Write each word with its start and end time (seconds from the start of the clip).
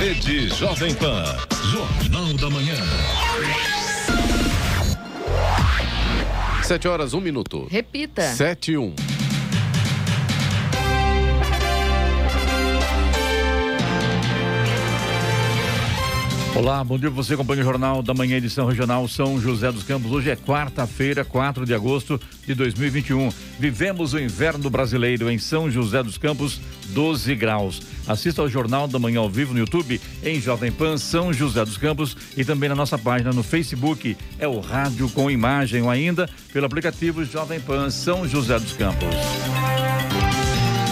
Rede 0.00 0.48
Jovem 0.48 0.94
Pan. 0.94 1.24
Jornal 1.70 2.32
da 2.32 2.48
Manhã. 2.48 2.74
Sete 6.62 6.88
horas, 6.88 7.12
um 7.12 7.20
minuto. 7.20 7.68
Repita. 7.70 8.22
Sete 8.34 8.72
e 8.72 8.78
um. 8.78 8.94
Olá, 16.54 16.82
bom 16.82 16.98
dia 16.98 17.08
você, 17.08 17.34
acompanha 17.34 17.62
o 17.62 17.64
Jornal 17.64 18.02
da 18.02 18.12
Manhã, 18.12 18.36
edição 18.36 18.66
regional 18.66 19.06
São 19.06 19.40
José 19.40 19.70
dos 19.70 19.84
Campos. 19.84 20.10
Hoje 20.10 20.30
é 20.30 20.36
quarta-feira, 20.36 21.24
4 21.24 21.64
de 21.64 21.72
agosto 21.72 22.20
de 22.44 22.54
2021. 22.54 23.30
Vivemos 23.58 24.12
o 24.12 24.18
inverno 24.18 24.68
brasileiro 24.68 25.30
em 25.30 25.38
São 25.38 25.70
José 25.70 26.02
dos 26.02 26.18
Campos, 26.18 26.60
12 26.88 27.34
graus. 27.36 27.80
Assista 28.06 28.42
ao 28.42 28.48
Jornal 28.48 28.88
da 28.88 28.98
Manhã 28.98 29.20
ao 29.20 29.30
vivo 29.30 29.54
no 29.54 29.60
YouTube, 29.60 30.00
em 30.24 30.40
Jovem 30.40 30.72
Pan 30.72 30.98
São 30.98 31.32
José 31.32 31.64
dos 31.64 31.78
Campos 31.78 32.16
e 32.36 32.44
também 32.44 32.68
na 32.68 32.74
nossa 32.74 32.98
página 32.98 33.32
no 33.32 33.44
Facebook. 33.44 34.16
É 34.38 34.48
o 34.48 34.58
Rádio 34.58 35.08
com 35.10 35.30
Imagem 35.30 35.82
ou 35.82 35.90
ainda 35.90 36.28
pelo 36.52 36.66
aplicativo 36.66 37.24
Jovem 37.24 37.60
Pan 37.60 37.90
São 37.90 38.28
José 38.28 38.58
dos 38.58 38.72
Campos. 38.72 39.14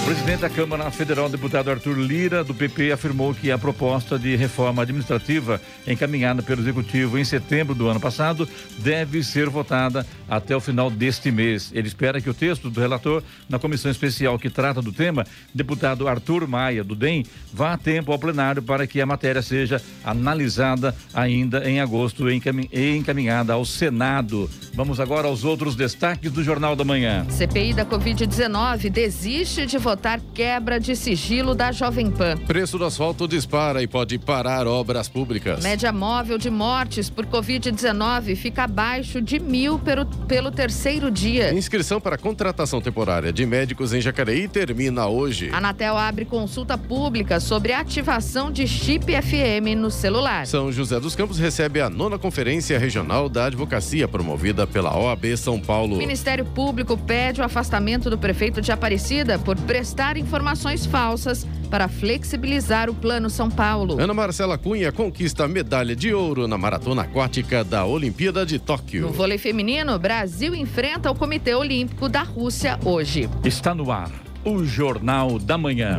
Presidente 0.08 0.40
da 0.40 0.48
Câmara 0.48 0.90
Federal, 0.90 1.28
deputado 1.28 1.70
Arthur 1.70 1.98
Lira, 1.98 2.42
do 2.42 2.54
PP, 2.54 2.92
afirmou 2.92 3.34
que 3.34 3.50
a 3.50 3.58
proposta 3.58 4.18
de 4.18 4.34
reforma 4.36 4.80
administrativa 4.80 5.60
encaminhada 5.86 6.42
pelo 6.42 6.62
Executivo 6.62 7.18
em 7.18 7.24
setembro 7.24 7.74
do 7.74 7.86
ano 7.88 8.00
passado 8.00 8.48
deve 8.78 9.22
ser 9.22 9.50
votada 9.50 10.06
até 10.26 10.56
o 10.56 10.60
final 10.60 10.90
deste 10.90 11.30
mês. 11.30 11.70
Ele 11.74 11.88
espera 11.88 12.22
que 12.22 12.30
o 12.30 12.32
texto 12.32 12.70
do 12.70 12.80
relator 12.80 13.22
na 13.50 13.58
comissão 13.58 13.90
especial 13.90 14.38
que 14.38 14.48
trata 14.48 14.80
do 14.80 14.92
tema, 14.92 15.26
deputado 15.54 16.08
Arthur 16.08 16.48
Maia, 16.48 16.82
do 16.82 16.94
DEM, 16.94 17.26
vá 17.52 17.74
a 17.74 17.78
tempo 17.78 18.10
ao 18.10 18.18
plenário 18.18 18.62
para 18.62 18.86
que 18.86 19.02
a 19.02 19.06
matéria 19.06 19.42
seja 19.42 19.80
analisada 20.02 20.96
ainda 21.12 21.68
em 21.68 21.80
agosto 21.80 22.30
e 22.30 22.96
encaminhada 22.96 23.52
ao 23.52 23.64
Senado. 23.66 24.48
Vamos 24.72 25.00
agora 25.00 25.28
aos 25.28 25.44
outros 25.44 25.76
destaques 25.76 26.32
do 26.32 26.42
Jornal 26.42 26.74
da 26.74 26.84
Manhã. 26.84 27.26
CPI 27.28 27.74
da 27.74 27.84
Covid-19 27.84 28.88
desiste 28.88 29.66
de 29.66 29.76
votar 29.76 29.97
votar 29.98 30.20
quebra 30.32 30.78
de 30.78 30.94
sigilo 30.94 31.56
da 31.56 31.72
Jovem 31.72 32.08
Pan. 32.08 32.36
Preço 32.46 32.78
do 32.78 32.84
asfalto 32.84 33.26
dispara 33.26 33.82
e 33.82 33.88
pode 33.88 34.16
parar 34.16 34.64
obras 34.64 35.08
públicas. 35.08 35.64
Média 35.64 35.90
móvel 35.90 36.38
de 36.38 36.48
mortes 36.48 37.10
por 37.10 37.26
Covid-19 37.26 38.36
fica 38.36 38.62
abaixo 38.62 39.20
de 39.20 39.40
mil 39.40 39.76
pelo, 39.80 40.06
pelo 40.06 40.52
terceiro 40.52 41.10
dia. 41.10 41.52
Inscrição 41.52 42.00
para 42.00 42.16
contratação 42.16 42.80
temporária 42.80 43.32
de 43.32 43.44
médicos 43.44 43.92
em 43.92 44.00
Jacareí 44.00 44.46
termina 44.46 45.08
hoje. 45.08 45.50
A 45.52 45.56
Anatel 45.56 45.98
abre 45.98 46.24
consulta 46.24 46.78
pública 46.78 47.40
sobre 47.40 47.72
ativação 47.72 48.52
de 48.52 48.68
chip 48.68 49.04
FM 49.04 49.76
no 49.76 49.90
celular. 49.90 50.46
São 50.46 50.70
José 50.70 51.00
dos 51.00 51.16
Campos 51.16 51.40
recebe 51.40 51.80
a 51.80 51.90
nona 51.90 52.16
Conferência 52.16 52.78
Regional 52.78 53.28
da 53.28 53.46
Advocacia 53.46 54.06
promovida 54.06 54.64
pela 54.64 54.96
OAB 54.96 55.36
São 55.36 55.58
Paulo. 55.58 55.96
O 55.96 55.98
Ministério 55.98 56.44
Público 56.44 56.96
pede 56.96 57.40
o 57.40 57.44
afastamento 57.44 58.08
do 58.08 58.16
prefeito 58.16 58.60
de 58.60 58.70
Aparecida 58.70 59.40
por 59.40 59.56
pressão 59.56 59.87
prestar 59.88 60.18
informações 60.18 60.84
falsas 60.84 61.46
para 61.70 61.88
flexibilizar 61.88 62.90
o 62.90 62.94
Plano 62.94 63.30
São 63.30 63.50
Paulo. 63.50 63.98
Ana 63.98 64.12
Marcela 64.12 64.58
Cunha 64.58 64.92
conquista 64.92 65.48
medalha 65.48 65.96
de 65.96 66.12
ouro 66.12 66.46
na 66.46 66.58
maratona 66.58 67.02
aquática 67.02 67.64
da 67.64 67.86
Olimpíada 67.86 68.44
de 68.44 68.58
Tóquio. 68.58 69.00
No 69.00 69.12
vôlei 69.12 69.38
feminino, 69.38 69.98
Brasil 69.98 70.54
enfrenta 70.54 71.10
o 71.10 71.14
Comitê 71.14 71.54
Olímpico 71.54 72.06
da 72.06 72.22
Rússia 72.22 72.78
hoje. 72.84 73.30
Está 73.42 73.74
no 73.74 73.90
ar 73.90 74.10
o 74.44 74.62
Jornal 74.62 75.38
da 75.38 75.56
Manhã. 75.56 75.98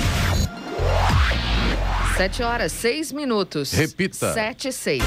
Sete 2.21 2.43
horas, 2.43 2.71
seis 2.71 3.11
minutos. 3.11 3.71
Repita. 3.71 4.31
Sete 4.31 4.67
e 4.67 4.71
seis. 4.71 5.01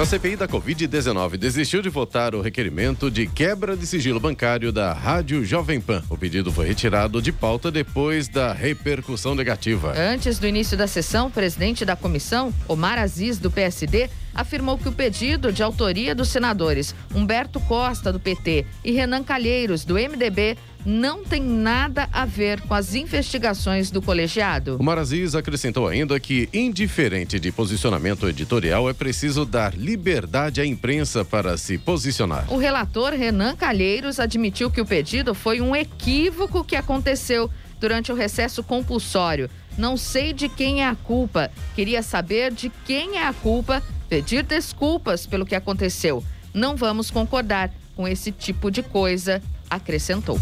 A 0.00 0.04
CPI 0.06 0.36
da 0.36 0.46
Covid-19 0.46 1.36
desistiu 1.36 1.82
de 1.82 1.88
votar 1.88 2.32
o 2.32 2.40
requerimento 2.40 3.10
de 3.10 3.26
quebra 3.26 3.76
de 3.76 3.84
sigilo 3.88 4.20
bancário 4.20 4.70
da 4.70 4.92
Rádio 4.92 5.44
Jovem 5.44 5.80
Pan. 5.80 6.00
O 6.08 6.16
pedido 6.16 6.52
foi 6.52 6.64
retirado 6.64 7.20
de 7.20 7.32
pauta 7.32 7.72
depois 7.72 8.28
da 8.28 8.52
repercussão 8.52 9.34
negativa. 9.34 9.94
Antes 9.98 10.38
do 10.38 10.46
início 10.46 10.76
da 10.76 10.86
sessão, 10.86 11.26
o 11.26 11.30
presidente 11.30 11.84
da 11.84 11.96
comissão, 11.96 12.54
Omar 12.68 13.00
Aziz, 13.00 13.38
do 13.38 13.50
PSD, 13.50 14.08
afirmou 14.36 14.78
que 14.78 14.88
o 14.88 14.92
pedido 14.92 15.52
de 15.52 15.62
autoria 15.62 16.14
dos 16.14 16.28
senadores 16.28 16.94
Humberto 17.14 17.58
Costa, 17.60 18.12
do 18.12 18.20
PT, 18.20 18.66
e 18.84 18.92
Renan 18.92 19.22
Calheiros, 19.22 19.84
do 19.84 19.94
MDB, 19.94 20.56
não 20.84 21.24
tem 21.24 21.42
nada 21.42 22.08
a 22.12 22.24
ver 22.24 22.60
com 22.60 22.72
as 22.72 22.94
investigações 22.94 23.90
do 23.90 24.00
colegiado. 24.00 24.76
O 24.78 24.84
Maraziz 24.84 25.34
acrescentou 25.34 25.88
ainda 25.88 26.20
que, 26.20 26.48
indiferente 26.52 27.40
de 27.40 27.50
posicionamento 27.50 28.28
editorial, 28.28 28.88
é 28.88 28.92
preciso 28.92 29.44
dar 29.44 29.74
liberdade 29.74 30.60
à 30.60 30.66
imprensa 30.66 31.24
para 31.24 31.56
se 31.56 31.76
posicionar. 31.76 32.44
O 32.48 32.56
relator 32.56 33.12
Renan 33.12 33.56
Calheiros 33.56 34.20
admitiu 34.20 34.70
que 34.70 34.80
o 34.80 34.86
pedido 34.86 35.34
foi 35.34 35.60
um 35.60 35.74
equívoco 35.74 36.62
que 36.62 36.76
aconteceu 36.76 37.50
durante 37.80 38.12
o 38.12 38.14
recesso 38.14 38.62
compulsório. 38.62 39.50
Não 39.76 39.96
sei 39.96 40.32
de 40.32 40.48
quem 40.48 40.82
é 40.82 40.86
a 40.86 40.94
culpa. 40.94 41.50
Queria 41.74 42.02
saber 42.02 42.52
de 42.52 42.70
quem 42.86 43.18
é 43.18 43.26
a 43.26 43.32
culpa, 43.32 43.82
pedir 44.08 44.42
desculpas 44.42 45.26
pelo 45.26 45.46
que 45.46 45.54
aconteceu. 45.54 46.22
Não 46.54 46.76
vamos 46.76 47.10
concordar 47.10 47.70
com 47.94 48.06
esse 48.06 48.30
tipo 48.32 48.70
de 48.70 48.82
coisa, 48.82 49.42
acrescentou. 49.68 50.38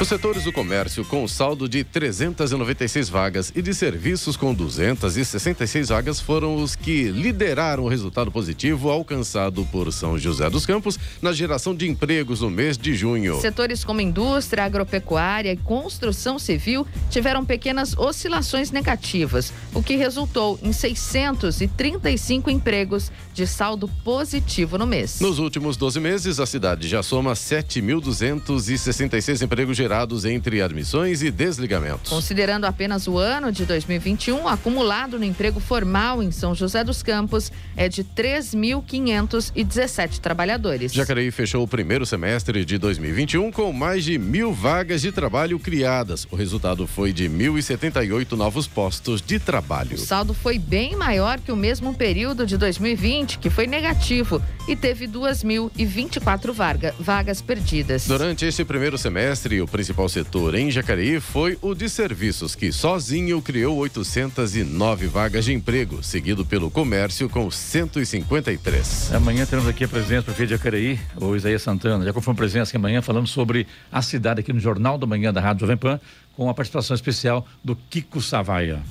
Os 0.00 0.08
setores 0.08 0.42
do 0.42 0.52
comércio 0.52 1.04
com 1.04 1.26
saldo 1.28 1.68
de 1.68 1.84
396 1.84 3.08
vagas 3.08 3.52
e 3.54 3.62
de 3.62 3.72
serviços 3.72 4.36
com 4.36 4.52
266 4.52 5.88
vagas 5.88 6.20
foram 6.20 6.56
os 6.56 6.74
que 6.74 7.04
lideraram 7.04 7.84
o 7.84 7.88
resultado 7.88 8.30
positivo 8.30 8.90
alcançado 8.90 9.64
por 9.70 9.92
São 9.92 10.18
José 10.18 10.50
dos 10.50 10.66
Campos 10.66 10.98
na 11.22 11.32
geração 11.32 11.72
de 11.74 11.88
empregos 11.88 12.40
no 12.40 12.50
mês 12.50 12.76
de 12.76 12.94
junho. 12.94 13.40
Setores 13.40 13.84
como 13.84 14.00
indústria, 14.00 14.64
agropecuária 14.64 15.52
e 15.52 15.56
construção 15.56 16.40
civil 16.40 16.84
tiveram 17.08 17.44
pequenas 17.44 17.96
oscilações 17.96 18.72
negativas, 18.72 19.52
o 19.72 19.82
que 19.82 19.94
resultou 19.94 20.58
em 20.60 20.72
635 20.72 22.50
empregos 22.50 23.12
de 23.32 23.46
saldo 23.46 23.88
positivo 24.02 24.76
no 24.76 24.86
mês. 24.86 25.20
Nos 25.20 25.38
últimos 25.38 25.76
12 25.76 26.00
meses, 26.00 26.40
a 26.40 26.46
cidade 26.46 26.88
já 26.88 27.02
soma 27.02 27.34
7.266 27.34 29.42
empregos 29.42 29.73
gerados 29.76 30.24
entre 30.24 30.62
admissões 30.62 31.22
e 31.22 31.30
desligamentos. 31.30 32.10
Considerando 32.10 32.64
apenas 32.64 33.06
o 33.06 33.18
ano 33.18 33.52
de 33.52 33.64
2021, 33.64 34.48
acumulado 34.48 35.16
no 35.18 35.24
emprego 35.24 35.60
formal 35.60 36.22
em 36.22 36.30
São 36.30 36.54
José 36.54 36.84
dos 36.84 37.02
Campos 37.02 37.50
é 37.76 37.88
de 37.88 38.04
3.517 38.04 40.18
trabalhadores. 40.18 40.92
Jacareí 40.92 41.30
fechou 41.30 41.62
o 41.62 41.68
primeiro 41.68 42.06
semestre 42.06 42.64
de 42.64 42.78
2021 42.78 43.52
com 43.52 43.72
mais 43.72 44.04
de 44.04 44.18
mil 44.18 44.52
vagas 44.52 45.02
de 45.02 45.12
trabalho 45.12 45.58
criadas. 45.58 46.26
O 46.30 46.36
resultado 46.36 46.86
foi 46.86 47.12
de 47.12 47.28
1.078 47.28 48.32
novos 48.32 48.66
postos 48.66 49.20
de 49.20 49.38
trabalho. 49.38 49.94
O 49.94 49.98
saldo 49.98 50.34
foi 50.34 50.58
bem 50.58 50.96
maior 50.96 51.38
que 51.40 51.52
o 51.52 51.56
mesmo 51.56 51.94
período 51.94 52.46
de 52.46 52.56
2020, 52.56 53.38
que 53.38 53.50
foi 53.50 53.66
negativo, 53.66 54.40
e 54.66 54.76
teve 54.76 55.06
2.024 55.06 56.52
vaga, 56.52 56.94
vagas 56.98 57.42
perdidas. 57.42 58.06
Durante 58.06 58.44
este 58.44 58.64
primeiro 58.64 58.96
semestre, 58.96 59.60
o 59.64 59.68
principal 59.68 60.08
setor 60.08 60.54
em 60.54 60.70
Jacareí 60.70 61.18
foi 61.18 61.58
o 61.62 61.74
de 61.74 61.88
serviços, 61.88 62.54
que 62.54 62.70
sozinho 62.70 63.40
criou 63.40 63.78
809 63.78 65.06
vagas 65.06 65.46
de 65.46 65.54
emprego, 65.54 66.02
seguido 66.02 66.44
pelo 66.44 66.70
comércio 66.70 67.28
com 67.30 67.50
153. 67.50 69.12
Amanhã 69.14 69.46
teremos 69.46 69.68
aqui 69.68 69.84
a 69.84 69.88
presença 69.88 70.20
do 70.20 70.24
prefeito 70.26 70.50
de 70.50 70.56
Jacareí, 70.56 71.00
o 71.16 71.34
Isaías 71.34 71.62
Santana. 71.62 72.04
Já 72.04 72.12
confirmou 72.12 72.36
presença 72.36 72.70
aqui 72.70 72.76
amanhã, 72.76 73.00
falando 73.00 73.26
sobre 73.26 73.66
a 73.90 74.02
cidade 74.02 74.40
aqui 74.40 74.52
no 74.52 74.60
Jornal 74.60 74.98
da 74.98 75.06
Manhã 75.06 75.32
da 75.32 75.40
Rádio 75.40 75.60
Jovem 75.60 75.78
Pan, 75.78 75.98
com 76.36 76.50
a 76.50 76.54
participação 76.54 76.94
especial 76.94 77.46
do 77.64 77.74
Kiko 77.74 78.20
Savaia. 78.20 78.82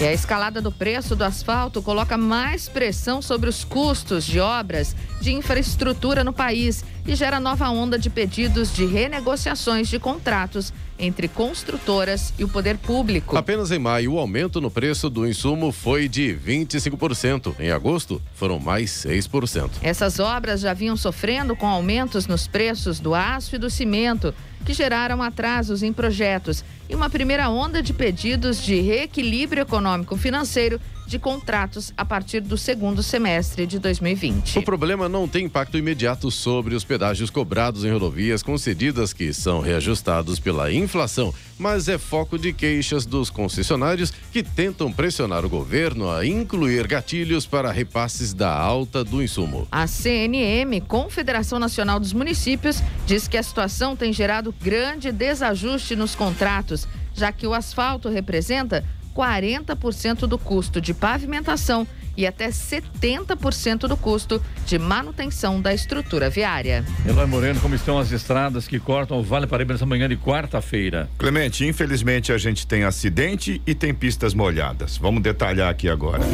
E 0.00 0.06
a 0.06 0.12
escalada 0.12 0.62
do 0.62 0.70
preço 0.70 1.16
do 1.16 1.24
asfalto 1.24 1.82
coloca 1.82 2.16
mais 2.16 2.68
pressão 2.68 3.20
sobre 3.20 3.50
os 3.50 3.64
custos 3.64 4.24
de 4.24 4.38
obras 4.38 4.94
de 5.20 5.32
infraestrutura 5.32 6.22
no 6.22 6.32
país 6.32 6.84
e 7.08 7.14
gera 7.14 7.40
nova 7.40 7.70
onda 7.70 7.98
de 7.98 8.10
pedidos 8.10 8.70
de 8.70 8.84
renegociações 8.84 9.88
de 9.88 9.98
contratos 9.98 10.74
entre 10.98 11.26
construtoras 11.26 12.34
e 12.38 12.44
o 12.44 12.48
poder 12.48 12.76
público. 12.76 13.34
Apenas 13.34 13.70
em 13.70 13.78
maio, 13.78 14.12
o 14.12 14.18
aumento 14.18 14.60
no 14.60 14.70
preço 14.70 15.08
do 15.08 15.26
insumo 15.26 15.72
foi 15.72 16.06
de 16.06 16.38
25%. 16.46 17.54
Em 17.58 17.70
agosto, 17.70 18.20
foram 18.34 18.58
mais 18.58 18.90
6%. 18.90 19.70
Essas 19.80 20.18
obras 20.18 20.60
já 20.60 20.74
vinham 20.74 20.98
sofrendo 20.98 21.56
com 21.56 21.66
aumentos 21.66 22.26
nos 22.26 22.46
preços 22.46 23.00
do 23.00 23.14
aço 23.14 23.56
e 23.56 23.58
do 23.58 23.70
cimento, 23.70 24.34
que 24.68 24.74
geraram 24.74 25.22
atrasos 25.22 25.82
em 25.82 25.94
projetos 25.94 26.62
e 26.90 26.94
uma 26.94 27.08
primeira 27.08 27.48
onda 27.48 27.82
de 27.82 27.94
pedidos 27.94 28.62
de 28.62 28.78
reequilíbrio 28.82 29.62
econômico-financeiro 29.62 30.78
de 31.08 31.18
contratos 31.18 31.90
a 31.96 32.04
partir 32.04 32.40
do 32.40 32.58
segundo 32.58 33.02
semestre 33.02 33.66
de 33.66 33.78
2020. 33.78 34.58
O 34.58 34.62
problema 34.62 35.08
não 35.08 35.26
tem 35.26 35.46
impacto 35.46 35.78
imediato 35.78 36.30
sobre 36.30 36.74
os 36.74 36.84
pedágios 36.84 37.30
cobrados 37.30 37.82
em 37.82 37.90
rodovias 37.90 38.42
concedidas 38.42 39.14
que 39.14 39.32
são 39.32 39.60
reajustados 39.60 40.38
pela 40.38 40.70
inflação, 40.70 41.32
mas 41.58 41.88
é 41.88 41.96
foco 41.96 42.38
de 42.38 42.52
queixas 42.52 43.06
dos 43.06 43.30
concessionários 43.30 44.12
que 44.30 44.42
tentam 44.42 44.92
pressionar 44.92 45.46
o 45.46 45.48
governo 45.48 46.10
a 46.10 46.26
incluir 46.26 46.86
gatilhos 46.86 47.46
para 47.46 47.72
repasses 47.72 48.34
da 48.34 48.54
alta 48.54 49.02
do 49.02 49.22
insumo. 49.22 49.66
A 49.72 49.86
CNM, 49.86 50.78
Confederação 50.82 51.58
Nacional 51.58 51.98
dos 51.98 52.12
Municípios, 52.12 52.82
diz 53.06 53.26
que 53.26 53.38
a 53.38 53.42
situação 53.42 53.96
tem 53.96 54.12
gerado 54.12 54.52
grande 54.60 55.12
desajuste 55.12 55.96
nos 55.96 56.14
contratos, 56.14 56.86
já 57.14 57.32
que 57.32 57.46
o 57.46 57.54
asfalto 57.54 58.08
representa 58.08 58.84
40% 59.14 60.26
do 60.26 60.38
custo 60.38 60.80
de 60.80 60.94
pavimentação 60.94 61.86
e 62.16 62.26
até 62.26 62.48
70% 62.48 63.86
do 63.86 63.96
custo 63.96 64.42
de 64.66 64.76
manutenção 64.76 65.60
da 65.60 65.72
estrutura 65.72 66.28
viária. 66.28 66.84
Eloy 67.06 67.26
Moreno, 67.26 67.60
como 67.60 67.76
estão 67.76 67.96
as 67.96 68.10
estradas 68.10 68.66
que 68.66 68.80
cortam 68.80 69.18
o 69.18 69.22
Vale 69.22 69.46
Paraíba 69.46 69.74
nessa 69.74 69.86
manhã 69.86 70.08
de 70.08 70.16
quarta-feira? 70.16 71.08
Clemente, 71.16 71.64
infelizmente 71.64 72.32
a 72.32 72.38
gente 72.38 72.66
tem 72.66 72.82
acidente 72.82 73.62
e 73.64 73.72
tem 73.72 73.94
pistas 73.94 74.34
molhadas. 74.34 74.98
Vamos 74.98 75.22
detalhar 75.22 75.70
aqui 75.70 75.88
agora. 75.88 76.24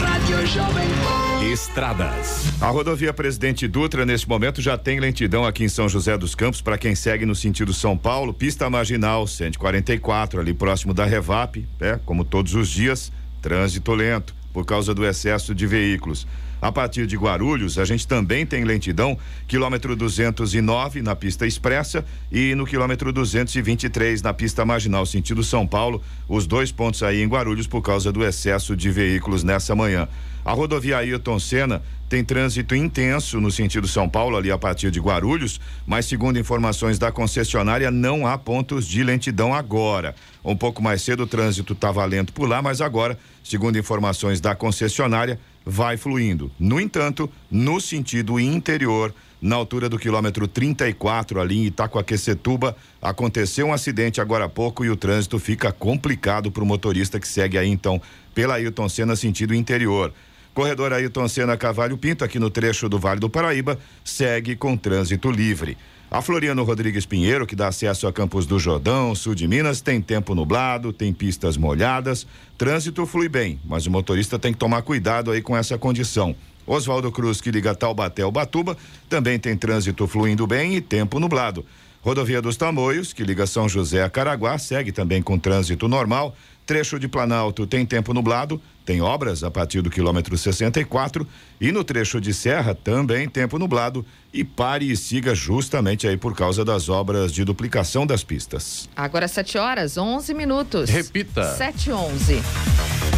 Rádio 0.00 0.46
Jovem 0.46 1.25
Estradas. 1.42 2.46
A 2.60 2.68
rodovia 2.68 3.12
Presidente 3.12 3.68
Dutra, 3.68 4.06
neste 4.06 4.28
momento, 4.28 4.62
já 4.62 4.78
tem 4.78 4.98
lentidão 4.98 5.44
aqui 5.44 5.64
em 5.64 5.68
São 5.68 5.88
José 5.88 6.16
dos 6.16 6.34
Campos 6.34 6.62
para 6.62 6.78
quem 6.78 6.94
segue 6.94 7.26
no 7.26 7.34
sentido 7.34 7.74
São 7.74 7.96
Paulo, 7.96 8.32
pista 8.32 8.68
marginal 8.70 9.26
144, 9.26 10.40
ali 10.40 10.54
próximo 10.54 10.94
da 10.94 11.04
Revap, 11.04 11.66
é, 11.80 11.98
como 12.04 12.24
todos 12.24 12.54
os 12.54 12.68
dias, 12.68 13.12
trânsito 13.42 13.92
lento 13.92 14.34
por 14.52 14.64
causa 14.64 14.94
do 14.94 15.06
excesso 15.06 15.54
de 15.54 15.66
veículos. 15.66 16.26
A 16.60 16.72
partir 16.72 17.06
de 17.06 17.16
Guarulhos, 17.16 17.78
a 17.78 17.84
gente 17.84 18.06
também 18.06 18.46
tem 18.46 18.64
lentidão, 18.64 19.18
quilômetro 19.46 19.94
209 19.94 21.02
na 21.02 21.14
pista 21.14 21.46
expressa 21.46 22.04
e 22.32 22.54
no 22.54 22.66
quilômetro 22.66 23.12
223 23.12 24.22
na 24.22 24.32
pista 24.32 24.64
marginal, 24.64 25.04
sentido 25.04 25.42
São 25.42 25.66
Paulo, 25.66 26.02
os 26.26 26.46
dois 26.46 26.72
pontos 26.72 27.02
aí 27.02 27.22
em 27.22 27.28
Guarulhos 27.28 27.66
por 27.66 27.82
causa 27.82 28.10
do 28.10 28.24
excesso 28.24 28.74
de 28.74 28.90
veículos 28.90 29.42
nessa 29.42 29.74
manhã. 29.74 30.08
A 30.44 30.52
rodovia 30.52 30.98
Ailton 30.98 31.38
Senna 31.40 31.82
tem 32.08 32.24
trânsito 32.24 32.74
intenso 32.74 33.40
no 33.40 33.50
sentido 33.50 33.88
São 33.88 34.08
Paulo, 34.08 34.36
ali 34.36 34.50
a 34.50 34.56
partir 34.56 34.92
de 34.92 35.00
Guarulhos, 35.00 35.60
mas 35.84 36.06
segundo 36.06 36.38
informações 36.38 37.00
da 37.00 37.10
concessionária, 37.10 37.90
não 37.90 38.26
há 38.26 38.38
pontos 38.38 38.86
de 38.86 39.02
lentidão 39.02 39.52
agora. 39.52 40.14
Um 40.44 40.56
pouco 40.56 40.80
mais 40.80 41.02
cedo 41.02 41.24
o 41.24 41.26
trânsito 41.26 41.72
estava 41.72 42.04
lento 42.04 42.32
por 42.32 42.48
lá, 42.48 42.62
mas 42.62 42.80
agora, 42.80 43.18
segundo 43.42 43.76
informações 43.76 44.40
da 44.40 44.54
concessionária, 44.54 45.40
vai 45.66 45.96
fluindo. 45.96 46.48
No 46.60 46.80
entanto, 46.80 47.28
no 47.50 47.80
sentido 47.80 48.38
interior, 48.38 49.12
na 49.42 49.56
altura 49.56 49.88
do 49.88 49.98
quilômetro 49.98 50.46
34, 50.46 51.40
ali 51.40 51.58
em 51.58 51.64
Itacoaquecetuba, 51.66 52.76
aconteceu 53.02 53.66
um 53.66 53.72
acidente 53.72 54.20
agora 54.20 54.44
há 54.44 54.48
pouco 54.48 54.84
e 54.84 54.90
o 54.90 54.96
trânsito 54.96 55.40
fica 55.40 55.72
complicado 55.72 56.52
para 56.52 56.62
o 56.62 56.66
motorista 56.66 57.18
que 57.18 57.26
segue 57.26 57.58
aí 57.58 57.68
então 57.68 58.00
pela 58.32 58.54
Ailton 58.54 58.88
Senna 58.88 59.16
sentido 59.16 59.54
interior. 59.54 60.12
Corredor 60.54 60.92
Ailton 60.92 61.28
Senna 61.28 61.56
Cavalho 61.56 61.98
Pinto, 61.98 62.24
aqui 62.24 62.38
no 62.38 62.48
trecho 62.48 62.88
do 62.88 62.98
Vale 62.98 63.20
do 63.20 63.28
Paraíba, 63.28 63.78
segue 64.02 64.56
com 64.56 64.76
trânsito 64.76 65.30
livre. 65.30 65.76
A 66.16 66.22
Floriano 66.22 66.64
Rodrigues 66.64 67.04
Pinheiro, 67.04 67.46
que 67.46 67.54
dá 67.54 67.68
acesso 67.68 68.06
a 68.06 68.12
Campos 68.12 68.46
do 68.46 68.58
Jordão, 68.58 69.14
sul 69.14 69.34
de 69.34 69.46
Minas, 69.46 69.82
tem 69.82 70.00
tempo 70.00 70.34
nublado, 70.34 70.90
tem 70.90 71.12
pistas 71.12 71.58
molhadas, 71.58 72.26
trânsito 72.56 73.04
flui 73.04 73.28
bem, 73.28 73.60
mas 73.62 73.84
o 73.84 73.90
motorista 73.90 74.38
tem 74.38 74.50
que 74.50 74.58
tomar 74.58 74.80
cuidado 74.80 75.30
aí 75.30 75.42
com 75.42 75.54
essa 75.54 75.76
condição. 75.76 76.34
Oswaldo 76.66 77.12
Cruz, 77.12 77.42
que 77.42 77.50
liga 77.50 77.74
Taubaté 77.74 78.22
ao 78.22 78.32
Batuba, 78.32 78.78
também 79.10 79.38
tem 79.38 79.58
trânsito 79.58 80.06
fluindo 80.06 80.46
bem 80.46 80.74
e 80.74 80.80
tempo 80.80 81.20
nublado. 81.20 81.66
Rodovia 82.06 82.40
dos 82.40 82.56
Tamoios, 82.56 83.12
que 83.12 83.24
liga 83.24 83.48
São 83.48 83.68
José 83.68 84.00
a 84.00 84.08
Caraguá, 84.08 84.56
segue 84.58 84.92
também 84.92 85.20
com 85.20 85.36
trânsito 85.36 85.88
normal. 85.88 86.36
Trecho 86.64 87.00
de 87.00 87.08
Planalto 87.08 87.66
tem 87.66 87.84
tempo 87.84 88.14
nublado, 88.14 88.62
tem 88.84 89.02
obras 89.02 89.42
a 89.42 89.50
partir 89.50 89.82
do 89.82 89.90
quilômetro 89.90 90.38
64 90.38 91.26
e 91.60 91.72
no 91.72 91.82
trecho 91.82 92.20
de 92.20 92.32
Serra 92.32 92.76
também 92.76 93.28
tempo 93.28 93.58
nublado 93.58 94.06
e 94.32 94.44
pare 94.44 94.88
e 94.88 94.96
siga 94.96 95.34
justamente 95.34 96.06
aí 96.06 96.16
por 96.16 96.32
causa 96.32 96.64
das 96.64 96.88
obras 96.88 97.32
de 97.32 97.44
duplicação 97.44 98.06
das 98.06 98.22
pistas. 98.22 98.88
Agora 98.94 99.26
7 99.26 99.58
horas 99.58 99.98
11 99.98 100.32
minutos. 100.32 100.88
Repita. 100.88 101.56
7 101.56 101.90
11. 101.90 103.15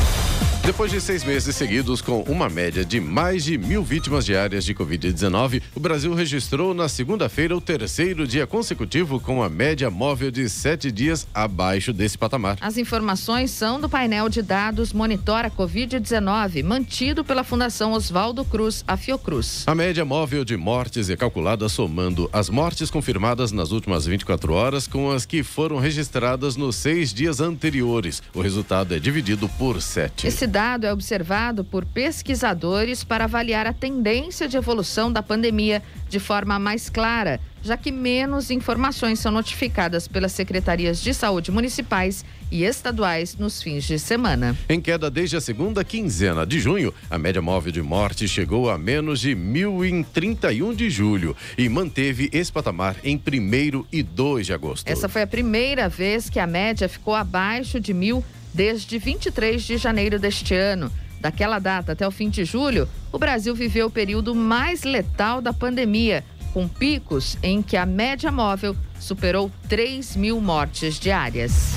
Depois 0.69 0.91
de 0.93 1.00
seis 1.00 1.25
meses 1.25 1.56
seguidos 1.56 2.03
com 2.03 2.20
uma 2.25 2.47
média 2.47 2.85
de 2.85 3.00
mais 3.00 3.43
de 3.43 3.56
mil 3.56 3.82
vítimas 3.82 4.26
diárias 4.26 4.67
de 4.67 4.75
Covid-19, 4.75 5.62
o 5.75 5.81
Brasil 5.81 6.12
registrou 6.12 6.75
na 6.75 6.91
segunda-feira 6.91 7.56
o 7.56 7.61
terceiro 7.61 8.26
dia 8.26 8.47
consecutivo 8.47 9.19
com 9.19 9.43
a 9.43 9.49
média 9.49 9.91
móvel 9.91 10.31
de 10.31 10.47
sete 10.47 10.93
dias 10.93 11.26
abaixo 11.32 11.91
desse 11.91 12.19
patamar. 12.19 12.59
As 12.61 12.76
informações 12.76 13.50
são 13.50 13.81
do 13.81 13.88
painel 13.88 14.29
de 14.29 14.43
dados 14.43 14.93
Monitora 14.93 15.50
Covid-19, 15.50 16.62
mantido 16.62 17.25
pela 17.25 17.43
Fundação 17.43 17.93
Oswaldo 17.93 18.44
Cruz, 18.44 18.85
a 18.87 18.94
Fiocruz. 18.99 19.64
A 19.67 19.75
média 19.75 20.05
móvel 20.05 20.44
de 20.44 20.59
mortes 20.59 21.09
é 21.09 21.17
calculada 21.17 21.67
somando 21.71 22.29
as 22.31 22.50
mortes 22.50 22.91
confirmadas 22.91 23.53
nas 23.53 23.73
últimas 23.73 24.05
24 24.05 24.53
horas 24.53 24.87
com 24.87 25.11
as 25.11 25.25
que 25.25 25.43
foram 25.43 25.79
registradas 25.79 26.56
nos 26.56 26.76
seis 26.76 27.14
dias 27.14 27.41
anteriores. 27.41 28.23
O 28.35 28.43
resultado 28.43 28.94
é 28.94 28.99
dividido 28.99 29.49
por 29.59 29.81
sete. 29.81 30.26
Esse 30.26 30.47
dado 30.58 30.88
é 30.88 30.93
observado 30.93 31.62
por 31.62 31.84
pesquisadores 31.84 33.05
para 33.05 33.26
avaliar 33.26 33.64
a 33.64 33.72
tendência 33.72 34.49
de 34.49 34.56
evolução 34.56 35.12
da 35.12 35.22
pandemia 35.22 35.81
de 36.08 36.19
forma 36.19 36.58
mais 36.58 36.90
clara, 36.90 37.40
já 37.62 37.76
que 37.76 37.92
menos 37.92 38.50
informações 38.50 39.21
são 39.21 39.30
notificadas 39.30 40.09
pelas 40.09 40.33
secretarias 40.33 41.00
de 41.00 41.14
saúde 41.14 41.52
municipais 41.52 42.25
e 42.50 42.64
estaduais 42.64 43.37
nos 43.37 43.62
fins 43.62 43.85
de 43.85 44.00
semana. 44.00 44.56
Em 44.68 44.80
queda 44.80 45.09
desde 45.09 45.37
a 45.37 45.40
segunda 45.40 45.85
quinzena 45.85 46.44
de 46.44 46.59
junho, 46.59 46.92
a 47.09 47.16
média 47.16 47.40
móvel 47.40 47.71
de 47.71 47.80
morte 47.80 48.26
chegou 48.26 48.68
a 48.68 48.76
menos 48.76 49.21
de 49.21 49.37
mil 49.37 49.85
em 49.85 50.02
31 50.02 50.75
de 50.75 50.90
julho 50.90 51.37
e 51.56 51.68
manteve 51.68 52.28
esse 52.33 52.50
patamar 52.50 52.97
em 53.04 53.14
1 53.14 53.85
e 53.92 54.02
2 54.02 54.47
de 54.47 54.52
agosto. 54.52 54.88
Essa 54.88 55.09
foi 55.09 55.23
a 55.23 55.26
primeira 55.26 55.88
vez 55.88 56.28
que 56.28 56.40
a 56.40 56.49
média 56.49 56.88
ficou 56.88 57.14
abaixo 57.14 57.78
de 57.78 57.94
mil 57.94 58.25
desde 58.52 58.99
23 58.99 59.62
de 59.62 59.76
janeiro 59.76 60.19
deste 60.19 60.55
ano. 60.55 60.90
Daquela 61.21 61.59
data 61.59 61.93
até 61.93 62.07
o 62.07 62.11
fim 62.11 62.31
de 62.31 62.45
julho, 62.45 62.88
o 63.11 63.19
Brasil 63.19 63.55
viveu 63.55 63.87
o 63.87 63.90
período 63.90 64.35
mais 64.35 64.85
letal 64.85 65.40
da 65.40 65.52
pandemia, 65.52 66.25
com 66.52 66.69
picos 66.69 67.37
em 67.43 67.61
que 67.61 67.76
a 67.76 67.85
média 67.85 68.31
móvel 68.31 68.76
superou 69.00 69.50
3 69.69 70.17
mil 70.17 70.40
mortes 70.40 70.99
diárias. 70.99 71.75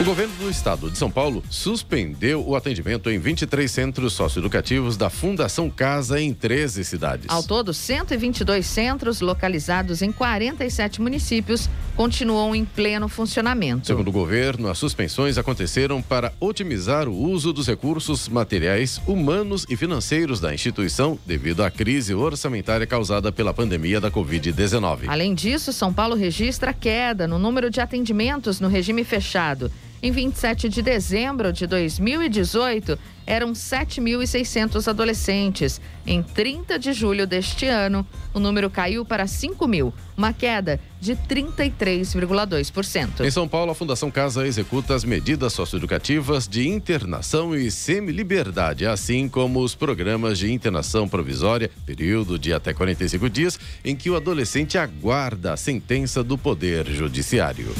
O 0.00 0.04
governo 0.04 0.32
do 0.36 0.48
estado 0.48 0.88
de 0.88 0.96
São 0.96 1.10
Paulo 1.10 1.42
suspendeu 1.50 2.46
o 2.46 2.54
atendimento 2.54 3.10
em 3.10 3.18
23 3.18 3.68
centros 3.68 4.12
socioeducativos 4.12 4.96
da 4.96 5.10
Fundação 5.10 5.68
Casa 5.68 6.20
em 6.20 6.32
13 6.32 6.84
cidades. 6.84 7.26
Ao 7.28 7.42
todo, 7.42 7.74
122 7.74 8.64
centros 8.64 9.20
localizados 9.20 10.00
em 10.00 10.12
47 10.12 11.02
municípios 11.02 11.68
continuam 11.98 12.54
em 12.54 12.64
pleno 12.64 13.08
funcionamento. 13.08 13.84
Segundo 13.84 14.06
o 14.06 14.12
governo, 14.12 14.68
as 14.68 14.78
suspensões 14.78 15.36
aconteceram 15.36 16.00
para 16.00 16.32
otimizar 16.38 17.08
o 17.08 17.12
uso 17.12 17.52
dos 17.52 17.66
recursos 17.66 18.28
materiais, 18.28 19.02
humanos 19.04 19.66
e 19.68 19.76
financeiros 19.76 20.38
da 20.38 20.54
instituição 20.54 21.18
devido 21.26 21.64
à 21.64 21.72
crise 21.72 22.14
orçamentária 22.14 22.86
causada 22.86 23.32
pela 23.32 23.52
pandemia 23.52 24.00
da 24.00 24.12
Covid-19. 24.12 25.08
Além 25.08 25.34
disso, 25.34 25.72
São 25.72 25.92
Paulo 25.92 26.14
registra 26.14 26.72
queda 26.72 27.26
no 27.26 27.36
número 27.36 27.68
de 27.68 27.80
atendimentos 27.80 28.60
no 28.60 28.68
regime 28.68 29.02
fechado 29.02 29.68
Em 30.00 30.12
27 30.12 30.68
de 30.68 30.80
dezembro 30.80 31.52
de 31.52 31.66
2018, 31.66 32.96
eram 33.28 33.52
7.600 33.52 34.88
adolescentes. 34.88 35.80
Em 36.06 36.22
30 36.22 36.78
de 36.78 36.94
julho 36.94 37.26
deste 37.26 37.66
ano, 37.66 38.06
o 38.32 38.40
número 38.40 38.70
caiu 38.70 39.04
para 39.04 39.26
5 39.26 39.68
mil, 39.68 39.92
uma 40.16 40.32
queda 40.32 40.80
de 40.98 41.14
33,2%. 41.14 43.26
Em 43.26 43.30
São 43.30 43.46
Paulo, 43.46 43.70
a 43.70 43.74
Fundação 43.74 44.10
Casa 44.10 44.46
executa 44.46 44.94
as 44.94 45.04
medidas 45.04 45.52
socioeducativas 45.52 46.48
de 46.48 46.66
internação 46.66 47.54
e 47.54 47.70
semi-liberdade, 47.70 48.86
assim 48.86 49.28
como 49.28 49.60
os 49.60 49.74
programas 49.74 50.38
de 50.38 50.50
internação 50.50 51.06
provisória, 51.06 51.70
período 51.84 52.38
de 52.38 52.54
até 52.54 52.72
45 52.72 53.28
dias, 53.28 53.60
em 53.84 53.94
que 53.94 54.08
o 54.08 54.16
adolescente 54.16 54.78
aguarda 54.78 55.52
a 55.52 55.56
sentença 55.58 56.24
do 56.24 56.38
Poder 56.38 56.86
Judiciário. 56.86 57.74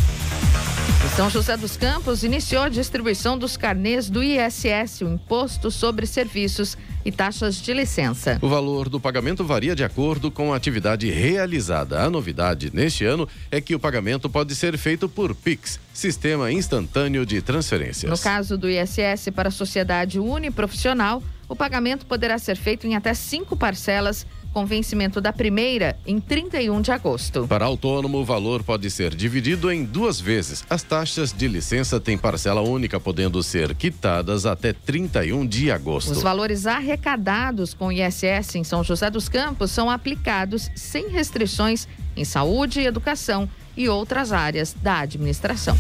São 1.19 1.29
José 1.29 1.57
dos 1.57 1.77
Campos 1.77 2.23
iniciou 2.23 2.63
a 2.63 2.69
distribuição 2.69 3.37
dos 3.37 3.57
carnês 3.57 4.09
do 4.09 4.23
ISS, 4.23 5.03
o 5.03 5.09
Imposto 5.09 5.38
sobre 5.47 6.07
Serviços 6.07 6.77
e 7.05 7.13
Taxas 7.13 7.57
de 7.57 7.73
Licença. 7.73 8.39
O 8.43 8.49
valor 8.49 8.89
do 8.89 8.99
pagamento 8.99 9.45
varia 9.45 9.77
de 9.77 9.85
acordo 9.85 10.31
com 10.31 10.53
a 10.53 10.57
atividade 10.57 11.09
realizada. 11.11 12.03
A 12.03 12.11
novidade 12.11 12.71
neste 12.75 13.05
ano 13.05 13.29
é 13.51 13.61
que 13.61 13.75
o 13.75 13.79
pagamento 13.79 14.29
pode 14.29 14.55
ser 14.55 14.77
feito 14.77 15.09
por 15.09 15.35
PIX, 15.35 15.79
Sistema 15.93 16.51
Instantâneo 16.51 17.25
de 17.25 17.41
Transferências. 17.41 18.11
No 18.11 18.19
caso 18.19 18.59
do 18.59 18.69
ISS 18.69 19.31
para 19.35 19.49
a 19.49 19.53
sociedade 19.53 20.19
uniprofissional, 20.19 21.23
o 21.49 21.57
pagamento 21.57 22.05
poderá 22.05 22.39
ser 22.39 22.57
feito 22.57 22.87
em 22.87 22.95
até 22.95 23.15
cinco 23.15 23.57
parcelas 23.57 24.27
com 24.59 24.67
vencimento 24.67 25.21
da 25.21 25.33
primeira 25.33 25.97
em 26.05 26.19
31 26.19 26.81
de 26.81 26.91
agosto. 26.91 27.47
Para 27.47 27.65
autônomo, 27.65 28.19
o 28.19 28.25
valor 28.25 28.65
pode 28.65 28.91
ser 28.91 29.15
dividido 29.15 29.71
em 29.71 29.85
duas 29.85 30.21
vezes. 30.21 30.65
As 30.69 30.83
taxas 30.83 31.33
de 31.33 31.47
licença 31.47 32.01
têm 32.01 32.19
parcela 32.19 32.61
única, 32.61 32.99
podendo 32.99 33.41
ser 33.41 33.73
quitadas 33.77 34.47
até 34.47 34.73
31 34.73 35.47
de 35.47 35.71
agosto. 35.71 36.11
Os 36.11 36.23
valores 36.23 36.67
arrecadados 36.67 37.73
com 37.73 37.87
o 37.87 37.93
ISS 37.93 38.57
em 38.57 38.65
São 38.65 38.83
José 38.83 39.09
dos 39.09 39.29
Campos 39.29 39.71
são 39.71 39.89
aplicados 39.89 40.69
sem 40.75 41.09
restrições 41.09 41.87
em 42.17 42.25
saúde, 42.25 42.81
educação 42.81 43.49
e 43.77 43.89
outras 43.89 44.33
áreas 44.33 44.75
da 44.83 44.99
administração. 44.99 45.79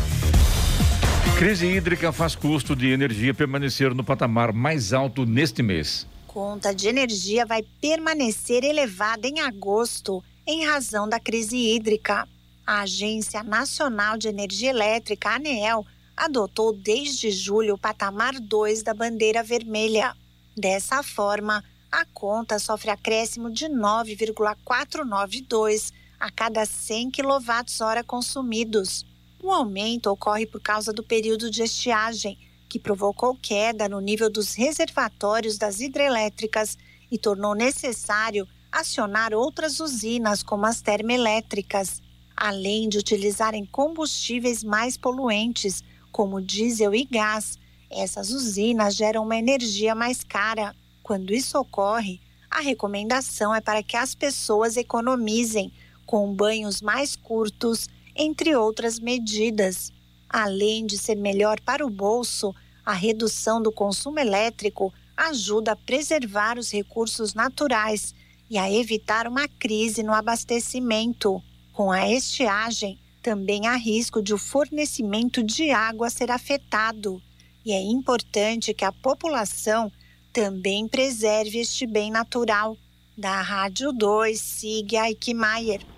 Crise 1.36 1.66
hídrica 1.66 2.12
faz 2.12 2.36
custo 2.36 2.76
de 2.76 2.90
energia 2.90 3.34
permanecer 3.34 3.92
no 3.92 4.04
patamar 4.04 4.52
mais 4.52 4.92
alto 4.92 5.26
neste 5.26 5.64
mês 5.64 6.06
conta 6.38 6.72
de 6.72 6.86
energia 6.86 7.44
vai 7.44 7.64
permanecer 7.80 8.62
elevada 8.62 9.26
em 9.26 9.40
agosto 9.40 10.22
em 10.46 10.64
razão 10.64 11.08
da 11.08 11.18
crise 11.18 11.56
hídrica. 11.56 12.28
A 12.64 12.82
Agência 12.82 13.42
Nacional 13.42 14.16
de 14.16 14.28
Energia 14.28 14.70
Elétrica, 14.70 15.30
ANEEL, 15.30 15.84
adotou 16.16 16.72
desde 16.72 17.32
julho 17.32 17.74
o 17.74 17.78
patamar 17.78 18.38
2 18.38 18.84
da 18.84 18.94
bandeira 18.94 19.42
vermelha. 19.42 20.14
Dessa 20.56 21.02
forma, 21.02 21.64
a 21.90 22.04
conta 22.04 22.60
sofre 22.60 22.90
acréscimo 22.90 23.50
de 23.50 23.68
9,492 23.68 25.92
a 26.20 26.30
cada 26.30 26.64
100 26.64 27.10
kWh 27.10 28.04
consumidos. 28.06 29.04
O 29.42 29.50
aumento 29.50 30.08
ocorre 30.08 30.46
por 30.46 30.60
causa 30.60 30.92
do 30.92 31.02
período 31.02 31.50
de 31.50 31.64
estiagem, 31.64 32.38
que 32.68 32.78
provocou 32.78 33.34
queda 33.34 33.88
no 33.88 34.00
nível 34.00 34.30
dos 34.30 34.54
reservatórios 34.54 35.56
das 35.56 35.80
hidrelétricas 35.80 36.76
e 37.10 37.18
tornou 37.18 37.54
necessário 37.54 38.46
acionar 38.70 39.32
outras 39.32 39.80
usinas, 39.80 40.42
como 40.42 40.66
as 40.66 40.80
termoelétricas, 40.80 42.02
além 42.36 42.88
de 42.88 42.98
utilizarem 42.98 43.64
combustíveis 43.64 44.62
mais 44.62 44.96
poluentes, 44.96 45.82
como 46.12 46.40
diesel 46.40 46.94
e 46.94 47.04
gás. 47.04 47.58
Essas 47.90 48.30
usinas 48.30 48.94
geram 48.94 49.22
uma 49.22 49.36
energia 49.36 49.94
mais 49.94 50.22
cara. 50.22 50.74
Quando 51.02 51.32
isso 51.32 51.58
ocorre, 51.58 52.20
a 52.50 52.60
recomendação 52.60 53.54
é 53.54 53.60
para 53.60 53.82
que 53.82 53.96
as 53.96 54.14
pessoas 54.14 54.76
economizem 54.76 55.72
com 56.06 56.32
banhos 56.32 56.80
mais 56.80 57.16
curtos, 57.16 57.88
entre 58.14 58.56
outras 58.56 58.98
medidas. 58.98 59.92
Além 60.28 60.84
de 60.84 60.98
ser 60.98 61.16
melhor 61.16 61.60
para 61.60 61.84
o 61.84 61.90
bolso, 61.90 62.54
a 62.84 62.92
redução 62.92 63.62
do 63.62 63.72
consumo 63.72 64.18
elétrico 64.18 64.92
ajuda 65.16 65.72
a 65.72 65.76
preservar 65.76 66.58
os 66.58 66.70
recursos 66.70 67.34
naturais 67.34 68.14
e 68.50 68.56
a 68.56 68.70
evitar 68.70 69.26
uma 69.26 69.48
crise 69.48 70.02
no 70.02 70.12
abastecimento. 70.12 71.42
Com 71.72 71.90
a 71.90 72.10
estiagem, 72.10 72.98
também 73.22 73.66
há 73.66 73.76
risco 73.76 74.22
de 74.22 74.32
o 74.32 74.38
fornecimento 74.38 75.42
de 75.42 75.70
água 75.70 76.08
ser 76.08 76.30
afetado. 76.30 77.20
E 77.64 77.72
é 77.72 77.80
importante 77.80 78.72
que 78.72 78.84
a 78.84 78.92
população 78.92 79.90
também 80.32 80.88
preserve 80.88 81.58
este 81.58 81.86
bem 81.86 82.10
natural. 82.10 82.76
Da 83.16 83.42
Rádio 83.42 83.92
2, 83.92 84.40
siga 84.40 85.02
Aikmaier. 85.02 85.97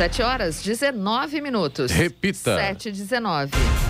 7 0.00 0.22
horas 0.22 0.62
19 0.62 1.42
minutos. 1.42 1.92
Repita. 1.92 2.56
7 2.56 2.90
19. 2.90 3.89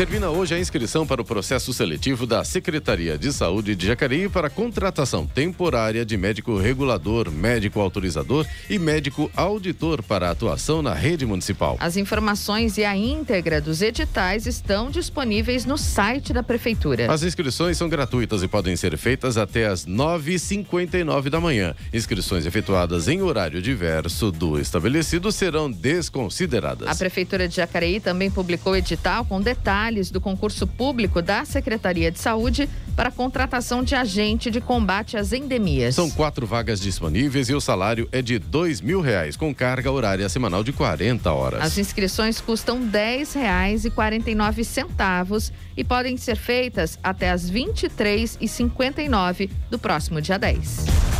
Termina 0.00 0.30
hoje 0.30 0.54
a 0.54 0.58
inscrição 0.58 1.06
para 1.06 1.20
o 1.20 1.24
processo 1.26 1.74
seletivo 1.74 2.26
da 2.26 2.42
Secretaria 2.42 3.18
de 3.18 3.30
Saúde 3.30 3.76
de 3.76 3.86
Jacareí 3.86 4.30
para 4.30 4.48
contratação 4.48 5.26
temporária 5.26 6.06
de 6.06 6.16
médico 6.16 6.56
regulador, 6.56 7.30
médico 7.30 7.78
autorizador 7.80 8.46
e 8.70 8.78
médico 8.78 9.30
auditor 9.36 10.02
para 10.02 10.30
atuação 10.30 10.80
na 10.80 10.94
rede 10.94 11.26
municipal. 11.26 11.76
As 11.78 11.98
informações 11.98 12.78
e 12.78 12.84
a 12.86 12.96
íntegra 12.96 13.60
dos 13.60 13.82
editais 13.82 14.46
estão 14.46 14.90
disponíveis 14.90 15.66
no 15.66 15.76
site 15.76 16.32
da 16.32 16.42
Prefeitura. 16.42 17.12
As 17.12 17.22
inscrições 17.22 17.76
são 17.76 17.86
gratuitas 17.86 18.42
e 18.42 18.48
podem 18.48 18.76
ser 18.76 18.96
feitas 18.96 19.36
até 19.36 19.66
às 19.66 19.84
9h59 19.84 21.28
da 21.28 21.38
manhã. 21.38 21.74
Inscrições 21.92 22.46
efetuadas 22.46 23.06
em 23.06 23.20
horário 23.20 23.60
diverso 23.60 24.32
do 24.32 24.58
estabelecido 24.58 25.30
serão 25.30 25.70
desconsideradas. 25.70 26.88
A 26.88 26.94
Prefeitura 26.94 27.46
de 27.46 27.56
Jacareí 27.56 28.00
também 28.00 28.30
publicou 28.30 28.74
edital 28.74 29.26
com 29.26 29.42
detalhes 29.42 29.89
do 30.10 30.20
concurso 30.20 30.66
público 30.66 31.20
da 31.20 31.44
Secretaria 31.44 32.12
de 32.12 32.20
Saúde 32.20 32.68
para 32.94 33.10
contratação 33.10 33.82
de 33.82 33.94
agente 33.94 34.50
de 34.50 34.60
combate 34.60 35.16
às 35.16 35.32
endemias. 35.32 35.96
São 35.96 36.08
quatro 36.08 36.46
vagas 36.46 36.80
disponíveis 36.80 37.48
e 37.48 37.54
o 37.54 37.60
salário 37.60 38.08
é 38.12 38.22
de 38.22 38.38
dois 38.38 38.80
mil 38.80 39.00
reais, 39.00 39.36
com 39.36 39.52
carga 39.52 39.90
horária 39.90 40.28
semanal 40.28 40.62
de 40.62 40.72
40 40.72 41.32
horas. 41.32 41.62
As 41.62 41.76
inscrições 41.76 42.40
custam 42.40 42.80
dez 42.80 43.32
reais 43.32 43.84
e 43.84 43.90
quarenta 43.90 44.30
e 44.30 44.34
nove 44.34 44.62
centavos 44.62 45.52
e 45.76 45.82
podem 45.82 46.16
ser 46.16 46.36
feitas 46.36 46.98
até 47.02 47.30
as 47.30 47.50
vinte 47.50 47.84
e 47.84 47.88
três 47.88 48.38
e 48.40 48.46
cinquenta 48.46 49.02
e 49.02 49.08
nove 49.08 49.50
do 49.68 49.78
próximo 49.78 50.20
dia 50.20 50.38
10. 50.38 51.19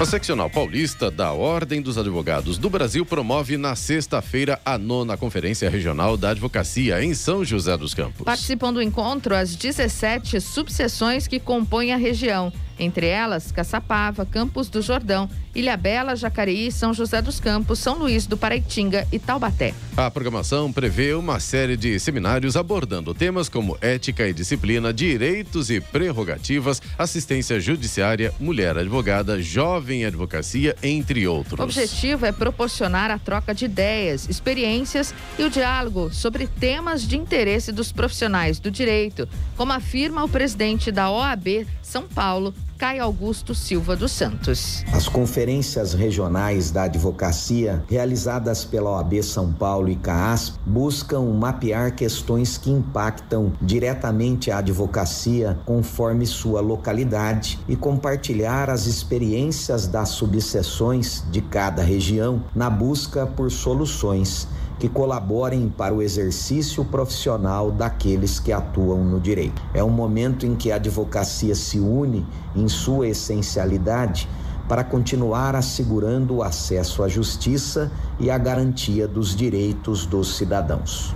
A 0.00 0.04
seccional 0.06 0.48
paulista 0.48 1.10
da 1.10 1.30
Ordem 1.30 1.82
dos 1.82 1.98
Advogados 1.98 2.56
do 2.56 2.70
Brasil 2.70 3.04
promove 3.04 3.58
na 3.58 3.76
sexta-feira 3.76 4.58
a 4.64 4.78
nona 4.78 5.14
Conferência 5.14 5.68
Regional 5.68 6.16
da 6.16 6.30
Advocacia 6.30 7.04
em 7.04 7.12
São 7.12 7.44
José 7.44 7.76
dos 7.76 7.92
Campos. 7.92 8.24
Participam 8.24 8.72
do 8.72 8.80
encontro 8.80 9.34
as 9.34 9.54
17 9.54 10.40
subseções 10.40 11.26
que 11.26 11.38
compõem 11.38 11.92
a 11.92 11.98
região. 11.98 12.50
Entre 12.80 13.06
elas, 13.06 13.52
Caçapava, 13.52 14.24
Campos 14.24 14.70
do 14.70 14.80
Jordão, 14.80 15.28
Ilhabela, 15.54 16.16
Jacareí, 16.16 16.72
São 16.72 16.94
José 16.94 17.20
dos 17.20 17.38
Campos, 17.38 17.78
São 17.78 17.98
Luís 17.98 18.26
do 18.26 18.38
Paraitinga 18.38 19.06
e 19.12 19.18
Taubaté. 19.18 19.74
A 19.94 20.10
programação 20.10 20.72
prevê 20.72 21.12
uma 21.12 21.38
série 21.38 21.76
de 21.76 22.00
seminários 22.00 22.56
abordando 22.56 23.12
temas 23.12 23.50
como 23.50 23.76
ética 23.82 24.26
e 24.26 24.32
disciplina, 24.32 24.94
direitos 24.94 25.68
e 25.68 25.78
prerrogativas, 25.78 26.80
assistência 26.98 27.60
judiciária, 27.60 28.32
mulher 28.40 28.78
advogada, 28.78 29.42
jovem 29.42 30.06
advocacia, 30.06 30.74
entre 30.82 31.28
outros. 31.28 31.60
O 31.60 31.62
objetivo 31.62 32.24
é 32.24 32.32
proporcionar 32.32 33.10
a 33.10 33.18
troca 33.18 33.54
de 33.54 33.66
ideias, 33.66 34.26
experiências 34.26 35.12
e 35.38 35.42
o 35.42 35.50
diálogo 35.50 36.10
sobre 36.14 36.46
temas 36.46 37.06
de 37.06 37.18
interesse 37.18 37.72
dos 37.72 37.92
profissionais 37.92 38.58
do 38.58 38.70
direito, 38.70 39.28
como 39.54 39.72
afirma 39.72 40.24
o 40.24 40.28
presidente 40.28 40.90
da 40.90 41.10
OAB 41.10 41.66
São 41.82 42.04
Paulo, 42.04 42.54
Caio 42.80 43.04
Augusto 43.04 43.54
Silva 43.54 43.94
dos 43.94 44.10
Santos. 44.10 44.82
As 44.90 45.06
conferências 45.06 45.92
regionais 45.92 46.70
da 46.70 46.84
advocacia, 46.84 47.84
realizadas 47.86 48.64
pela 48.64 48.92
OAB 48.92 49.22
São 49.22 49.52
Paulo 49.52 49.90
e 49.90 49.96
CAASP, 49.96 50.58
buscam 50.64 51.20
mapear 51.34 51.94
questões 51.94 52.56
que 52.56 52.70
impactam 52.70 53.52
diretamente 53.60 54.50
a 54.50 54.60
advocacia 54.60 55.58
conforme 55.66 56.24
sua 56.24 56.62
localidade 56.62 57.58
e 57.68 57.76
compartilhar 57.76 58.70
as 58.70 58.86
experiências 58.86 59.86
das 59.86 60.08
subseções 60.08 61.22
de 61.30 61.42
cada 61.42 61.82
região 61.82 62.42
na 62.54 62.70
busca 62.70 63.26
por 63.26 63.50
soluções 63.50 64.48
que 64.80 64.88
colaborem 64.88 65.68
para 65.68 65.94
o 65.94 66.00
exercício 66.00 66.82
profissional 66.86 67.70
daqueles 67.70 68.40
que 68.40 68.50
atuam 68.50 69.04
no 69.04 69.20
direito. 69.20 69.62
É 69.74 69.84
um 69.84 69.90
momento 69.90 70.46
em 70.46 70.56
que 70.56 70.72
a 70.72 70.76
advocacia 70.76 71.54
se 71.54 71.78
une 71.78 72.26
em 72.56 72.66
sua 72.66 73.06
essencialidade 73.06 74.26
para 74.66 74.82
continuar 74.82 75.54
assegurando 75.54 76.36
o 76.36 76.42
acesso 76.42 77.02
à 77.02 77.08
justiça 77.08 77.92
e 78.18 78.30
a 78.30 78.38
garantia 78.38 79.06
dos 79.06 79.36
direitos 79.36 80.06
dos 80.06 80.36
cidadãos. 80.36 81.14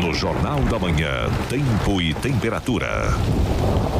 No 0.00 0.14
Jornal 0.14 0.60
da 0.60 0.78
Manhã, 0.78 1.28
Tempo 1.50 2.00
e 2.00 2.14
Temperatura. 2.14 2.86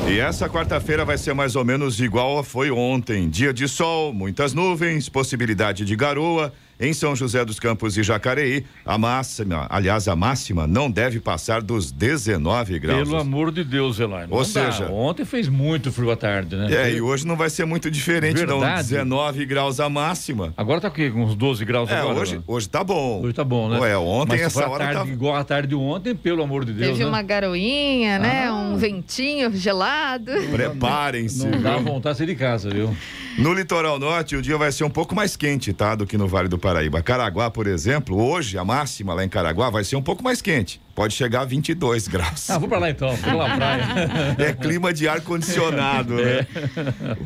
E 0.08 0.20
essa 0.20 0.48
quarta-feira 0.48 1.04
vai 1.04 1.18
ser 1.18 1.34
mais 1.34 1.56
ou 1.56 1.64
menos 1.64 2.00
igual 2.00 2.44
foi 2.44 2.70
ontem. 2.70 3.28
Dia 3.28 3.52
de 3.52 3.66
sol, 3.66 4.12
muitas 4.12 4.54
nuvens, 4.54 5.08
possibilidade 5.08 5.84
de 5.84 5.96
garoa 5.96 6.52
em 6.80 6.92
São 6.92 7.16
José 7.16 7.44
dos 7.44 7.58
Campos 7.58 7.96
e 7.96 8.02
Jacareí, 8.02 8.64
a 8.84 8.96
máxima, 8.96 9.66
aliás, 9.68 10.06
a 10.06 10.14
máxima 10.14 10.66
não 10.66 10.90
deve 10.90 11.18
passar 11.20 11.60
dos 11.60 11.90
19 11.90 12.78
graus. 12.78 13.08
Pelo 13.08 13.20
amor 13.20 13.50
de 13.50 13.64
Deus, 13.64 13.98
Elaine. 13.98 14.28
Ou 14.30 14.44
seja, 14.44 14.86
dá. 14.86 14.92
ontem 14.92 15.24
fez 15.24 15.48
muito 15.48 15.90
frio 15.90 16.10
à 16.10 16.16
tarde, 16.16 16.56
né? 16.56 16.68
É, 16.72 16.92
e 16.92 17.00
hoje 17.00 17.26
não 17.26 17.36
vai 17.36 17.50
ser 17.50 17.64
muito 17.64 17.90
diferente, 17.90 18.38
Verdade. 18.38 18.92
não. 18.92 19.04
19 19.04 19.46
graus 19.46 19.80
a 19.80 19.88
máxima. 19.88 20.54
Agora 20.56 20.80
tá 20.80 20.90
com 20.90 21.02
uns 21.02 21.34
12 21.34 21.64
graus 21.64 21.90
é, 21.90 21.98
agora? 21.98 22.20
Hoje, 22.20 22.40
hoje 22.46 22.68
tá 22.68 22.84
bom. 22.84 23.22
Hoje 23.22 23.34
tá 23.34 23.44
bom, 23.44 23.68
né? 23.68 23.80
Ué, 23.80 23.96
ontem 23.96 24.32
Mas 24.32 24.42
essa 24.42 24.68
hora 24.68 24.84
tarde, 24.84 24.98
tava... 24.98 25.10
igual 25.10 25.34
a 25.34 25.44
tarde 25.44 25.68
de 25.68 25.74
ontem, 25.74 26.14
pelo 26.14 26.42
amor 26.42 26.64
de 26.64 26.72
Deus. 26.72 26.92
Teve 26.92 27.00
né? 27.00 27.06
uma 27.06 27.22
garoinha, 27.22 28.18
né? 28.18 28.46
Ah. 28.46 28.54
Um 28.54 28.76
ventinho 28.76 29.50
gelado. 29.54 30.32
Preparem-se. 30.52 31.44
Não, 31.44 31.50
não 31.50 31.62
dá 31.62 31.76
vontade 31.76 32.14
de 32.14 32.18
sair 32.18 32.26
de 32.26 32.34
casa, 32.36 32.70
viu? 32.70 32.94
No 33.38 33.52
litoral 33.52 34.00
norte, 34.00 34.34
o 34.34 34.42
dia 34.42 34.58
vai 34.58 34.72
ser 34.72 34.82
um 34.82 34.90
pouco 34.90 35.14
mais 35.14 35.36
quente, 35.36 35.72
tá? 35.72 35.94
Do 35.94 36.04
que 36.04 36.18
no 36.18 36.26
Vale 36.26 36.48
do 36.48 36.58
Paraíba. 36.58 37.00
Caraguá 37.00 37.48
por 37.48 37.68
exemplo, 37.68 38.20
hoje 38.20 38.58
a 38.58 38.64
máxima 38.64 39.14
lá 39.14 39.24
em 39.24 39.28
Caraguá 39.28 39.70
vai 39.70 39.84
ser 39.84 39.94
um 39.94 40.02
pouco 40.02 40.24
mais 40.24 40.42
quente. 40.42 40.80
Pode 40.98 41.14
chegar 41.14 41.42
a 41.42 41.44
22 41.44 42.08
graus. 42.08 42.50
Ah, 42.50 42.58
vou 42.58 42.68
para 42.68 42.78
lá 42.80 42.90
então, 42.90 43.14
vou 43.14 43.36
lá 43.36 43.54
praia. 43.54 43.86
É 44.36 44.52
clima 44.52 44.92
de 44.92 45.06
ar 45.06 45.20
condicionado, 45.20 46.14
né? 46.14 46.40
É. 46.40 46.46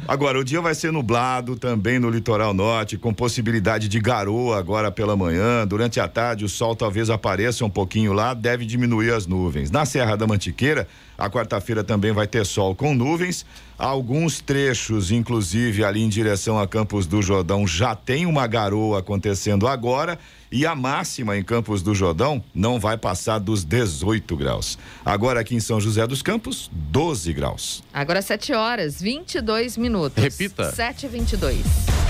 Agora, 0.07 0.38
o 0.38 0.45
dia 0.45 0.61
vai 0.61 0.75
ser 0.75 0.93
nublado 0.93 1.57
também 1.57 1.99
no 1.99 2.11
litoral 2.11 2.52
norte, 2.52 2.99
com 2.99 3.14
possibilidade 3.14 3.88
de 3.88 3.99
garoa 3.99 4.59
agora 4.59 4.93
pela 4.93 5.17
manhã. 5.17 5.67
Durante 5.67 5.99
a 5.99 6.07
tarde, 6.07 6.45
o 6.45 6.50
sol 6.50 6.76
talvez 6.76 7.09
apareça 7.09 7.64
um 7.64 7.71
pouquinho 7.71 8.12
lá, 8.12 8.35
deve 8.35 8.67
diminuir 8.67 9.11
as 9.14 9.26
nuvens. 9.26 9.71
Na 9.71 9.87
Serra 9.87 10.17
da 10.17 10.26
Mantiqueira, 10.26 10.87
a 11.17 11.31
quarta-feira 11.31 11.83
também 11.83 12.12
vai 12.12 12.26
ter 12.26 12.45
sol 12.45 12.75
com 12.75 12.95
nuvens. 12.95 13.47
Alguns 13.79 14.41
trechos, 14.41 15.11
inclusive 15.11 15.83
ali 15.83 16.02
em 16.02 16.09
direção 16.09 16.59
a 16.59 16.69
Campos 16.69 17.07
do 17.07 17.23
Jordão, 17.23 17.67
já 17.67 17.95
tem 17.95 18.26
uma 18.26 18.47
garoa 18.47 18.99
acontecendo 18.99 19.67
agora 19.67 20.19
e 20.52 20.67
a 20.67 20.75
máxima 20.75 21.37
em 21.37 21.43
Campos 21.43 21.83
do 21.83 21.95
Jordão 21.95 22.45
não 22.55 22.79
vai 22.79 22.99
passar 22.99 23.38
dos 23.38 23.62
18 23.64 24.37
graus. 24.37 24.78
Agora 25.04 25.40
aqui 25.40 25.54
em 25.54 25.61
São 25.61 25.81
José 25.81 26.07
dos 26.07 26.23
Campos, 26.23 26.71
12 26.73 27.33
graus. 27.33 27.83
Agora 27.92 28.23
7 28.23 28.52
horas, 28.52 29.00
22 29.00 29.76
minutos. 29.76 30.23
Repita. 30.23 30.73
7 30.73 31.07
e 31.07 31.09
22. 31.09 32.01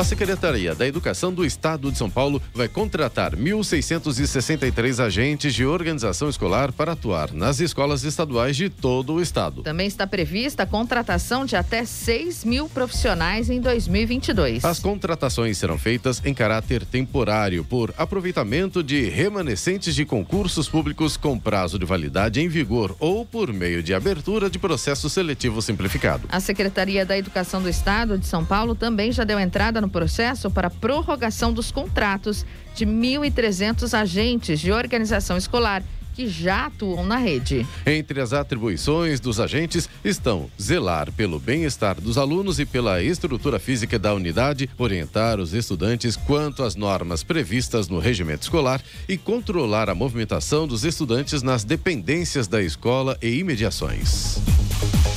A 0.00 0.04
Secretaria 0.04 0.74
da 0.74 0.86
Educação 0.86 1.30
do 1.30 1.44
Estado 1.44 1.92
de 1.92 1.98
São 1.98 2.08
Paulo 2.08 2.40
vai 2.54 2.68
contratar 2.68 3.36
1.663 3.36 4.98
agentes 4.98 5.54
de 5.54 5.66
organização 5.66 6.30
escolar 6.30 6.72
para 6.72 6.92
atuar 6.92 7.34
nas 7.34 7.60
escolas 7.60 8.02
estaduais 8.02 8.56
de 8.56 8.70
todo 8.70 9.12
o 9.12 9.20
estado. 9.20 9.62
Também 9.62 9.86
está 9.86 10.06
prevista 10.06 10.62
a 10.62 10.66
contratação 10.66 11.44
de 11.44 11.54
até 11.54 11.84
6 11.84 12.46
mil 12.46 12.66
profissionais 12.66 13.50
em 13.50 13.60
2022. 13.60 14.64
As 14.64 14.78
contratações 14.78 15.58
serão 15.58 15.76
feitas 15.76 16.22
em 16.24 16.32
caráter 16.32 16.82
temporário 16.86 17.62
por 17.62 17.92
aproveitamento 17.98 18.82
de 18.82 19.06
remanescentes 19.06 19.94
de 19.94 20.06
concursos 20.06 20.66
públicos 20.66 21.18
com 21.18 21.38
prazo 21.38 21.78
de 21.78 21.84
validade 21.84 22.40
em 22.40 22.48
vigor 22.48 22.96
ou 22.98 23.26
por 23.26 23.52
meio 23.52 23.82
de 23.82 23.92
abertura 23.92 24.48
de 24.48 24.58
processo 24.58 25.10
seletivo 25.10 25.60
simplificado. 25.60 26.26
A 26.30 26.40
Secretaria 26.40 27.04
da 27.04 27.18
Educação 27.18 27.60
do 27.60 27.68
Estado 27.68 28.16
de 28.16 28.26
São 28.26 28.46
Paulo 28.46 28.74
também 28.74 29.12
já 29.12 29.24
deu 29.24 29.38
entrada 29.38 29.78
no 29.78 29.89
processo 29.90 30.50
para 30.50 30.70
prorrogação 30.70 31.52
dos 31.52 31.70
contratos 31.70 32.46
de 32.74 32.86
1.300 32.86 33.92
agentes 33.98 34.60
de 34.60 34.72
organização 34.72 35.36
escolar 35.36 35.82
que 36.14 36.28
já 36.28 36.66
atuam 36.66 37.06
na 37.06 37.16
rede. 37.16 37.66
Entre 37.86 38.20
as 38.20 38.32
atribuições 38.32 39.20
dos 39.20 39.40
agentes 39.40 39.88
estão 40.04 40.50
zelar 40.60 41.10
pelo 41.12 41.38
bem-estar 41.38 42.00
dos 42.00 42.18
alunos 42.18 42.58
e 42.58 42.66
pela 42.66 43.02
estrutura 43.02 43.58
física 43.58 43.98
da 43.98 44.12
unidade, 44.12 44.68
orientar 44.76 45.40
os 45.40 45.54
estudantes 45.54 46.16
quanto 46.16 46.62
às 46.62 46.76
normas 46.76 47.22
previstas 47.22 47.88
no 47.88 47.98
regimento 47.98 48.42
escolar 48.42 48.82
e 49.08 49.16
controlar 49.16 49.88
a 49.88 49.94
movimentação 49.94 50.66
dos 50.66 50.84
estudantes 50.84 51.42
nas 51.42 51.64
dependências 51.64 52.46
da 52.46 52.62
escola 52.62 53.16
e 53.22 53.38
imediações. 53.38 54.40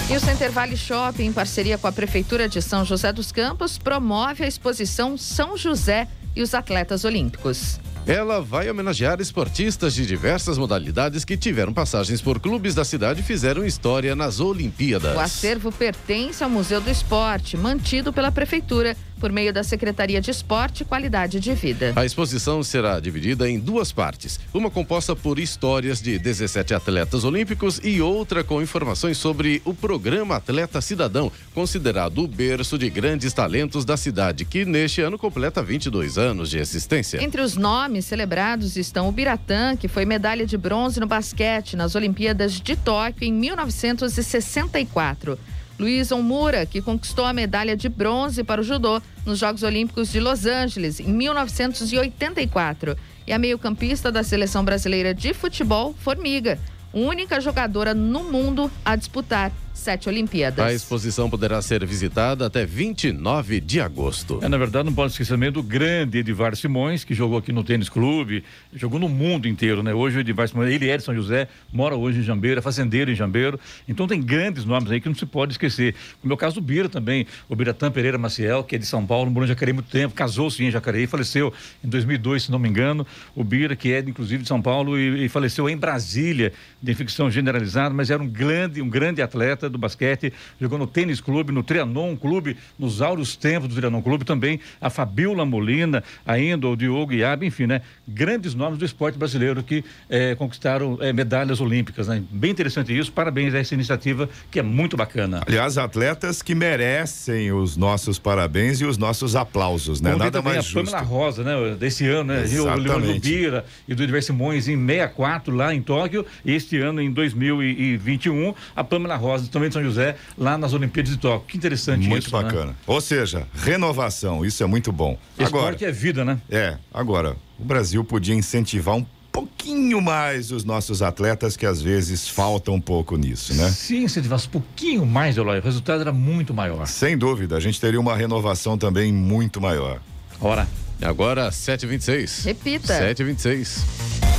E 0.10 0.16
o 0.16 0.20
Center 0.20 0.52
Valley 0.52 0.76
Shopping, 0.76 1.24
em 1.24 1.34
parceria 1.34 1.78
com 1.78 1.88
a 1.88 1.92
Prefeitura 1.92 2.50
de 2.50 2.62
São 2.62 2.84
José 2.84 3.12
dos 3.14 3.32
Campos, 3.32 3.78
promove 3.78 4.44
a 4.44 4.48
exposição 4.48 5.18
São 5.18 5.58
José 5.58 6.08
e 6.36 6.42
os 6.42 6.54
Atletas 6.54 7.06
Olímpicos. 7.06 7.80
Ela 8.06 8.42
vai 8.42 8.70
homenagear 8.70 9.22
esportistas 9.22 9.94
de 9.94 10.06
diversas 10.06 10.58
modalidades 10.58 11.24
que 11.24 11.38
tiveram 11.38 11.74
passagens 11.74 12.22
por 12.22 12.38
clubes 12.38 12.76
da 12.76 12.84
cidade 12.84 13.22
e 13.22 13.24
fizeram 13.24 13.66
história 13.66 14.14
nas 14.14 14.42
Olimpíadas. 14.42 15.16
O 15.16 15.20
acervo 15.22 15.72
pertence 15.72 16.44
ao 16.44 16.50
Museu 16.50 16.82
do 16.82 16.90
Esporte, 16.90 17.56
mantido 17.56 18.12
pela 18.12 18.30
Prefeitura 18.30 18.98
por 19.20 19.32
meio 19.32 19.54
da 19.54 19.64
Secretaria 19.64 20.20
de 20.20 20.32
Esporte 20.32 20.82
e 20.82 20.86
Qualidade 20.86 21.40
de 21.40 21.54
Vida. 21.54 21.94
A 21.96 22.06
exposição 22.06 22.64
será 22.64 23.00
dividida 23.00 23.50
em 23.50 23.60
duas 23.60 23.92
partes: 23.92 24.40
uma 24.54 24.70
composta 24.70 25.16
por 25.16 25.40
histórias 25.40 26.02
de 26.02 26.18
17 26.18 26.74
atletas 26.74 27.24
olímpicos 27.24 27.80
e 27.84 28.02
outra 28.02 28.44
com 28.44 28.62
informações 28.62 29.18
sobre 29.18 29.62
o 29.66 29.74
programa 29.74 30.36
Atleta 30.36 30.82
Cidadão, 30.82 31.32
considerado 31.54 32.20
o 32.20 32.28
berço 32.28 32.78
de 32.78 32.90
grandes 32.90 33.34
talentos 33.34 33.86
da 33.86 33.98
cidade, 33.98 34.46
que 34.46 34.66
neste 34.66 35.02
ano 35.02 35.18
completa 35.18 35.62
22 35.62 36.18
anos 36.18 36.50
de 36.50 36.58
existência. 36.58 37.24
Entre 37.24 37.42
os 37.42 37.56
nomes 37.56 38.06
celebrados 38.06 38.76
estão 38.76 39.08
o 39.08 39.12
Biratã, 39.12 39.76
que 39.76 39.88
foi 39.88 40.06
medalha 40.06 40.46
de 40.46 40.58
bronze 40.58 41.00
no 41.00 41.08
basquete 41.08 41.76
nas 41.76 41.96
Olimpíadas 41.96 42.60
de 42.60 42.76
Tóquio 42.76 43.28
em 43.28 43.34
1964. 43.34 45.38
Luiz 45.80 46.12
Onmura, 46.12 46.66
que 46.66 46.82
conquistou 46.82 47.26
a 47.26 47.34
medalha 47.34 47.76
de 47.76 47.90
bronze 47.90 48.44
para 48.44 48.62
o 48.62 48.64
judô 48.64 49.02
nos 49.26 49.40
Jogos 49.40 49.64
Olímpicos 49.64 50.12
de 50.12 50.20
Los 50.20 50.46
Angeles 50.46 51.00
em 51.00 51.12
1984. 51.12 52.96
E 53.26 53.34
a 53.34 53.40
meio-campista 53.40 54.12
da 54.12 54.22
seleção 54.22 54.64
brasileira 54.64 55.14
de 55.14 55.34
futebol, 55.34 55.96
Formiga, 55.98 56.60
única 56.94 57.42
jogadora 57.42 57.94
no 57.94 58.24
mundo 58.26 58.70
a 58.86 58.96
disputar 58.96 59.52
sete 59.74 60.08
Olimpíadas. 60.08 60.64
A 60.64 60.72
exposição 60.72 61.30
poderá 61.30 61.62
ser 61.62 61.86
visitada 61.86 62.46
até 62.46 62.66
29 62.66 63.60
de 63.60 63.82
agosto. 63.82 64.40
É, 64.42 64.48
na 64.48 64.58
verdade, 64.58 64.86
não 64.86 64.94
pode 64.94 65.12
esquecer 65.12 65.34
também 65.34 65.52
do 65.52 65.64
grande 65.64 66.20
Edivar 66.20 66.56
Simões, 66.56 67.04
que 67.04 67.14
jogou 67.14 67.38
aqui 67.38 67.52
no 67.52 67.64
Tênis 67.64 67.90
Clube, 67.90 68.44
jogou 68.74 69.00
no 69.00 69.10
mundo 69.10 69.48
inteiro, 69.48 69.82
né? 69.82 69.94
Hoje 69.94 70.18
o 70.18 70.20
Edivar 70.20 70.48
Simões, 70.48 70.72
ele 70.72 70.90
é 70.90 70.98
de 70.98 71.04
São 71.04 71.14
José, 71.16 71.48
mora 71.72 71.96
hoje 71.96 72.20
em 72.20 72.24
Jambeiro, 72.24 72.60
é 72.60 72.62
fazendeiro 72.62 73.12
em 73.12 73.16
Jambeiro. 73.16 73.60
Então 73.88 74.08
tem 74.08 74.22
grandes 74.22 74.64
nomes 74.64 74.92
aí 74.92 75.02
que 75.02 75.10
não 75.10 75.16
se 75.16 75.26
pode 75.26 75.54
esquecer. 75.54 75.96
No 76.24 76.28
meu 76.28 76.38
caso, 76.38 76.60
o 76.60 76.62
Bira 76.62 76.88
também, 76.88 77.26
o 77.50 77.56
Biratã 77.56 77.92
Pereira 77.92 78.18
Maciel, 78.18 78.64
que 78.64 78.76
é 78.76 78.80
de 78.80 78.86
São 78.86 79.06
Paulo, 79.06 79.32
morou 79.32 79.46
em 79.46 79.50
Jacareí 79.50 79.74
muito 79.74 79.90
tempo, 79.90 80.14
casou-se 80.14 80.64
em 80.64 80.70
Jacareí, 80.70 81.08
faleceu 81.08 81.52
em 81.84 81.90
2002, 81.90 82.44
se 82.44 82.52
não 82.52 82.60
me 82.60 82.70
engano. 82.70 83.06
O 83.36 83.44
Bira, 83.44 83.76
que 83.76 83.92
é 83.92 84.00
inclusive 84.00 84.44
de 84.44 84.48
São 84.48 84.62
Paulo 84.62 84.98
e, 84.98 85.26
e 85.26 85.30
faleceu 85.30 85.68
em 85.68 85.76
Brasília, 85.76 86.54
de 86.82 86.92
infecção 86.92 87.32
generalizada, 87.32 87.94
mas 87.94 88.10
era 88.10 88.22
um 88.22 88.28
grande, 88.28 88.82
um 88.82 88.90
grande 88.90 89.22
atleta 89.22 89.63
atleta 89.64 89.70
do 89.70 89.78
basquete, 89.78 90.34
jogou 90.60 90.78
no 90.78 90.88
Tênis 90.88 91.22
Clube, 91.22 91.52
no 91.52 91.64
Trianon 91.64 92.16
Clube, 92.16 92.58
nos 92.78 93.02
áureos 93.02 93.36
tempos 93.36 93.70
do 93.70 93.76
Trianon 93.76 94.02
Clube 94.02 94.26
também, 94.26 94.60
a 94.80 94.90
Fabiola 94.90 95.46
Molina, 95.46 96.04
ainda 96.26 96.68
o 96.68 96.76
Diogo 96.76 97.14
Iab, 97.14 97.46
enfim, 97.46 97.68
né? 97.68 97.82
Grandes 98.08 98.54
nomes 98.54 98.78
do 98.78 98.86
esporte 98.86 99.18
brasileiro 99.18 99.64
que 99.64 99.84
eh, 100.10 100.36
conquistaram 100.36 100.98
eh, 101.02 101.14
medalhas 101.14 101.62
olímpicas, 101.62 102.08
né? 102.08 102.22
Bem 102.30 102.52
interessante 102.52 102.98
isso, 102.98 103.12
parabéns 103.12 103.54
a 103.54 103.60
essa 103.60 103.74
iniciativa 103.74 104.30
que 104.52 104.60
é 104.60 104.64
muito 104.64 104.98
bacana. 104.98 105.42
Aliás, 105.48 105.78
atletas 105.78 106.42
que 106.42 106.54
merecem 106.54 107.52
os 107.52 107.78
nossos 107.78 108.20
parabéns 108.20 108.82
e 108.82 108.86
os 108.86 108.98
nossos 108.98 109.36
aplausos, 109.36 110.02
né? 110.02 110.12
Como 110.12 110.24
Nada 110.24 110.42
mais 110.42 110.58
a 110.58 110.62
justo. 110.62 110.92
Pamela 110.92 111.02
Rosa, 111.02 111.44
né? 111.44 111.76
Desse 111.80 112.08
ano, 112.08 112.34
né? 112.34 112.44
Exatamente. 112.44 112.90
O 112.90 112.98
Leandro 112.98 113.20
Bira 113.20 113.66
e 113.88 113.96
do 113.96 114.04
Edver 114.04 114.24
Simões 114.24 114.68
em 114.68 114.78
64 114.78 115.56
lá 115.56 115.74
em 115.74 115.82
Tóquio. 115.82 116.26
E 116.46 116.54
este 116.54 116.78
ano, 116.78 117.02
em 117.02 117.12
2021, 117.12 118.54
a 118.76 118.84
Pamela 118.84 119.16
Rosa, 119.16 119.46
também 119.54 119.70
de 119.70 119.74
São 119.74 119.84
José, 119.84 120.16
lá 120.38 120.58
nas 120.58 120.74
Olimpíadas 120.74 121.12
de 121.12 121.18
Tóquio. 121.18 121.48
Que 121.48 121.58
interessante 121.58 122.08
Muito 122.08 122.28
isso. 122.28 122.36
né? 122.36 122.44
bacana. 122.44 122.76
Ou 122.86 123.00
seja, 123.00 123.48
renovação, 123.54 124.44
isso 124.46 124.64
é 124.64 124.66
muito 124.66 124.92
bom. 124.92 125.18
Agora, 125.38 125.46
Esporte 125.46 125.86
é 125.86 125.92
vida, 125.92 126.26
né? 126.26 126.40
é, 126.50 126.78
agora, 126.94 127.38
o 127.58 127.64
Brasil 127.64 128.04
podia 128.04 128.36
incentivar 128.36 128.96
um 128.96 129.06
pouquinho 129.32 130.02
mais 130.02 130.52
os 130.52 130.64
nossos 130.64 131.02
atletas 131.02 131.56
que 131.58 131.66
às 131.66 131.82
vezes 131.82 132.28
faltam 132.28 132.76
um 132.76 132.82
pouco 132.82 133.16
nisso, 133.16 133.54
né? 133.56 133.72
Se 133.72 133.98
incentivasse 133.98 134.48
um 134.48 134.52
pouquinho 134.52 135.06
mais, 135.06 135.38
Eloy, 135.38 135.60
o 135.60 135.64
resultado 135.64 136.02
era 136.02 136.12
muito 136.12 136.54
maior. 136.54 136.86
Sem 136.86 137.18
dúvida, 137.18 137.58
a 137.58 137.60
gente 137.60 137.80
teria 137.80 138.00
uma 138.00 138.16
renovação 138.16 138.78
também 138.78 139.12
muito 139.12 139.60
maior. 139.62 140.00
Ora, 140.40 140.68
Agora, 141.02 141.50
7h26. 141.50 142.46
Repita. 142.46 142.94
7h26. 142.94 144.33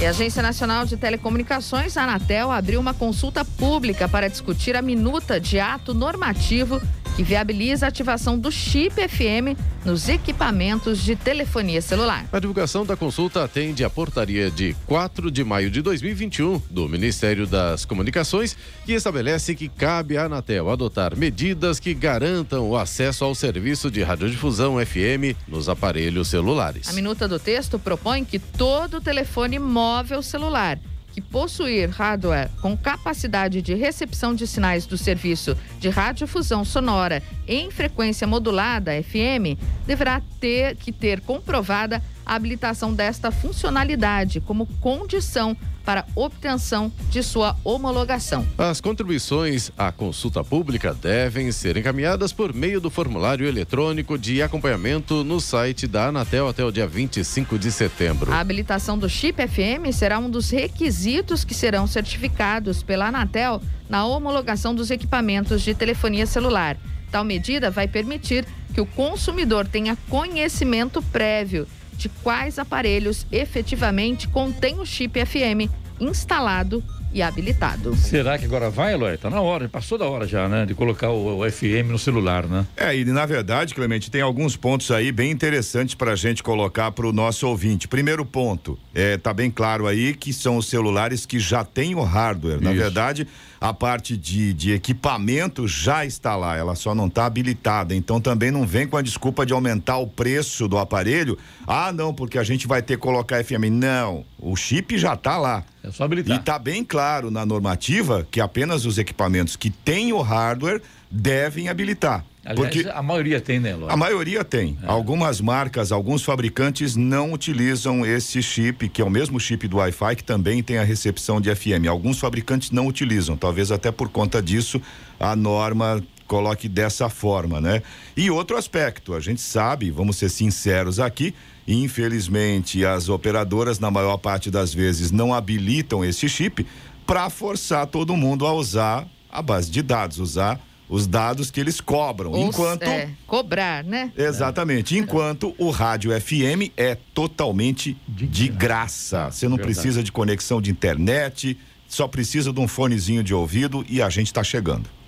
E 0.00 0.06
a 0.06 0.10
Agência 0.10 0.40
Nacional 0.40 0.86
de 0.86 0.96
Telecomunicações, 0.96 1.96
a 1.96 2.04
Anatel, 2.04 2.52
abriu 2.52 2.78
uma 2.78 2.94
consulta 2.94 3.44
pública 3.44 4.08
para 4.08 4.28
discutir 4.28 4.76
a 4.76 4.82
minuta 4.82 5.40
de 5.40 5.58
ato 5.58 5.92
normativo 5.92 6.80
que 7.16 7.22
viabiliza 7.24 7.86
a 7.86 7.88
ativação 7.88 8.38
do 8.38 8.52
chip 8.52 8.94
FM 9.08 9.58
nos 9.84 10.08
equipamentos 10.08 11.02
de 11.02 11.16
telefonia 11.16 11.82
celular. 11.82 12.28
A 12.30 12.38
divulgação 12.38 12.86
da 12.86 12.96
consulta 12.96 13.42
atende 13.42 13.82
à 13.82 13.90
portaria 13.90 14.48
de 14.52 14.76
4 14.86 15.32
de 15.32 15.42
maio 15.42 15.68
de 15.68 15.82
2021 15.82 16.62
do 16.70 16.88
Ministério 16.88 17.44
das 17.44 17.84
Comunicações, 17.84 18.56
que 18.86 18.92
estabelece 18.92 19.56
que 19.56 19.68
cabe 19.68 20.16
à 20.16 20.26
Anatel 20.26 20.70
adotar 20.70 21.16
medidas 21.16 21.80
que 21.80 21.92
garantam 21.92 22.70
o 22.70 22.76
acesso 22.76 23.24
ao 23.24 23.34
serviço 23.34 23.90
de 23.90 24.04
radiodifusão 24.04 24.76
FM 24.78 25.34
nos 25.48 25.68
aparelhos 25.68 26.28
celulares. 26.28 26.88
A 26.88 26.92
minuta 26.92 27.26
do 27.26 27.40
texto 27.40 27.80
propõe 27.80 28.24
que 28.24 28.38
todo 28.38 29.00
telefone 29.00 29.58
móvel 29.58 29.87
celular 30.22 30.78
que 31.12 31.20
possuir 31.20 31.88
hardware 31.88 32.48
com 32.60 32.76
capacidade 32.76 33.60
de 33.62 33.74
recepção 33.74 34.34
de 34.34 34.46
sinais 34.46 34.86
do 34.86 34.96
serviço 34.96 35.56
de 35.80 35.88
radiodifusão 35.88 36.64
sonora 36.64 37.22
em 37.46 37.70
frequência 37.70 38.26
modulada 38.26 38.92
FM 39.02 39.58
deverá 39.86 40.22
ter 40.38 40.76
que 40.76 40.92
ter 40.92 41.20
comprovada 41.20 42.02
a 42.28 42.34
habilitação 42.34 42.92
desta 42.92 43.30
funcionalidade 43.32 44.38
como 44.40 44.66
condição 44.80 45.56
para 45.82 46.04
obtenção 46.14 46.92
de 47.08 47.22
sua 47.22 47.56
homologação. 47.64 48.46
As 48.58 48.78
contribuições 48.78 49.70
à 49.78 49.90
consulta 49.90 50.44
pública 50.44 50.92
devem 50.92 51.50
ser 51.50 51.78
encaminhadas 51.78 52.30
por 52.30 52.52
meio 52.52 52.78
do 52.78 52.90
formulário 52.90 53.46
eletrônico 53.46 54.18
de 54.18 54.42
acompanhamento 54.42 55.24
no 55.24 55.40
site 55.40 55.86
da 55.86 56.08
Anatel 56.08 56.46
até 56.46 56.62
o 56.62 56.70
dia 56.70 56.86
25 56.86 57.58
de 57.58 57.72
setembro. 57.72 58.30
A 58.30 58.38
habilitação 58.38 58.98
do 58.98 59.08
chip 59.08 59.40
FM 59.48 59.90
será 59.94 60.18
um 60.18 60.28
dos 60.28 60.50
requisitos 60.50 61.42
que 61.42 61.54
serão 61.54 61.86
certificados 61.86 62.82
pela 62.82 63.06
Anatel 63.06 63.62
na 63.88 64.04
homologação 64.04 64.74
dos 64.74 64.90
equipamentos 64.90 65.62
de 65.62 65.72
telefonia 65.72 66.26
celular. 66.26 66.76
Tal 67.10 67.24
medida 67.24 67.70
vai 67.70 67.88
permitir 67.88 68.44
que 68.74 68.80
o 68.82 68.86
consumidor 68.86 69.66
tenha 69.66 69.96
conhecimento 70.10 71.00
prévio 71.00 71.66
de 71.98 72.08
quais 72.08 72.58
aparelhos 72.58 73.26
efetivamente 73.30 74.28
contêm 74.28 74.78
o 74.78 74.86
chip 74.86 75.18
FM 75.26 75.68
instalado 76.00 76.82
e 77.12 77.22
habilitado. 77.22 77.96
será 77.96 78.38
que 78.38 78.44
agora 78.44 78.68
vai, 78.68 78.92
Eloy? 78.92 79.16
Tá 79.16 79.30
na 79.30 79.40
hora, 79.40 79.68
passou 79.68 79.96
da 79.96 80.04
hora 80.04 80.26
já, 80.26 80.46
né? 80.46 80.66
De 80.66 80.74
colocar 80.74 81.08
o, 81.08 81.40
o 81.40 81.50
FM 81.50 81.90
no 81.90 81.98
celular, 81.98 82.46
né? 82.46 82.66
É, 82.76 82.94
e 82.94 83.04
na 83.04 83.24
verdade, 83.24 83.74
Clemente, 83.74 84.10
tem 84.10 84.20
alguns 84.20 84.56
pontos 84.56 84.90
aí 84.90 85.10
bem 85.10 85.30
interessantes 85.30 85.94
para 85.94 86.12
a 86.12 86.16
gente 86.16 86.42
colocar 86.42 86.92
para 86.92 87.06
o 87.06 87.12
nosso 87.12 87.48
ouvinte. 87.48 87.88
Primeiro 87.88 88.24
ponto, 88.26 88.78
é, 88.94 89.16
tá 89.16 89.32
bem 89.32 89.50
claro 89.50 89.86
aí 89.86 90.14
que 90.14 90.32
são 90.32 90.58
os 90.58 90.68
celulares 90.68 91.24
que 91.24 91.38
já 91.38 91.64
têm 91.64 91.94
o 91.94 92.02
hardware. 92.02 92.60
Na 92.60 92.72
Isso. 92.72 92.80
verdade, 92.82 93.26
a 93.60 93.72
parte 93.72 94.16
de, 94.16 94.54
de 94.54 94.72
equipamento 94.72 95.66
já 95.66 96.04
está 96.04 96.36
lá, 96.36 96.56
ela 96.56 96.74
só 96.74 96.94
não 96.94 97.06
está 97.06 97.26
habilitada. 97.26 97.94
Então 97.94 98.20
também 98.20 98.50
não 98.50 98.66
vem 98.66 98.86
com 98.86 98.96
a 98.96 99.02
desculpa 99.02 99.44
de 99.44 99.52
aumentar 99.52 99.98
o 99.98 100.06
preço 100.06 100.68
do 100.68 100.78
aparelho. 100.78 101.36
Ah, 101.66 101.92
não, 101.92 102.14
porque 102.14 102.38
a 102.38 102.44
gente 102.44 102.66
vai 102.66 102.82
ter 102.82 102.96
que 102.96 103.02
colocar 103.02 103.42
FM. 103.42 103.70
Não, 103.70 104.24
o 104.38 104.54
chip 104.56 104.96
já 104.96 105.14
está 105.14 105.36
lá. 105.36 105.64
É 105.82 105.90
só 105.90 106.04
habilitar. 106.04 106.36
E 106.36 106.40
está 106.40 106.58
bem 106.58 106.84
claro 106.84 107.30
na 107.30 107.44
normativa 107.44 108.26
que 108.30 108.40
apenas 108.40 108.84
os 108.84 108.98
equipamentos 108.98 109.56
que 109.56 109.70
têm 109.70 110.12
o 110.12 110.20
hardware 110.20 110.80
devem 111.10 111.68
habilitar. 111.68 112.24
Aliás, 112.44 112.74
porque 112.74 112.88
a 112.88 113.02
maioria 113.02 113.40
tem, 113.40 113.60
né, 113.60 113.70
Eloy? 113.72 113.90
a 113.90 113.96
maioria 113.96 114.42
tem. 114.42 114.78
Algumas 114.86 115.40
marcas, 115.40 115.92
alguns 115.92 116.22
fabricantes 116.22 116.96
não 116.96 117.32
utilizam 117.32 118.06
esse 118.06 118.42
chip, 118.42 118.88
que 118.88 119.02
é 119.02 119.04
o 119.04 119.10
mesmo 119.10 119.38
chip 119.38 119.68
do 119.68 119.76
Wi-Fi, 119.76 120.16
que 120.16 120.24
também 120.24 120.62
tem 120.62 120.78
a 120.78 120.84
recepção 120.84 121.40
de 121.40 121.54
FM. 121.54 121.86
Alguns 121.88 122.18
fabricantes 122.18 122.70
não 122.70 122.86
utilizam, 122.86 123.36
talvez 123.36 123.70
até 123.70 123.90
por 123.90 124.08
conta 124.08 124.40
disso 124.40 124.80
a 125.20 125.36
norma 125.36 126.02
coloque 126.26 126.68
dessa 126.68 127.08
forma, 127.08 127.60
né? 127.60 127.82
E 128.16 128.30
outro 128.30 128.56
aspecto, 128.56 129.14
a 129.14 129.20
gente 129.20 129.40
sabe, 129.40 129.90
vamos 129.90 130.16
ser 130.16 130.28
sinceros 130.28 131.00
aqui, 131.00 131.34
infelizmente 131.66 132.84
as 132.84 133.08
operadoras 133.08 133.78
na 133.78 133.90
maior 133.90 134.18
parte 134.18 134.50
das 134.50 134.72
vezes 134.72 135.10
não 135.10 135.32
habilitam 135.34 136.04
esse 136.04 136.28
chip 136.28 136.66
para 137.06 137.30
forçar 137.30 137.86
todo 137.86 138.16
mundo 138.16 138.46
a 138.46 138.52
usar 138.52 139.06
a 139.30 139.40
base 139.40 139.70
de 139.70 139.82
dados, 139.82 140.18
usar 140.18 140.60
os 140.88 141.06
dados 141.06 141.50
que 141.50 141.60
eles 141.60 141.80
cobram, 141.80 142.30
Ou, 142.32 142.46
enquanto 142.46 142.84
é, 142.84 143.10
cobrar, 143.26 143.84
né? 143.84 144.10
Exatamente. 144.16 144.96
Enquanto 144.96 145.54
o 145.58 145.70
rádio 145.70 146.10
FM 146.18 146.72
é 146.76 146.96
totalmente 147.12 147.96
de, 148.08 148.48
graça. 148.48 149.30
Você 149.30 149.46
não 149.48 149.56
Verdade. 149.56 149.74
precisa 149.74 150.02
de 150.02 150.10
conexão 150.10 150.60
de 150.62 150.70
internet, 150.70 151.58
só 151.86 152.08
precisa 152.08 152.52
de 152.52 152.60
um 152.60 152.66
fonezinho 152.68 153.22
de 153.22 153.34
ouvido 153.34 153.84
e 153.88 154.00
a 154.00 154.08
gente 154.08 154.28
está 154.28 154.42
chegando. 154.42 154.88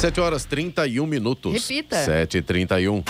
7 0.00 0.18
horas 0.18 0.46
31 0.46 1.04
minutos. 1.04 1.52
Repita. 1.52 2.02
7 2.02 2.38
e 2.38 2.42
31 2.42 3.02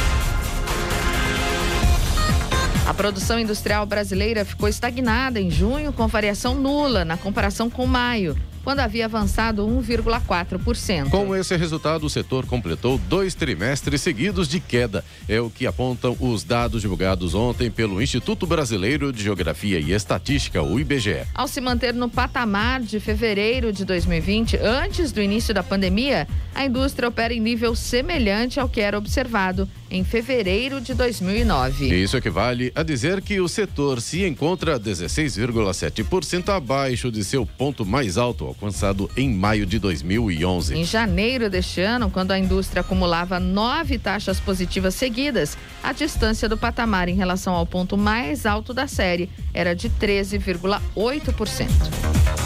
A 2.84 2.92
produção 2.92 3.38
industrial 3.38 3.86
brasileira 3.86 4.44
ficou 4.44 4.68
estagnada 4.68 5.40
em 5.40 5.48
junho, 5.48 5.92
com 5.92 6.08
variação 6.08 6.56
nula 6.56 7.04
na 7.04 7.16
comparação 7.16 7.70
com 7.70 7.86
maio, 7.86 8.36
quando 8.62 8.80
havia 8.80 9.06
avançado 9.06 9.66
1,4%. 9.66 11.10
Com 11.10 11.34
esse 11.34 11.56
resultado, 11.56 12.04
o 12.04 12.10
setor 12.10 12.46
completou 12.46 12.98
dois 13.08 13.34
trimestres 13.34 14.00
seguidos 14.00 14.48
de 14.48 14.60
queda. 14.60 15.04
É 15.28 15.40
o 15.40 15.50
que 15.50 15.66
apontam 15.66 16.16
os 16.20 16.44
dados 16.44 16.82
divulgados 16.82 17.34
ontem 17.34 17.70
pelo 17.70 18.02
Instituto 18.02 18.46
Brasileiro 18.46 19.12
de 19.12 19.22
Geografia 19.22 19.78
e 19.80 19.92
Estatística, 19.92 20.62
o 20.62 20.78
IBGE. 20.78 21.22
Ao 21.34 21.48
se 21.48 21.60
manter 21.60 21.94
no 21.94 22.08
patamar 22.08 22.80
de 22.80 23.00
fevereiro 23.00 23.72
de 23.72 23.84
2020, 23.84 24.56
antes 24.58 25.12
do 25.12 25.22
início 25.22 25.54
da 25.54 25.62
pandemia, 25.62 26.28
a 26.54 26.64
indústria 26.64 27.08
opera 27.08 27.32
em 27.32 27.40
nível 27.40 27.74
semelhante 27.74 28.60
ao 28.60 28.68
que 28.68 28.80
era 28.80 28.98
observado 28.98 29.68
em 29.90 30.04
fevereiro 30.04 30.80
de 30.80 30.94
2009. 30.94 31.92
Isso 31.94 32.16
equivale 32.16 32.72
a 32.74 32.82
dizer 32.82 33.20
que 33.20 33.40
o 33.40 33.48
setor 33.48 34.00
se 34.00 34.24
encontra 34.24 34.78
16,7% 34.78 36.48
abaixo 36.50 37.10
de 37.10 37.24
seu 37.24 37.44
ponto 37.44 37.84
mais 37.84 38.16
alto 38.16 38.49
alcançado 38.50 39.10
em 39.16 39.30
maio 39.30 39.64
de 39.64 39.78
2011. 39.78 40.74
Em 40.74 40.84
janeiro 40.84 41.48
deste 41.48 41.80
ano, 41.80 42.10
quando 42.10 42.32
a 42.32 42.38
indústria 42.38 42.80
acumulava 42.80 43.40
nove 43.40 43.98
taxas 43.98 44.38
positivas 44.38 44.94
seguidas, 44.94 45.56
a 45.82 45.92
distância 45.92 46.48
do 46.48 46.58
patamar 46.58 47.08
em 47.08 47.14
relação 47.14 47.54
ao 47.54 47.64
ponto 47.64 47.96
mais 47.96 48.46
alto 48.46 48.74
da 48.74 48.86
série 48.86 49.30
era 49.54 49.74
de 49.74 49.88
13,8%. 49.88 52.39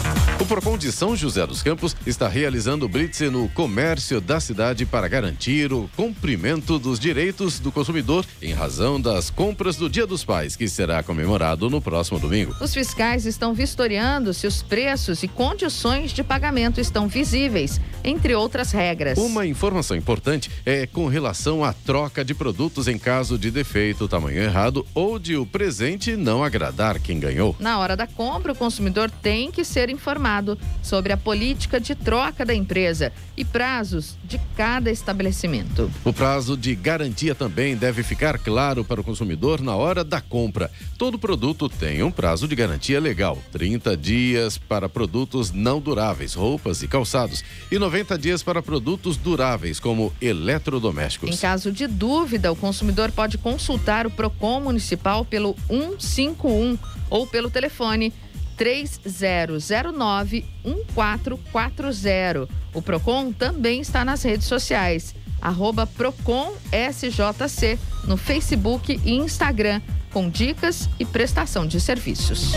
O 0.45 0.47
Procon 0.47 0.77
de 0.77 0.91
São 0.91 1.15
José 1.15 1.43
dos 1.47 1.63
Campos 1.63 1.95
está 2.05 2.27
realizando 2.27 2.87
blitz 2.87 3.19
no 3.31 3.49
comércio 3.49 4.21
da 4.21 4.39
cidade 4.39 4.85
para 4.85 5.07
garantir 5.07 5.73
o 5.73 5.89
cumprimento 5.95 6.77
dos 6.77 6.99
direitos 6.99 7.59
do 7.59 7.71
consumidor 7.71 8.23
em 8.39 8.53
razão 8.53 9.01
das 9.01 9.31
compras 9.31 9.75
do 9.75 9.89
Dia 9.89 10.05
dos 10.05 10.23
Pais, 10.23 10.55
que 10.55 10.69
será 10.69 11.01
comemorado 11.01 11.67
no 11.67 11.81
próximo 11.81 12.19
domingo. 12.19 12.55
Os 12.61 12.75
fiscais 12.75 13.25
estão 13.25 13.55
vistoriando 13.55 14.35
se 14.35 14.45
os 14.45 14.61
preços 14.61 15.23
e 15.23 15.27
condições 15.27 16.13
de 16.13 16.23
pagamento 16.23 16.79
estão 16.79 17.07
visíveis, 17.07 17.81
entre 18.03 18.35
outras 18.35 18.71
regras. 18.71 19.17
Uma 19.17 19.47
informação 19.47 19.97
importante 19.97 20.51
é 20.63 20.85
com 20.85 21.07
relação 21.07 21.65
à 21.65 21.73
troca 21.73 22.23
de 22.23 22.35
produtos 22.35 22.87
em 22.87 22.99
caso 22.99 23.35
de 23.35 23.49
defeito, 23.49 24.07
tamanho 24.07 24.43
errado 24.43 24.85
ou 24.93 25.17
de 25.17 25.35
o 25.35 25.43
presente 25.43 26.15
não 26.15 26.43
agradar 26.43 26.99
quem 26.99 27.19
ganhou. 27.19 27.55
Na 27.59 27.79
hora 27.79 27.97
da 27.97 28.05
compra, 28.05 28.51
o 28.51 28.55
consumidor 28.55 29.09
tem 29.09 29.49
que 29.49 29.65
ser 29.65 29.89
informado 29.89 30.34
informado 30.35 30.57
sobre 30.81 31.13
a 31.13 31.17
política 31.17 31.79
de 31.79 31.95
troca 31.95 32.45
da 32.45 32.53
empresa 32.53 33.11
e 33.37 33.43
prazos 33.43 34.17
de 34.23 34.39
cada 34.55 34.91
estabelecimento. 34.91 35.91
O 36.03 36.13
prazo 36.13 36.57
de 36.57 36.75
garantia 36.75 37.33
também 37.33 37.75
deve 37.75 38.03
ficar 38.03 38.37
claro 38.37 38.83
para 38.83 39.01
o 39.01 39.03
consumidor 39.03 39.61
na 39.61 39.75
hora 39.75 40.03
da 40.03 40.21
compra. 40.21 40.71
Todo 40.97 41.19
produto 41.19 41.69
tem 41.69 42.03
um 42.03 42.11
prazo 42.11 42.47
de 42.47 42.55
garantia 42.55 42.99
legal: 42.99 43.37
30 43.51 43.95
dias 43.97 44.57
para 44.57 44.89
produtos 44.89 45.51
não 45.51 45.79
duráveis, 45.79 46.33
roupas 46.33 46.81
e 46.81 46.87
calçados, 46.87 47.43
e 47.71 47.79
90 47.79 48.17
dias 48.17 48.43
para 48.43 48.61
produtos 48.61 49.17
duráveis, 49.17 49.79
como 49.79 50.13
eletrodomésticos. 50.21 51.29
Em 51.29 51.37
caso 51.37 51.71
de 51.71 51.87
dúvida, 51.87 52.51
o 52.51 52.55
consumidor 52.55 53.11
pode 53.11 53.37
consultar 53.37 54.05
o 54.07 54.11
PROCON 54.11 54.61
municipal 54.61 55.25
pelo 55.25 55.55
151 55.69 56.77
ou 57.09 57.27
pelo 57.27 57.49
telefone 57.49 58.13
3009 58.57 60.45
1440. 60.63 62.47
O 62.73 62.81
Procon 62.81 63.31
também 63.31 63.81
está 63.81 64.03
nas 64.03 64.23
redes 64.23 64.47
sociais. 64.47 65.15
Arroba 65.41 65.85
Procon 65.85 66.55
SJC 66.71 67.77
no 68.05 68.17
Facebook 68.17 68.99
e 69.03 69.13
Instagram, 69.13 69.81
com 70.11 70.29
dicas 70.29 70.89
e 70.99 71.05
prestação 71.05 71.67
de 71.67 71.79
serviços. 71.79 72.53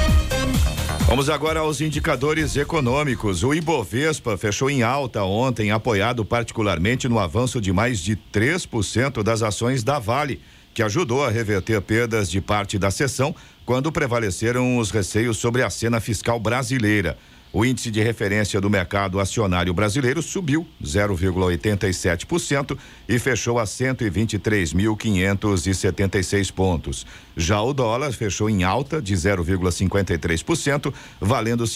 Vamos 1.06 1.30
agora 1.30 1.60
aos 1.60 1.80
indicadores 1.80 2.56
econômicos. 2.56 3.42
O 3.42 3.54
Ibovespa 3.54 4.36
fechou 4.36 4.68
em 4.68 4.82
alta 4.82 5.24
ontem, 5.24 5.70
apoiado 5.70 6.24
particularmente 6.24 7.08
no 7.08 7.18
avanço 7.18 7.60
de 7.60 7.72
mais 7.72 7.98
de 8.00 8.14
3% 8.32 9.22
das 9.22 9.42
ações 9.42 9.82
da 9.82 9.98
Vale, 9.98 10.40
que 10.74 10.82
ajudou 10.82 11.24
a 11.24 11.30
reverter 11.30 11.80
perdas 11.80 12.30
de 12.30 12.40
parte 12.40 12.78
da 12.78 12.90
sessão 12.90 13.34
quando 13.64 13.92
prevaleceram 13.92 14.78
os 14.78 14.90
receios 14.90 15.36
sobre 15.38 15.62
a 15.62 15.70
cena 15.70 16.00
fiscal 16.00 16.38
brasileira. 16.38 17.18
O 17.50 17.64
índice 17.64 17.90
de 17.90 18.02
referência 18.02 18.60
do 18.60 18.68
mercado 18.68 19.18
acionário 19.18 19.72
brasileiro 19.72 20.20
subiu 20.20 20.68
0,87% 20.84 22.76
e 23.08 23.18
fechou 23.18 23.58
a 23.58 23.64
123.576 23.64 26.52
pontos. 26.52 27.06
Já 27.34 27.62
o 27.62 27.72
dólar 27.72 28.12
fechou 28.12 28.50
em 28.50 28.64
alta 28.64 29.00
de 29.00 29.14
0,53%, 29.14 30.92
valendo 31.18 31.66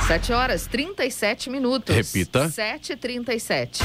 7 0.07 0.33
horas 0.35 0.67
37 0.67 1.49
minutos. 1.49 1.97
Repita. 1.97 2.49
7h37. 2.49 3.81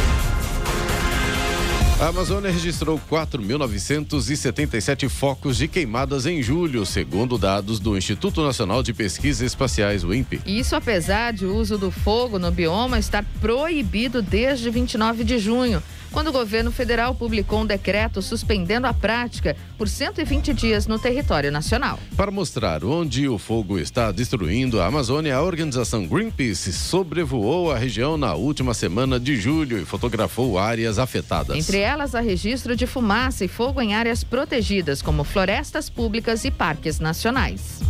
A 1.97 2.07
Amazônia 2.07 2.51
registrou 2.51 2.99
4.977 3.09 5.07
focos 5.07 5.55
de 5.55 5.65
queimadas 5.65 6.25
em 6.25 6.43
julho, 6.43 6.85
segundo 6.85 7.37
dados 7.37 7.79
do 7.79 7.97
Instituto 7.97 8.43
Nacional 8.43 8.83
de 8.83 8.93
Pesquisas 8.93 9.41
Espaciais, 9.41 10.03
o 10.03 10.13
INPE. 10.13 10.41
Isso 10.45 10.75
apesar 10.75 11.31
de 11.31 11.45
o 11.45 11.55
uso 11.55 11.77
do 11.77 11.89
fogo 11.89 12.37
no 12.37 12.51
bioma 12.51 12.99
estar 12.99 13.23
proibido 13.39 14.21
desde 14.21 14.69
29 14.69 15.23
de 15.23 15.39
junho 15.39 15.81
quando 16.15 16.29
o 16.29 16.31
governo 16.31 16.71
federal 16.71 17.13
publicou 17.13 17.59
um 17.59 17.65
decreto 17.65 18.21
suspendendo 18.21 18.87
a 18.87 18.93
prática 18.93 19.53
por 19.77 19.89
120 19.89 20.53
dias 20.53 20.87
no 20.87 20.97
território 20.97 21.51
nacional. 21.51 21.99
Para 22.15 22.31
mostrar 22.31 22.85
onde 22.85 23.27
o 23.27 23.37
fogo 23.37 23.77
está 23.77 24.13
destruindo 24.13 24.79
a 24.79 24.85
Amazônia, 24.85 25.35
a 25.35 25.41
organização 25.41 26.07
Greenpeace 26.07 26.71
sobrevoou 26.71 27.69
a 27.69 27.77
região 27.77 28.15
na 28.15 28.33
última 28.33 28.73
semana 28.73 29.19
de 29.19 29.35
julho 29.35 29.77
e 29.77 29.83
fotografou 29.83 30.57
áreas 30.57 30.99
afetadas. 30.99 31.57
Entre 31.57 31.79
elas, 31.79 32.15
há 32.15 32.21
registro 32.21 32.77
de 32.77 32.87
fumaça 32.87 33.43
e 33.43 33.49
fogo 33.49 33.81
em 33.81 33.93
áreas 33.93 34.23
protegidas, 34.23 35.01
como 35.01 35.25
florestas 35.25 35.89
públicas 35.89 36.45
e 36.45 36.49
parques 36.49 36.97
nacionais. 36.97 37.81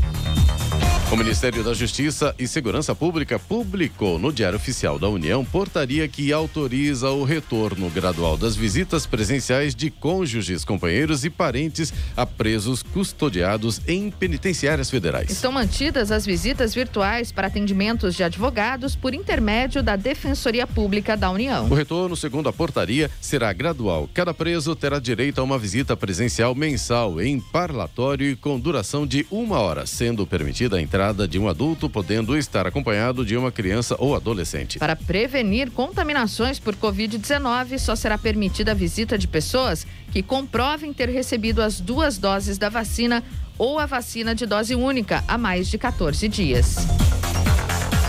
O 1.11 1.15
Ministério 1.15 1.63
da 1.63 1.71
Justiça 1.71 2.33
e 2.37 2.47
Segurança 2.47 2.95
Pública 2.95 3.37
publicou 3.37 4.17
no 4.17 4.33
Diário 4.33 4.57
Oficial 4.57 4.97
da 4.97 5.07
União 5.07 5.45
portaria 5.45 6.07
que 6.07 6.33
autoriza 6.33 7.11
o 7.11 7.23
retorno 7.23 7.91
gradual 7.91 8.35
das 8.35 8.55
visitas 8.55 9.05
presenciais 9.05 9.75
de 9.75 9.91
cônjuges, 9.91 10.65
companheiros 10.65 11.23
e 11.23 11.29
parentes 11.29 11.93
a 12.17 12.25
presos 12.25 12.81
custodiados 12.81 13.79
em 13.87 14.09
penitenciárias 14.09 14.89
federais. 14.89 15.29
Estão 15.29 15.51
mantidas 15.51 16.11
as 16.11 16.25
visitas 16.25 16.73
virtuais 16.73 17.31
para 17.31 17.47
atendimentos 17.47 18.15
de 18.15 18.23
advogados 18.23 18.95
por 18.95 19.13
intermédio 19.13 19.83
da 19.83 19.95
Defensoria 19.95 20.65
Pública 20.65 21.15
da 21.15 21.29
União. 21.29 21.67
O 21.69 21.75
retorno, 21.75 22.15
segundo 22.17 22.49
a 22.49 22.53
portaria, 22.53 23.11
será 23.21 23.53
gradual. 23.53 24.09
Cada 24.11 24.33
preso 24.33 24.75
terá 24.75 24.97
direito 24.97 25.39
a 25.39 25.43
uma 25.43 25.59
visita 25.59 25.95
presencial 25.95 26.55
mensal 26.55 27.21
em 27.21 27.39
parlatório 27.39 28.27
e 28.27 28.35
com 28.35 28.59
duração 28.59 29.05
de 29.05 29.25
uma 29.29 29.59
hora, 29.59 29.85
sendo 29.85 30.25
permitida 30.25 30.77
a 30.77 30.81
entrada 30.81 30.95
de 31.13 31.37
um 31.37 31.47
adulto, 31.47 31.89
podendo 31.89 32.37
estar 32.37 32.65
acompanhado 32.65 33.25
de 33.25 33.37
uma 33.37 33.51
criança 33.51 33.95
ou 33.99 34.15
adolescente. 34.15 34.79
Para 34.79 34.95
prevenir 34.95 35.71
contaminações 35.71 36.59
por 36.59 36.75
Covid-19, 36.75 37.77
só 37.77 37.95
será 37.95 38.17
permitida 38.17 38.71
a 38.71 38.75
visita 38.75 39.17
de 39.17 39.27
pessoas 39.27 39.85
que 40.11 40.23
comprovem 40.23 40.93
ter 40.93 41.09
recebido 41.09 41.61
as 41.61 41.79
duas 41.79 42.17
doses 42.17 42.57
da 42.57 42.69
vacina 42.69 43.23
ou 43.57 43.79
a 43.79 43.85
vacina 43.85 44.33
de 44.33 44.45
dose 44.45 44.75
única 44.75 45.23
há 45.27 45.37
mais 45.37 45.67
de 45.67 45.77
14 45.77 46.27
dias. 46.27 47.04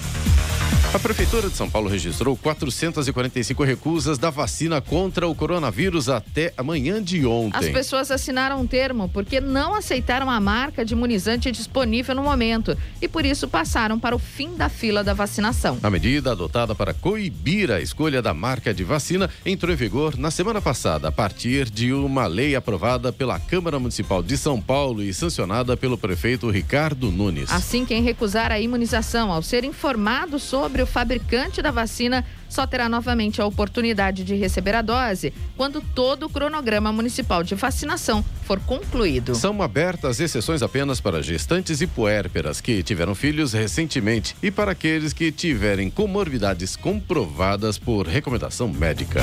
A 0.91 0.97
Prefeitura 0.97 1.47
de 1.47 1.55
São 1.55 1.69
Paulo 1.69 1.87
registrou 1.87 2.35
445 2.35 3.63
recusas 3.63 4.17
da 4.17 4.31
vacina 4.31 4.81
contra 4.81 5.27
o 5.27 5.35
coronavírus 5.35 6.09
até 6.09 6.51
amanhã 6.57 7.01
de 7.01 7.27
ontem. 7.27 7.59
As 7.59 7.69
pessoas 7.69 8.09
assinaram 8.09 8.59
um 8.59 8.65
termo 8.65 9.07
porque 9.07 9.39
não 9.39 9.75
aceitaram 9.75 10.31
a 10.31 10.39
marca 10.39 10.83
de 10.83 10.95
imunizante 10.95 11.51
disponível 11.51 12.15
no 12.15 12.23
momento 12.23 12.75
e 12.99 13.07
por 13.07 13.23
isso 13.23 13.47
passaram 13.47 13.99
para 13.99 14.15
o 14.15 14.19
fim 14.19 14.55
da 14.55 14.67
fila 14.67 15.03
da 15.03 15.13
vacinação. 15.13 15.77
A 15.83 15.91
medida 15.91 16.31
adotada 16.31 16.73
para 16.73 16.91
coibir 16.91 17.69
a 17.69 17.79
escolha 17.79 18.19
da 18.19 18.33
marca 18.33 18.73
de 18.73 18.83
vacina 18.83 19.29
entrou 19.45 19.71
em 19.71 19.77
vigor 19.77 20.17
na 20.17 20.31
semana 20.31 20.59
passada, 20.59 21.09
a 21.09 21.11
partir 21.11 21.69
de 21.69 21.93
uma 21.93 22.25
lei 22.25 22.55
aprovada 22.55 23.13
pela 23.13 23.39
Câmara 23.39 23.77
Municipal 23.77 24.23
de 24.23 24.35
São 24.35 24.59
Paulo 24.59 25.03
e 25.03 25.13
sancionada 25.13 25.77
pelo 25.77 25.99
prefeito 25.99 26.49
Ricardo 26.49 27.11
Nunes. 27.11 27.51
Assim, 27.51 27.85
quem 27.85 28.01
recusar 28.01 28.51
a 28.51 28.59
imunização 28.59 29.31
ao 29.31 29.43
ser 29.43 29.63
informado 29.63 30.39
sobre 30.39 30.78
sobre 30.79 30.83
o 30.83 30.85
fabricante 30.85 31.61
da 31.61 31.71
vacina 31.71 32.25
só 32.47 32.65
terá 32.65 32.87
novamente 32.87 33.41
a 33.41 33.45
oportunidade 33.45 34.23
de 34.23 34.35
receber 34.35 34.75
a 34.75 34.81
dose 34.81 35.33
quando 35.57 35.81
todo 35.81 36.25
o 36.25 36.29
cronograma 36.29 36.91
municipal 36.91 37.43
de 37.43 37.55
vacinação 37.55 38.23
for 38.43 38.59
concluído. 38.61 39.35
São 39.35 39.61
abertas 39.61 40.19
exceções 40.19 40.61
apenas 40.61 41.01
para 41.01 41.21
gestantes 41.21 41.81
e 41.81 41.87
puérperas 41.87 42.61
que 42.61 42.81
tiveram 42.81 43.13
filhos 43.13 43.53
recentemente 43.53 44.35
e 44.41 44.49
para 44.49 44.71
aqueles 44.71 45.13
que 45.13 45.31
tiverem 45.31 45.89
comorbidades 45.89 46.75
comprovadas 46.75 47.77
por 47.77 48.07
recomendação 48.07 48.67
médica. 48.67 49.21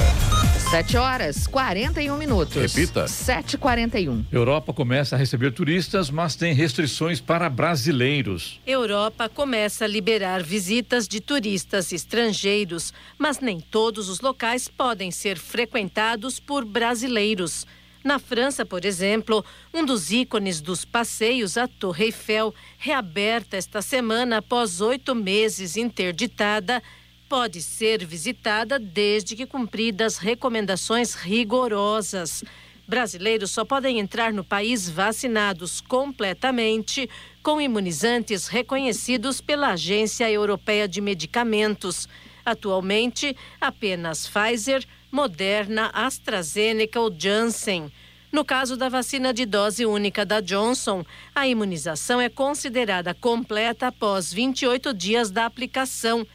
7 0.71 0.97
horas 0.97 1.47
41 1.47 2.17
minutos. 2.17 2.57
Repita. 2.57 3.05
7h41. 3.05 4.25
Europa 4.33 4.73
começa 4.73 5.15
a 5.15 5.19
receber 5.19 5.53
turistas, 5.53 6.11
mas 6.11 6.35
tem 6.35 6.53
restrições 6.53 7.21
para 7.21 7.49
brasileiros. 7.49 8.61
Europa 8.67 9.29
começa 9.29 9.85
a 9.85 9.89
liberar 9.89 10.43
visitas 10.43 11.07
de 11.07 11.21
turistas 11.21 11.93
estrangeiros 11.93 12.93
mas 13.17 13.39
nem 13.39 13.61
todos 13.61 14.09
os 14.09 14.21
locais 14.21 14.67
podem 14.67 15.13
ser 15.13 15.39
frequentados 15.39 16.41
por 16.41 16.65
brasileiros. 16.65 17.65
Na 18.03 18.19
França, 18.19 18.65
por 18.65 18.85
exemplo, 18.85 19.45
um 19.73 19.85
dos 19.85 20.11
ícones 20.11 20.61
dos 20.61 20.85
passeios, 20.85 21.57
a 21.57 21.69
Torre 21.69 22.07
Eiffel, 22.07 22.53
reaberta 22.79 23.57
esta 23.57 23.81
semana 23.81 24.39
após 24.39 24.81
oito 24.81 25.15
meses 25.15 25.77
interditada, 25.77 26.83
pode 27.29 27.63
ser 27.63 28.05
visitada 28.05 28.79
desde 28.79 29.35
que 29.35 29.47
cumpridas 29.47 30.19
recomendações 30.19 31.15
rigorosas. 31.15 32.45
Brasileiros 32.87 33.51
só 33.51 33.65
podem 33.65 33.99
entrar 33.99 34.33
no 34.33 34.45
país 34.45 34.89
vacinados 34.89 35.81
completamente 35.81 37.11
com 37.43 37.61
imunizantes 37.61 38.47
reconhecidos 38.47 39.41
pela 39.41 39.73
Agência 39.73 40.31
Europeia 40.31 40.87
de 40.87 41.01
Medicamentos. 41.01 42.09
Atualmente, 42.45 43.37
apenas 43.61 44.29
Pfizer, 44.29 44.87
Moderna, 45.11 45.91
AstraZeneca 45.93 47.01
ou 47.01 47.13
Janssen. 47.17 47.91
No 48.31 48.45
caso 48.45 48.77
da 48.77 48.89
vacina 48.89 49.33
de 49.33 49.47
dose 49.47 49.85
única 49.85 50.25
da 50.25 50.41
Johnson, 50.41 51.05
a 51.35 51.49
imunização 51.49 52.21
é 52.21 52.29
considerada 52.29 53.15
completa 53.15 53.89
após 53.89 54.33
28 54.33 54.93
dias 54.93 55.31
da 55.31 55.47
aplicação. 55.47 56.27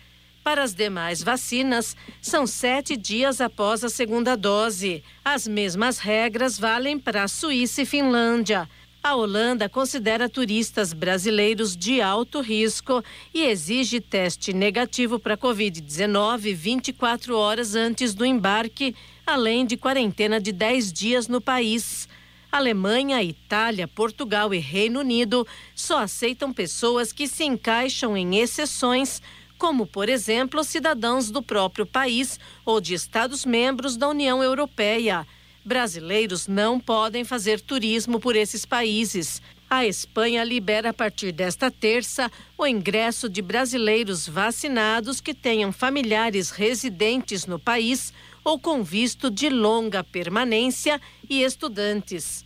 Para 0.43 0.63
as 0.63 0.73
demais 0.73 1.21
vacinas, 1.21 1.95
são 2.19 2.47
sete 2.47 2.97
dias 2.97 3.39
após 3.39 3.83
a 3.83 3.89
segunda 3.89 4.35
dose. 4.35 5.03
As 5.23 5.47
mesmas 5.47 5.99
regras 5.99 6.57
valem 6.57 6.97
para 6.97 7.23
a 7.23 7.27
Suíça 7.27 7.83
e 7.83 7.85
Finlândia. 7.85 8.67
A 9.03 9.15
Holanda 9.15 9.67
considera 9.67 10.29
turistas 10.29 10.93
brasileiros 10.93 11.75
de 11.75 12.01
alto 12.01 12.39
risco 12.39 13.03
e 13.33 13.43
exige 13.45 13.99
teste 13.99 14.53
negativo 14.53 15.19
para 15.19 15.37
Covid-19 15.37 16.53
24 16.53 17.35
horas 17.35 17.73
antes 17.73 18.13
do 18.13 18.25
embarque, 18.25 18.95
além 19.25 19.65
de 19.65 19.77
quarentena 19.77 20.39
de 20.39 20.51
10 20.51 20.93
dias 20.93 21.27
no 21.27 21.41
país. 21.41 22.07
Alemanha, 22.51 23.23
Itália, 23.23 23.87
Portugal 23.87 24.53
e 24.53 24.59
Reino 24.59 24.99
Unido 24.99 25.47
só 25.73 25.99
aceitam 25.99 26.51
pessoas 26.51 27.13
que 27.13 27.27
se 27.27 27.45
encaixam 27.45 28.17
em 28.17 28.37
exceções, 28.37 29.21
como, 29.61 29.85
por 29.85 30.09
exemplo, 30.09 30.63
cidadãos 30.63 31.29
do 31.29 31.39
próprio 31.39 31.85
país 31.85 32.39
ou 32.65 32.81
de 32.81 32.95
Estados-membros 32.95 33.95
da 33.95 34.09
União 34.09 34.41
Europeia. 34.41 35.27
Brasileiros 35.63 36.47
não 36.47 36.79
podem 36.79 37.23
fazer 37.23 37.61
turismo 37.61 38.19
por 38.19 38.35
esses 38.35 38.65
países. 38.65 39.39
A 39.69 39.85
Espanha 39.85 40.43
libera 40.43 40.89
a 40.89 40.93
partir 40.93 41.31
desta 41.31 41.69
terça 41.69 42.31
o 42.57 42.65
ingresso 42.65 43.29
de 43.29 43.39
brasileiros 43.39 44.27
vacinados 44.27 45.21
que 45.21 45.31
tenham 45.31 45.71
familiares 45.71 46.49
residentes 46.49 47.45
no 47.45 47.59
país 47.59 48.11
ou 48.43 48.57
com 48.57 48.83
visto 48.83 49.29
de 49.29 49.47
longa 49.47 50.03
permanência 50.03 50.99
e 51.29 51.43
estudantes. 51.43 52.43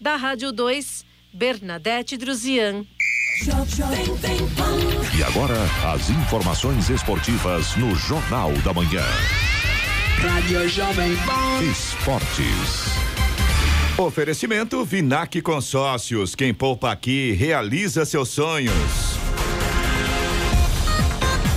Da 0.00 0.16
Rádio 0.16 0.50
2, 0.50 1.05
Bernadette 1.36 2.16
Druzian. 2.16 2.86
E 5.14 5.22
agora, 5.22 5.58
as 5.92 6.08
informações 6.08 6.88
esportivas 6.88 7.76
no 7.76 7.94
Jornal 7.94 8.52
da 8.64 8.72
Manhã. 8.72 9.04
Rádio 10.18 10.66
Jovem 10.66 11.14
Pan. 11.16 11.62
Esportes. 11.62 12.86
Oferecimento 13.98 14.82
Vinac 14.82 15.42
Consórcios. 15.42 16.34
Quem 16.34 16.54
poupa 16.54 16.90
aqui 16.90 17.32
realiza 17.32 18.06
seus 18.06 18.30
sonhos. 18.30 18.72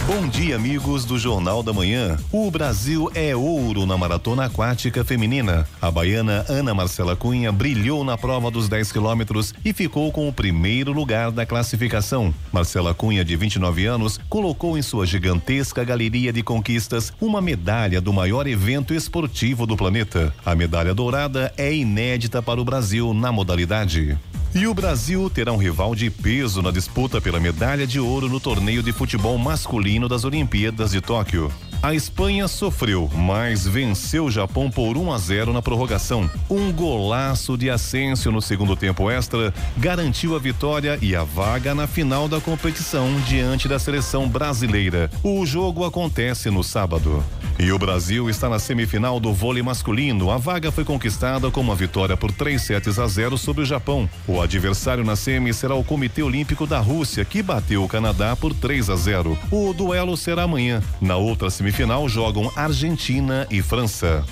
Bom 0.09 0.27
dia, 0.27 0.55
amigos 0.55 1.05
do 1.05 1.19
Jornal 1.19 1.61
da 1.61 1.71
Manhã. 1.71 2.17
O 2.31 2.49
Brasil 2.49 3.11
é 3.13 3.35
ouro 3.35 3.85
na 3.85 3.95
maratona 3.95 4.45
aquática 4.45 5.05
feminina. 5.05 5.67
A 5.79 5.91
baiana 5.91 6.43
Ana 6.49 6.73
Marcela 6.73 7.15
Cunha 7.15 7.51
brilhou 7.51 8.03
na 8.03 8.17
prova 8.17 8.49
dos 8.49 8.67
10 8.67 8.91
quilômetros 8.91 9.53
e 9.63 9.71
ficou 9.71 10.11
com 10.11 10.27
o 10.27 10.33
primeiro 10.33 10.91
lugar 10.91 11.29
da 11.29 11.45
classificação. 11.45 12.33
Marcela 12.51 12.91
Cunha, 12.91 13.23
de 13.23 13.35
29 13.35 13.85
anos, 13.85 14.19
colocou 14.27 14.79
em 14.79 14.81
sua 14.81 15.05
gigantesca 15.05 15.83
galeria 15.83 16.33
de 16.33 16.41
conquistas 16.41 17.13
uma 17.21 17.39
medalha 17.39 18.01
do 18.01 18.11
maior 18.11 18.47
evento 18.47 18.95
esportivo 18.95 19.67
do 19.67 19.77
planeta. 19.77 20.33
A 20.43 20.55
medalha 20.55 20.91
dourada 20.91 21.53
é 21.55 21.71
inédita 21.71 22.41
para 22.41 22.59
o 22.59 22.65
Brasil 22.65 23.13
na 23.13 23.31
modalidade. 23.31 24.17
E 24.53 24.65
o 24.65 24.73
Brasil 24.73 25.29
terá 25.29 25.53
um 25.53 25.57
rival 25.57 25.93
de 25.93 26.09
peso 26.09 26.61
na 26.63 26.71
disputa 26.71 27.21
pela 27.21 27.39
medalha 27.39 27.85
de 27.85 27.99
ouro 27.99 28.27
no 28.27 28.39
torneio 28.39 28.81
de 28.81 28.91
futebol 28.91 29.37
masculino 29.37 30.09
das 30.09 30.23
Olimpíadas 30.23 30.91
de 30.91 30.99
Tóquio. 30.99 31.51
A 31.81 31.93
Espanha 31.93 32.45
sofreu, 32.49 33.09
mas 33.15 33.65
venceu 33.65 34.25
o 34.25 34.31
Japão 34.31 34.69
por 34.69 34.97
1 34.97 35.13
a 35.13 35.17
0 35.17 35.53
na 35.53 35.61
prorrogação. 35.61 36.29
Um 36.49 36.73
golaço 36.73 37.57
de 37.57 37.69
Asensio 37.69 38.33
no 38.33 38.41
segundo 38.41 38.75
tempo 38.75 39.09
extra 39.09 39.53
garantiu 39.77 40.35
a 40.35 40.39
vitória 40.39 40.99
e 41.01 41.15
a 41.15 41.23
vaga 41.23 41.73
na 41.73 41.87
final 41.87 42.27
da 42.27 42.41
competição 42.41 43.09
diante 43.21 43.69
da 43.69 43.79
seleção 43.79 44.27
brasileira. 44.27 45.09
O 45.23 45.45
jogo 45.45 45.85
acontece 45.85 46.49
no 46.49 46.65
sábado. 46.65 47.23
E 47.57 47.71
o 47.71 47.79
Brasil 47.79 48.29
está 48.29 48.49
na 48.49 48.59
semifinal 48.59 49.19
do 49.19 49.33
vôlei 49.33 49.63
masculino. 49.63 50.31
A 50.31 50.37
vaga 50.37 50.71
foi 50.71 50.83
conquistada 50.83 51.49
com 51.49 51.61
uma 51.61 51.75
vitória 51.75 52.15
por 52.15 52.31
3 52.31 52.61
sets 52.61 52.99
a 52.99 53.07
0 53.07 53.37
sobre 53.37 53.63
o 53.63 53.65
Japão. 53.65 54.09
O 54.27 54.41
adversário 54.41 55.03
na 55.03 55.15
semi 55.15 55.53
será 55.53 55.75
o 55.75 55.83
Comitê 55.83 56.23
Olímpico 56.23 56.65
da 56.65 56.79
Rússia, 56.79 57.23
que 57.23 57.41
bateu 57.41 57.83
o 57.83 57.87
Canadá 57.87 58.35
por 58.35 58.53
3 58.53 58.89
a 58.89 58.95
0. 58.95 59.37
O 59.51 59.73
duelo 59.73 60.15
será 60.15 60.43
amanhã. 60.43 60.81
Na 61.01 61.17
outra 61.17 61.49
semifinal 61.49 61.68
jogam 62.07 62.51
Argentina 62.55 63.47
e 63.49 63.61
França. 63.61 64.23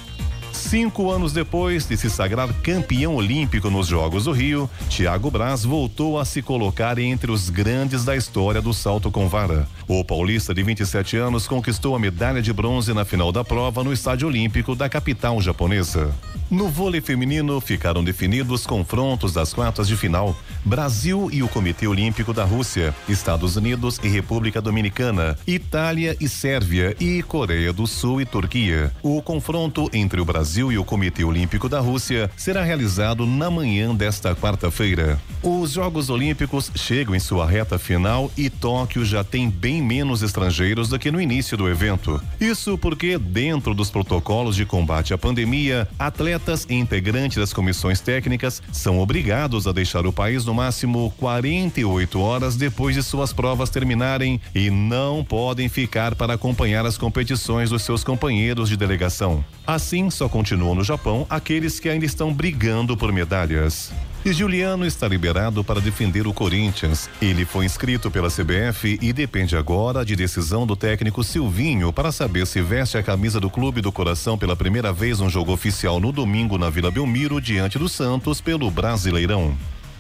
Cinco 0.52 1.12
anos 1.12 1.32
depois 1.32 1.86
de 1.86 1.96
se 1.96 2.10
sagrar 2.10 2.52
campeão 2.62 3.16
olímpico 3.16 3.70
nos 3.70 3.88
Jogos 3.88 4.26
do 4.26 4.32
Rio, 4.32 4.70
Thiago 4.90 5.30
Braz 5.30 5.64
voltou 5.64 6.20
a 6.20 6.26
se 6.26 6.42
colocar 6.42 6.98
entre 6.98 7.32
os 7.32 7.50
grandes 7.50 8.04
da 8.04 8.16
história 8.16 8.62
do 8.62 8.74
salto 8.74 9.12
com 9.12 9.30
vara. 9.30 9.68
O 9.88 10.04
paulista 10.04 10.54
de 10.54 10.64
27 10.64 11.16
anos 11.16 11.48
conquistou 11.48 11.96
a 11.96 12.00
medalha 12.00 12.42
de 12.42 12.52
bronze 12.52 12.94
na 12.94 13.06
final 13.06 13.32
da 13.32 13.44
prova 13.44 13.84
no 13.84 13.94
Estádio 13.94 14.28
Olímpico 14.28 14.76
da 14.76 14.90
capital 14.90 15.40
japonesa. 15.42 16.14
No 16.50 16.70
vôlei 16.70 17.02
feminino 17.02 17.60
ficaram 17.60 18.02
definidos 18.02 18.66
confrontos 18.66 19.34
das 19.34 19.54
quartas 19.54 19.86
de 19.86 19.98
final: 19.98 20.34
Brasil 20.64 21.30
e 21.30 21.44
o 21.44 21.48
Comitê 21.50 21.88
Olímpico 21.88 22.34
da 22.34 22.46
Rússia, 22.46 22.96
Estados 23.10 23.58
Unidos 23.58 24.00
e 24.02 24.08
República 24.08 24.62
Dominicana, 24.62 25.38
Itália 25.46 26.16
e 26.22 26.30
Sérvia 26.30 26.96
e 27.02 27.22
Coreia 27.22 27.74
do 27.74 27.86
Sul 27.86 28.22
e 28.22 28.26
Turquia. 28.26 28.94
O 29.04 29.22
confronto 29.22 29.90
entre 29.92 30.22
o 30.22 30.26
Brasil 30.26 30.72
e 30.72 30.78
o 30.78 30.86
Comitê 30.86 31.26
Olímpico 31.26 31.68
da 31.68 31.82
Rússia 31.82 32.32
será 32.38 32.64
realizado 32.64 33.26
na 33.26 33.52
manhã 33.52 33.94
desta 33.94 34.34
quarta-feira. 34.34 35.20
Os 35.44 35.72
Jogos 35.72 36.10
Olímpicos 36.10 36.72
chegam 36.76 37.14
em 37.14 37.20
sua 37.20 37.46
reta 37.46 37.78
final 37.78 38.32
e 38.38 38.50
Tóquio 38.50 39.04
já 39.04 39.22
tem 39.22 39.50
bem 39.50 39.82
menos 39.82 40.22
estrangeiros 40.22 40.88
do 40.88 40.98
que 40.98 41.12
no 41.12 41.20
início 41.20 41.58
do 41.58 41.68
evento. 41.68 42.22
Isso 42.40 42.78
porque, 42.78 43.18
dentro 43.18 43.74
dos 43.74 43.90
protocolos 43.90 44.56
de 44.56 44.66
combate 44.66 45.14
à 45.14 45.18
pandemia, 45.18 45.88
atletas 46.00 46.37
e 46.70 46.76
integrantes 46.76 47.38
das 47.38 47.52
comissões 47.52 48.00
técnicas 48.00 48.62
são 48.72 49.00
obrigados 49.00 49.68
a 49.68 49.72
deixar 49.72 50.06
o 50.06 50.14
país 50.14 50.46
no 50.46 50.54
máximo 50.54 51.12
48 51.18 52.20
horas 52.20 52.56
depois 52.56 52.96
de 52.96 53.02
suas 53.02 53.34
provas 53.34 53.70
terminarem 53.70 54.40
e 54.54 54.70
não 54.70 55.24
podem 55.24 55.68
ficar 55.68 56.16
para 56.16 56.34
acompanhar 56.34 56.86
as 56.86 56.98
competições 56.98 57.70
dos 57.70 57.82
seus 57.82 58.04
companheiros 58.04 58.70
de 58.70 58.78
delegação. 58.78 59.44
Assim, 59.66 60.10
só 60.10 60.30
continuam 60.30 60.76
no 60.76 60.84
Japão 60.84 61.26
aqueles 61.30 61.80
que 61.80 61.90
ainda 61.90 62.06
estão 62.06 62.34
brigando 62.34 62.96
por 62.96 63.12
medalhas. 63.12 63.92
E 64.28 64.34
Juliano 64.34 64.86
está 64.86 65.08
liberado 65.08 65.64
para 65.64 65.80
defender 65.80 66.28
o 66.28 66.34
Corinthians. 66.34 67.10
Ele 67.22 67.46
foi 67.46 67.64
inscrito 67.64 68.12
pela 68.12 68.28
CBF 68.28 69.00
e 69.02 69.14
depende 69.14 69.56
agora 69.56 70.04
de 70.04 70.18
decisão 70.18 70.68
do 70.68 70.76
técnico 70.76 71.24
Silvinho 71.24 71.94
para 71.94 72.12
saber 72.12 72.46
se 72.46 72.62
veste 72.62 72.98
a 72.98 73.04
camisa 73.04 73.40
do 73.40 73.50
Clube 73.50 73.80
do 73.80 73.90
Coração 73.90 74.38
pela 74.38 74.54
primeira 74.54 74.92
vez 74.92 75.22
no 75.22 75.30
jogo 75.30 75.54
oficial 75.54 76.02
no 76.02 76.12
domingo 76.12 76.58
na 76.58 76.70
Vila 76.70 76.92
Belmiro 76.92 77.40
diante 77.40 77.80
do 77.80 77.88
Santos 77.88 78.42
pelo 78.42 78.70
Brasileirão. 78.70 79.56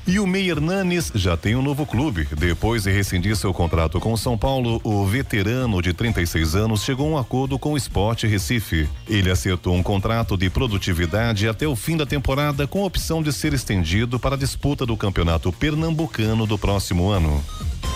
E 0.07 0.21
o 0.21 0.25
Mei 0.25 0.49
Hernanes 0.49 1.11
já 1.13 1.35
tem 1.35 1.57
um 1.57 1.61
novo 1.61 1.85
clube. 1.85 2.29
Depois 2.31 2.83
de 2.83 2.91
rescindir 2.91 3.35
seu 3.35 3.53
contrato 3.53 3.99
com 3.99 4.13
o 4.13 4.17
São 4.17 4.37
Paulo, 4.37 4.79
o 4.81 5.05
veterano 5.05 5.81
de 5.81 5.93
36 5.93 6.55
anos 6.55 6.81
chegou 6.81 7.07
a 7.07 7.11
um 7.11 7.17
acordo 7.17 7.59
com 7.59 7.73
o 7.73 7.77
Sport 7.77 8.23
Recife. 8.23 8.87
Ele 9.05 9.29
acertou 9.29 9.75
um 9.75 9.83
contrato 9.83 10.37
de 10.37 10.49
produtividade 10.49 11.45
até 11.49 11.67
o 11.67 11.75
fim 11.75 11.97
da 11.97 12.05
temporada, 12.05 12.65
com 12.65 12.85
opção 12.85 13.21
de 13.21 13.33
ser 13.33 13.51
estendido 13.51 14.17
para 14.17 14.35
a 14.35 14.39
disputa 14.39 14.85
do 14.85 14.95
Campeonato 14.95 15.51
Pernambucano 15.51 16.47
do 16.47 16.57
próximo 16.57 17.09
ano. 17.09 17.43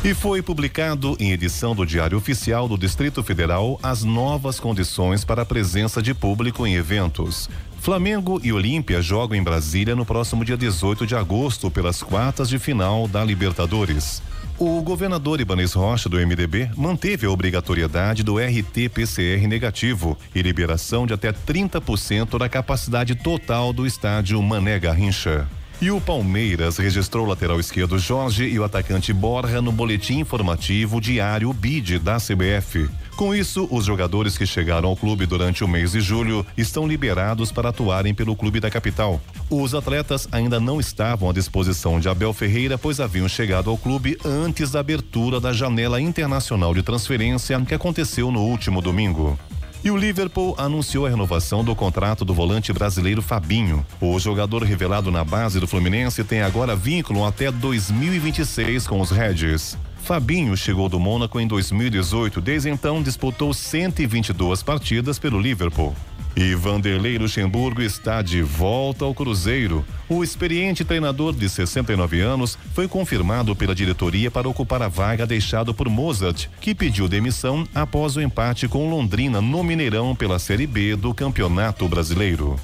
E 0.03 0.13
foi 0.13 0.41
publicado 0.41 1.15
em 1.17 1.31
edição 1.31 1.73
do 1.73 1.85
Diário 1.85 2.17
Oficial 2.17 2.67
do 2.67 2.77
Distrito 2.77 3.23
Federal 3.23 3.79
as 3.81 4.03
novas 4.03 4.59
condições 4.59 5.23
para 5.23 5.43
a 5.43 5.45
presença 5.45 6.01
de 6.01 6.13
público 6.13 6.67
em 6.67 6.73
eventos. 6.73 7.47
Flamengo 7.81 8.39
e 8.43 8.53
Olímpia 8.53 9.01
jogam 9.01 9.35
em 9.35 9.41
Brasília 9.41 9.95
no 9.95 10.05
próximo 10.05 10.45
dia 10.45 10.55
18 10.55 11.07
de 11.07 11.15
agosto 11.15 11.71
pelas 11.71 12.03
quartas 12.03 12.47
de 12.47 12.59
final 12.59 13.07
da 13.07 13.25
Libertadores. 13.25 14.21
O 14.59 14.79
governador 14.83 15.41
Ibanez 15.41 15.73
Rocha, 15.73 16.07
do 16.07 16.15
MDB, 16.15 16.69
manteve 16.77 17.25
a 17.25 17.31
obrigatoriedade 17.31 18.21
do 18.21 18.37
RT-PCR 18.37 19.47
negativo 19.47 20.15
e 20.35 20.43
liberação 20.43 21.07
de 21.07 21.13
até 21.15 21.31
30% 21.33 22.37
da 22.37 22.47
capacidade 22.47 23.15
total 23.15 23.73
do 23.73 23.87
estádio 23.87 24.39
Mané 24.43 24.77
Garrincha. 24.77 25.47
E 25.81 25.89
o 25.89 25.99
Palmeiras 25.99 26.77
registrou 26.77 27.25
o 27.25 27.29
lateral 27.29 27.59
esquerdo 27.59 27.97
Jorge 27.97 28.43
e 28.47 28.59
o 28.59 28.63
atacante 28.63 29.11
Borja 29.11 29.63
no 29.63 29.71
boletim 29.71 30.19
informativo 30.19 31.01
diário 31.01 31.51
BID 31.51 31.97
da 31.97 32.17
CBF. 32.17 32.87
Com 33.15 33.33
isso, 33.33 33.67
os 33.71 33.85
jogadores 33.85 34.37
que 34.37 34.45
chegaram 34.45 34.89
ao 34.89 34.95
clube 34.95 35.25
durante 35.25 35.63
o 35.63 35.67
mês 35.67 35.93
de 35.93 35.99
julho 35.99 36.45
estão 36.55 36.87
liberados 36.87 37.51
para 37.51 37.69
atuarem 37.69 38.13
pelo 38.13 38.35
clube 38.35 38.59
da 38.59 38.69
capital. 38.69 39.19
Os 39.49 39.73
atletas 39.73 40.27
ainda 40.31 40.59
não 40.59 40.79
estavam 40.79 41.31
à 41.31 41.33
disposição 41.33 41.99
de 41.99 42.07
Abel 42.07 42.31
Ferreira, 42.31 42.77
pois 42.77 42.99
haviam 42.99 43.27
chegado 43.27 43.71
ao 43.71 43.77
clube 43.77 44.15
antes 44.23 44.69
da 44.69 44.81
abertura 44.81 45.39
da 45.39 45.51
janela 45.51 45.99
internacional 45.99 46.75
de 46.75 46.83
transferência 46.83 47.59
que 47.61 47.73
aconteceu 47.73 48.31
no 48.31 48.41
último 48.41 48.83
domingo. 48.83 49.35
E 49.83 49.89
o 49.89 49.97
Liverpool 49.97 50.53
anunciou 50.59 51.07
a 51.07 51.09
renovação 51.09 51.63
do 51.63 51.75
contrato 51.75 52.23
do 52.23 52.35
volante 52.35 52.71
brasileiro 52.71 53.21
Fabinho. 53.21 53.83
O 53.99 54.19
jogador 54.19 54.61
revelado 54.61 55.09
na 55.09 55.23
base 55.23 55.59
do 55.59 55.67
Fluminense 55.67 56.23
tem 56.23 56.41
agora 56.43 56.75
vínculo 56.75 57.25
até 57.25 57.51
2026 57.51 58.85
com 58.85 59.01
os 59.01 59.09
Reds. 59.09 59.75
Fabinho 60.03 60.57
chegou 60.57 60.89
do 60.89 60.99
Mônaco 60.99 61.39
em 61.39 61.47
2018, 61.47 62.41
desde 62.41 62.69
então 62.69 63.01
disputou 63.01 63.53
122 63.53 64.63
partidas 64.63 65.19
pelo 65.19 65.39
Liverpool. 65.39 65.95
E 66.35 66.55
Vanderlei 66.55 67.17
Luxemburgo 67.17 67.81
está 67.81 68.21
de 68.21 68.41
volta 68.41 69.03
ao 69.03 69.13
Cruzeiro. 69.13 69.85
O 70.07 70.23
experiente 70.23 70.83
treinador 70.83 71.33
de 71.33 71.47
69 71.49 72.21
anos 72.21 72.57
foi 72.73 72.87
confirmado 72.87 73.55
pela 73.55 73.75
diretoria 73.75 74.31
para 74.31 74.47
ocupar 74.47 74.81
a 74.81 74.87
vaga 74.87 75.27
deixada 75.27 75.73
por 75.73 75.89
Mozart, 75.89 76.47
que 76.61 76.73
pediu 76.73 77.07
demissão 77.09 77.67
após 77.75 78.15
o 78.15 78.21
empate 78.21 78.67
com 78.67 78.89
Londrina 78.89 79.41
no 79.41 79.63
Mineirão 79.63 80.15
pela 80.15 80.39
Série 80.39 80.67
B 80.67 80.95
do 80.95 81.13
Campeonato 81.13 81.87
Brasileiro. 81.87 82.57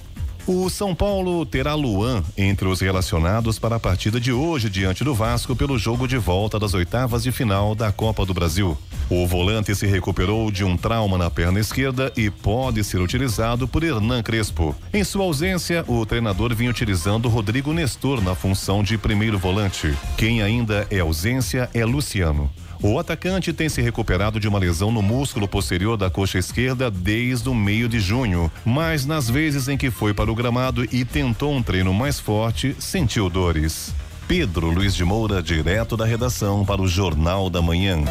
O 0.47 0.69
São 0.69 0.95
Paulo 0.95 1.45
terá 1.45 1.73
Luan 1.73 2.23
entre 2.37 2.69
os 2.69 2.79
relacionados 2.79 3.59
para 3.59 3.75
a 3.75 3.79
partida 3.81 4.17
de 4.17 4.31
hoje 4.31 4.69
diante 4.69 5.03
do 5.03 5.13
Vasco 5.13 5.53
pelo 5.57 5.77
jogo 5.77 6.07
de 6.07 6.17
volta 6.17 6.57
das 6.57 6.73
oitavas 6.73 7.21
de 7.23 7.33
final 7.33 7.75
da 7.75 7.91
Copa 7.91 8.25
do 8.25 8.33
Brasil. 8.33 8.77
O 9.09 9.27
volante 9.27 9.75
se 9.75 9.85
recuperou 9.85 10.49
de 10.49 10.63
um 10.63 10.77
trauma 10.77 11.17
na 11.17 11.29
perna 11.29 11.59
esquerda 11.59 12.13
e 12.15 12.29
pode 12.29 12.81
ser 12.85 13.01
utilizado 13.01 13.67
por 13.67 13.83
Hernan 13.83 14.23
Crespo. 14.23 14.73
Em 14.93 15.03
sua 15.03 15.25
ausência, 15.25 15.83
o 15.85 16.05
treinador 16.05 16.55
vinha 16.55 16.69
utilizando 16.69 17.27
Rodrigo 17.27 17.73
Nestor 17.73 18.21
na 18.21 18.33
função 18.33 18.81
de 18.81 18.97
primeiro 18.97 19.37
volante. 19.37 19.93
Quem 20.15 20.41
ainda 20.41 20.87
é 20.89 20.99
ausência 20.99 21.69
é 21.73 21.83
Luciano. 21.83 22.49
O 22.81 22.99
atacante 22.99 23.51
tem 23.51 23.67
se 23.69 23.81
recuperado 23.81 24.39
de 24.39 24.47
uma 24.47 24.59
lesão 24.59 24.91
no 24.91 25.01
músculo 25.01 25.47
posterior 25.47 25.97
da 25.97 26.09
coxa 26.09 26.37
esquerda 26.37 26.91
desde 26.91 27.49
o 27.49 27.55
meio 27.55 27.89
de 27.89 27.99
junho, 27.99 28.51
mas 28.63 29.05
nas 29.05 29.29
vezes 29.29 29.67
em 29.67 29.77
que 29.77 29.89
foi 29.89 30.13
para 30.13 30.31
o 30.31 30.35
gramado 30.35 30.83
e 30.91 31.03
tentou 31.03 31.53
um 31.53 31.63
treino 31.63 31.93
mais 31.93 32.19
forte, 32.19 32.75
sentiu 32.79 33.29
dores. 33.29 33.93
Pedro 34.27 34.69
Luiz 34.69 34.93
de 34.93 35.05
Moura, 35.05 35.41
direto 35.41 35.95
da 35.95 36.05
redação 36.05 36.65
para 36.65 36.81
o 36.81 36.87
Jornal 36.87 37.49
da 37.49 37.61
Manhã. 37.61 38.03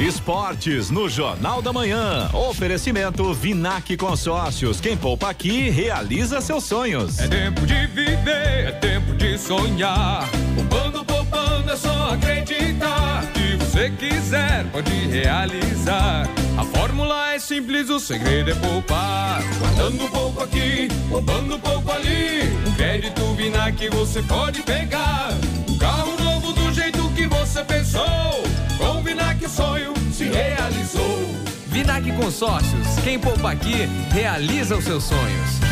Esportes 0.00 0.90
no 0.90 1.08
Jornal 1.08 1.62
da 1.62 1.72
Manhã. 1.72 2.28
Oferecimento 2.32 3.32
Vinac 3.32 3.96
Consórcios. 3.96 4.80
Quem 4.80 4.96
poupa 4.96 5.30
aqui 5.30 5.70
realiza 5.70 6.40
seus 6.40 6.64
sonhos. 6.64 7.20
É 7.20 7.28
tempo 7.28 7.64
de 7.64 7.86
viver, 7.86 8.66
é 8.66 8.72
tempo 8.72 9.14
de 9.14 9.38
sonhar. 9.38 10.28
Poupando, 10.56 11.04
poupando, 11.04 11.70
é 11.70 11.76
só 11.76 12.14
acreditar. 12.14 13.41
Você 13.72 13.88
quiser, 13.88 14.66
pode 14.70 14.92
realizar. 15.06 16.28
A 16.58 16.62
fórmula 16.62 17.32
é 17.32 17.38
simples, 17.38 17.88
o 17.88 17.98
segredo 17.98 18.50
é 18.50 18.54
poupar. 18.54 19.42
Guardando 19.58 20.10
pouco 20.10 20.42
aqui, 20.42 20.88
poupando 21.08 21.58
pouco 21.58 21.90
ali. 21.90 22.52
Um 22.66 22.72
crédito 22.74 23.34
Vinac 23.34 23.88
você 23.88 24.20
pode 24.24 24.60
pegar. 24.60 25.30
Um 25.66 25.78
carro 25.78 26.22
novo 26.22 26.52
do 26.52 26.70
jeito 26.74 27.08
que 27.14 27.26
você 27.26 27.64
pensou. 27.64 28.04
Com 28.76 29.02
Vinac 29.02 29.42
o 29.42 29.48
sonho 29.48 29.94
se 30.12 30.24
realizou. 30.24 31.34
Vinac 31.68 32.12
Consórcios, 32.12 32.98
quem 33.02 33.18
poupa 33.18 33.52
aqui, 33.52 33.88
realiza 34.10 34.76
os 34.76 34.84
seus 34.84 35.04
sonhos. 35.04 35.71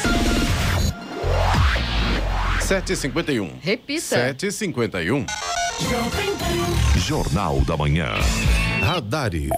7h51. 2.71 3.59
Repita. 3.61 4.33
7h51. 4.33 5.25
Jornal 6.95 7.59
da 7.65 7.75
Manhã. 7.75 8.07
Radares. 8.81 9.49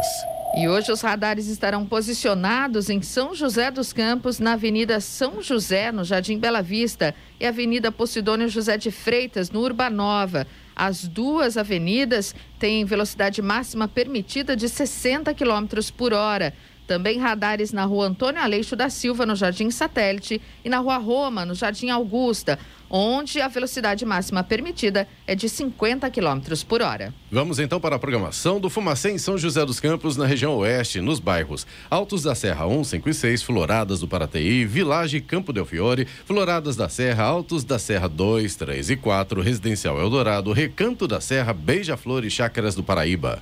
E 0.57 0.67
hoje 0.67 0.91
os 0.91 0.99
radares 1.01 1.45
estarão 1.45 1.85
posicionados 1.85 2.89
em 2.89 3.03
São 3.03 3.35
José 3.35 3.69
dos 3.69 3.93
Campos, 3.93 4.39
na 4.39 4.53
Avenida 4.53 4.99
São 4.99 5.43
José, 5.43 5.91
no 5.91 6.03
Jardim 6.03 6.39
Bela 6.39 6.63
Vista, 6.63 7.13
e 7.39 7.45
Avenida 7.45 7.91
Posidônio 7.91 8.49
José 8.49 8.79
de 8.79 8.89
Freitas, 8.89 9.51
no 9.51 9.59
Urbanova. 9.59 10.47
As 10.75 11.07
duas 11.07 11.55
avenidas 11.55 12.33
têm 12.57 12.83
velocidade 12.83 13.43
máxima 13.43 13.87
permitida 13.87 14.55
de 14.55 14.67
60 14.67 15.35
km 15.35 15.67
por 15.95 16.13
hora. 16.13 16.51
Também 16.85 17.17
radares 17.17 17.71
na 17.71 17.85
rua 17.85 18.07
Antônio 18.07 18.41
Aleixo 18.41 18.75
da 18.75 18.89
Silva, 18.89 19.25
no 19.25 19.35
Jardim 19.35 19.71
Satélite, 19.71 20.41
e 20.65 20.69
na 20.69 20.79
rua 20.79 20.97
Roma, 20.97 21.45
no 21.45 21.55
Jardim 21.55 21.89
Augusta, 21.89 22.59
onde 22.95 23.41
a 23.41 23.47
velocidade 23.47 24.05
máxima 24.05 24.43
permitida 24.43 25.07
é 25.25 25.33
de 25.33 25.49
50 25.49 26.07
km 26.11 26.39
por 26.67 26.83
hora. 26.83 27.11
Vamos 27.31 27.57
então 27.57 27.79
para 27.79 27.95
a 27.95 27.99
programação 27.99 28.59
do 28.59 28.69
Fumacê 28.69 29.09
em 29.09 29.17
São 29.17 29.35
José 29.35 29.65
dos 29.65 29.79
Campos, 29.79 30.15
na 30.15 30.27
região 30.27 30.55
oeste, 30.57 31.01
nos 31.01 31.19
bairros 31.19 31.65
Altos 31.89 32.21
da 32.21 32.35
Serra 32.35 32.67
1, 32.67 32.83
5 32.83 33.09
e 33.09 33.13
6, 33.15 33.41
Floradas 33.41 33.99
do 33.99 34.07
Parateí, 34.07 34.63
Village 34.63 35.19
Campo 35.21 35.51
Del 35.51 35.65
Fiore, 35.65 36.07
Floradas 36.25 36.75
da 36.75 36.87
Serra, 36.87 37.23
Altos 37.23 37.63
da 37.63 37.79
Serra 37.79 38.07
2, 38.07 38.55
3 38.55 38.91
e 38.91 38.95
4, 38.95 39.41
Residencial 39.41 39.99
Eldorado, 39.99 40.53
Recanto 40.53 41.07
da 41.07 41.19
Serra, 41.19 41.51
Beija-Flor 41.51 42.23
e 42.23 42.29
Chácaras 42.29 42.75
do 42.75 42.83
Paraíba. 42.83 43.41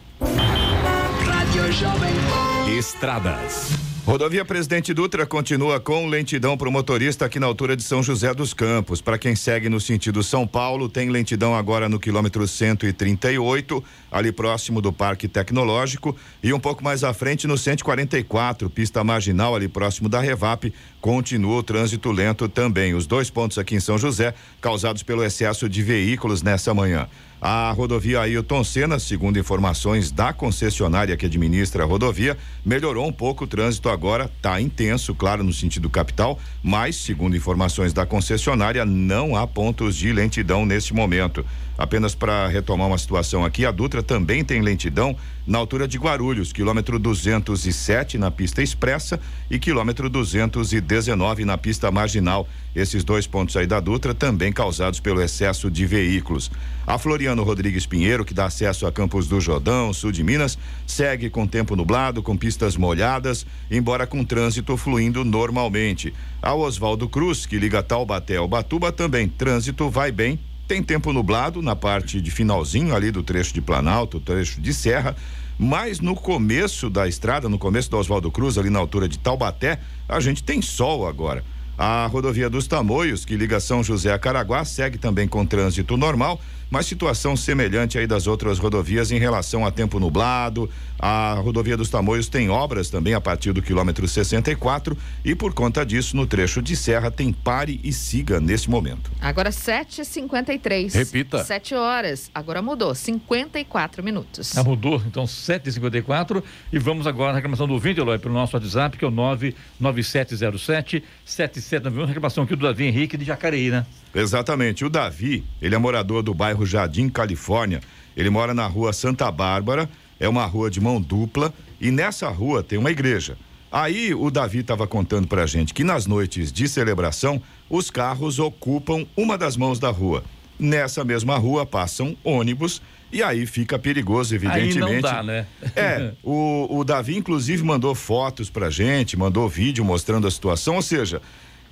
Rádio 1.25 1.71
Jovem 1.73 2.13
Pan. 2.13 2.71
Estradas. 2.71 3.90
Rodovia 4.11 4.43
Presidente 4.43 4.93
Dutra 4.93 5.25
continua 5.25 5.79
com 5.79 6.05
lentidão 6.05 6.57
para 6.57 6.67
o 6.67 6.71
motorista 6.71 7.25
aqui 7.25 7.39
na 7.39 7.47
altura 7.47 7.77
de 7.77 7.81
São 7.81 8.03
José 8.03 8.33
dos 8.33 8.53
Campos. 8.53 8.99
Para 8.99 9.17
quem 9.17 9.37
segue 9.37 9.69
no 9.69 9.79
sentido 9.79 10.21
São 10.21 10.45
Paulo, 10.45 10.89
tem 10.89 11.09
lentidão 11.09 11.55
agora 11.55 11.87
no 11.87 11.97
quilômetro 11.97 12.45
138, 12.45 13.81
ali 14.11 14.33
próximo 14.33 14.81
do 14.81 14.91
Parque 14.91 15.29
Tecnológico, 15.29 16.13
e 16.43 16.51
um 16.51 16.59
pouco 16.59 16.83
mais 16.83 17.05
à 17.05 17.13
frente 17.13 17.47
no 17.47 17.57
144, 17.57 18.69
pista 18.69 19.01
marginal 19.01 19.55
ali 19.55 19.69
próximo 19.69 20.09
da 20.09 20.19
Revap, 20.19 20.73
continua 20.99 21.59
o 21.59 21.63
trânsito 21.63 22.11
lento 22.11 22.49
também. 22.49 22.93
Os 22.93 23.07
dois 23.07 23.29
pontos 23.29 23.57
aqui 23.57 23.75
em 23.75 23.79
São 23.79 23.97
José, 23.97 24.33
causados 24.59 25.03
pelo 25.03 25.23
excesso 25.23 25.69
de 25.69 25.81
veículos 25.81 26.41
nessa 26.43 26.73
manhã. 26.73 27.07
A 27.43 27.71
rodovia 27.71 28.21
Ailton 28.21 28.63
Senna, 28.63 28.99
segundo 28.99 29.39
informações 29.39 30.11
da 30.11 30.31
concessionária 30.31 31.17
que 31.17 31.25
administra 31.25 31.83
a 31.83 31.87
rodovia, 31.87 32.37
melhorou 32.63 33.07
um 33.07 33.11
pouco 33.11 33.45
o 33.45 33.47
trânsito 33.47 33.89
agora, 33.89 34.25
está 34.37 34.61
intenso, 34.61 35.15
claro, 35.15 35.43
no 35.43 35.51
sentido 35.51 35.89
capital, 35.89 36.37
mas, 36.61 36.95
segundo 36.95 37.35
informações 37.35 37.93
da 37.93 38.05
concessionária, 38.05 38.85
não 38.85 39.35
há 39.35 39.47
pontos 39.47 39.95
de 39.95 40.13
lentidão 40.13 40.67
nesse 40.67 40.93
momento. 40.93 41.43
Apenas 41.77 42.13
para 42.13 42.47
retomar 42.47 42.87
uma 42.87 42.97
situação 42.97 43.43
aqui, 43.43 43.65
a 43.65 43.71
Dutra 43.71 44.03
também 44.03 44.43
tem 44.43 44.61
lentidão 44.61 45.15
na 45.47 45.57
altura 45.57 45.87
de 45.87 45.97
Guarulhos, 45.97 46.53
quilômetro 46.53 46.99
207 46.99 48.17
na 48.17 48.29
pista 48.29 48.61
expressa 48.61 49.19
e 49.49 49.57
quilômetro 49.57 50.09
219 50.09 51.45
na 51.45 51.57
pista 51.57 51.89
marginal. 51.89 52.47
Esses 52.75 53.03
dois 53.03 53.25
pontos 53.25 53.57
aí 53.57 53.65
da 53.65 53.79
Dutra 53.79 54.13
também 54.13 54.53
causados 54.53 54.99
pelo 54.99 55.21
excesso 55.21 55.71
de 55.71 55.85
veículos. 55.85 56.51
A 56.85 56.97
Floriano 56.97 57.43
Rodrigues 57.43 57.85
Pinheiro, 57.85 58.23
que 58.23 58.33
dá 58.33 58.45
acesso 58.45 58.85
a 58.85 58.91
Campos 58.91 59.27
do 59.27 59.41
Jordão, 59.41 59.91
sul 59.93 60.11
de 60.11 60.23
Minas, 60.23 60.57
segue 60.85 61.29
com 61.29 61.47
tempo 61.47 61.75
nublado, 61.75 62.21
com 62.21 62.37
pistas 62.37 62.77
molhadas, 62.77 63.45
embora 63.69 64.05
com 64.05 64.23
trânsito 64.23 64.77
fluindo 64.77 65.25
normalmente. 65.25 66.13
A 66.41 66.53
Oswaldo 66.53 67.09
Cruz, 67.09 67.45
que 67.45 67.57
liga 67.57 67.83
Taubaté 67.83 68.37
ao 68.37 68.47
Batuba, 68.47 68.91
também 68.91 69.27
trânsito 69.27 69.89
vai 69.89 70.11
bem 70.11 70.39
tem 70.71 70.81
tempo 70.81 71.11
nublado 71.11 71.61
na 71.61 71.75
parte 71.75 72.21
de 72.21 72.31
finalzinho 72.31 72.95
ali 72.95 73.11
do 73.11 73.21
trecho 73.21 73.53
de 73.53 73.59
Planalto, 73.59 74.21
trecho 74.21 74.61
de 74.61 74.73
Serra, 74.73 75.17
mas 75.59 75.99
no 75.99 76.15
começo 76.15 76.89
da 76.89 77.09
estrada, 77.09 77.49
no 77.49 77.59
começo 77.59 77.91
do 77.91 77.97
Oswaldo 77.97 78.31
Cruz, 78.31 78.57
ali 78.57 78.69
na 78.69 78.79
altura 78.79 79.09
de 79.09 79.19
Taubaté, 79.19 79.81
a 80.07 80.17
gente 80.21 80.41
tem 80.41 80.61
sol 80.61 81.05
agora. 81.05 81.43
A 81.77 82.05
rodovia 82.05 82.49
dos 82.49 82.67
Tamoios, 82.67 83.25
que 83.25 83.35
liga 83.35 83.59
São 83.59 83.83
José 83.83 84.13
a 84.13 84.17
Caraguá, 84.17 84.63
segue 84.63 84.97
também 84.97 85.27
com 85.27 85.45
trânsito 85.45 85.97
normal, 85.97 86.39
mas 86.71 86.85
situação 86.85 87.35
semelhante 87.35 87.99
aí 87.99 88.07
das 88.07 88.25
outras 88.25 88.57
rodovias 88.57 89.11
em 89.11 89.19
relação 89.19 89.65
a 89.65 89.71
tempo 89.71 89.99
nublado. 89.99 90.69
A 90.97 91.33
rodovia 91.33 91.75
dos 91.75 91.89
Tamoios 91.89 92.29
tem 92.29 92.49
obras 92.49 92.89
também 92.89 93.13
a 93.13 93.19
partir 93.19 93.51
do 93.51 93.61
quilômetro 93.61 94.07
64 94.07 94.97
e 95.25 95.35
por 95.35 95.53
conta 95.53 95.85
disso, 95.85 96.15
no 96.15 96.25
trecho 96.25 96.61
de 96.61 96.75
serra 96.75 97.11
tem 97.11 97.33
pare 97.33 97.81
e 97.83 97.91
siga 97.91 98.39
nesse 98.39 98.69
momento. 98.69 99.11
Agora 99.19 99.49
7h53. 99.49 100.93
Repita. 100.93 101.43
7 101.43 101.75
horas. 101.75 102.31
Agora 102.33 102.61
mudou. 102.61 102.95
54 102.95 104.01
minutos. 104.01 104.57
Ah, 104.57 104.63
mudou, 104.63 105.01
então 105.05 105.25
7h54 105.25 106.41
e 106.71 106.79
vamos 106.79 107.05
agora 107.05 107.33
à 107.33 107.35
reclamação 107.35 107.67
do 107.67 107.73
ouvinte, 107.73 107.99
Eloy, 107.99 108.17
pelo 108.17 108.33
nosso 108.33 108.55
WhatsApp, 108.55 108.97
que 108.97 109.03
é 109.03 109.07
o 109.07 109.11
99707 109.11 111.03
7791, 111.25 112.05
reclamação 112.05 112.43
aqui 112.43 112.55
do 112.55 112.65
Davi 112.65 112.85
Henrique 112.85 113.17
de 113.17 113.25
Jacareí, 113.25 113.69
né? 113.69 113.85
Exatamente. 114.13 114.85
O 114.85 114.89
Davi, 114.89 115.43
ele 115.61 115.75
é 115.75 115.77
morador 115.77 116.21
do 116.21 116.33
bairro 116.33 116.60
Jardim, 116.65 117.09
Califórnia. 117.09 117.81
Ele 118.15 118.29
mora 118.29 118.53
na 118.53 118.67
rua 118.67 118.93
Santa 118.93 119.31
Bárbara, 119.31 119.89
é 120.19 120.27
uma 120.27 120.45
rua 120.45 120.69
de 120.69 120.79
mão 120.79 121.01
dupla, 121.01 121.53
e 121.79 121.91
nessa 121.91 122.29
rua 122.29 122.61
tem 122.61 122.77
uma 122.77 122.91
igreja. 122.91 123.37
Aí 123.71 124.13
o 124.13 124.29
Davi 124.29 124.59
estava 124.59 124.85
contando 124.85 125.27
pra 125.27 125.45
gente 125.45 125.73
que 125.73 125.83
nas 125.83 126.05
noites 126.05 126.51
de 126.51 126.67
celebração, 126.67 127.41
os 127.69 127.89
carros 127.89 128.37
ocupam 128.37 129.05
uma 129.15 129.37
das 129.37 129.55
mãos 129.55 129.79
da 129.79 129.89
rua. 129.89 130.23
Nessa 130.59 131.05
mesma 131.05 131.37
rua 131.37 131.65
passam 131.65 132.15
ônibus 132.23 132.81
e 133.11 133.23
aí 133.23 133.45
fica 133.45 133.79
perigoso, 133.79 134.35
evidentemente. 134.35 134.83
Aí 134.83 134.93
não 134.93 135.01
dá, 135.01 135.23
né? 135.23 135.47
É, 135.75 136.13
o, 136.21 136.79
o 136.79 136.83
Davi 136.83 137.17
inclusive 137.17 137.63
mandou 137.63 137.95
fotos 137.95 138.49
pra 138.49 138.69
gente, 138.69 139.17
mandou 139.17 139.47
vídeo 139.47 139.83
mostrando 139.83 140.27
a 140.27 140.31
situação, 140.31 140.75
ou 140.75 140.81
seja, 140.81 141.21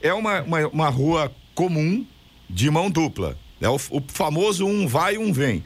é 0.02 0.14
uma, 0.14 0.42
uma, 0.42 0.68
uma 0.68 0.90
rua 0.90 1.32
comum 1.54 2.06
de 2.50 2.70
mão 2.72 2.90
dupla. 2.90 3.38
É 3.62 3.68
o, 3.70 3.76
o 3.76 4.02
famoso 4.08 4.66
um 4.66 4.88
vai, 4.88 5.18
um 5.18 5.32
vem. 5.34 5.64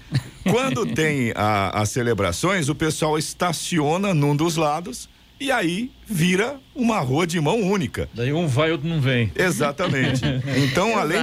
Quando 0.50 0.86
tem 0.94 1.32
a- 1.36 1.82
as 1.82 1.90
celebrações, 1.90 2.70
o 2.70 2.76
pessoal 2.76 3.18
estaciona 3.18 4.14
num 4.14 4.36
dos 4.36 4.56
lados 4.56 5.08
e 5.40 5.52
aí 5.52 5.92
vira 6.08 6.58
uma 6.74 7.00
rua 7.00 7.28
de 7.28 7.40
mão 7.42 7.60
única. 7.62 8.10
Daí 8.14 8.32
um 8.32 8.48
vai, 8.48 8.72
outro 8.72 8.88
não 8.88 9.02
vem. 9.02 9.32
Exatamente. 9.36 10.22
Então, 10.58 10.98
além. 10.98 11.20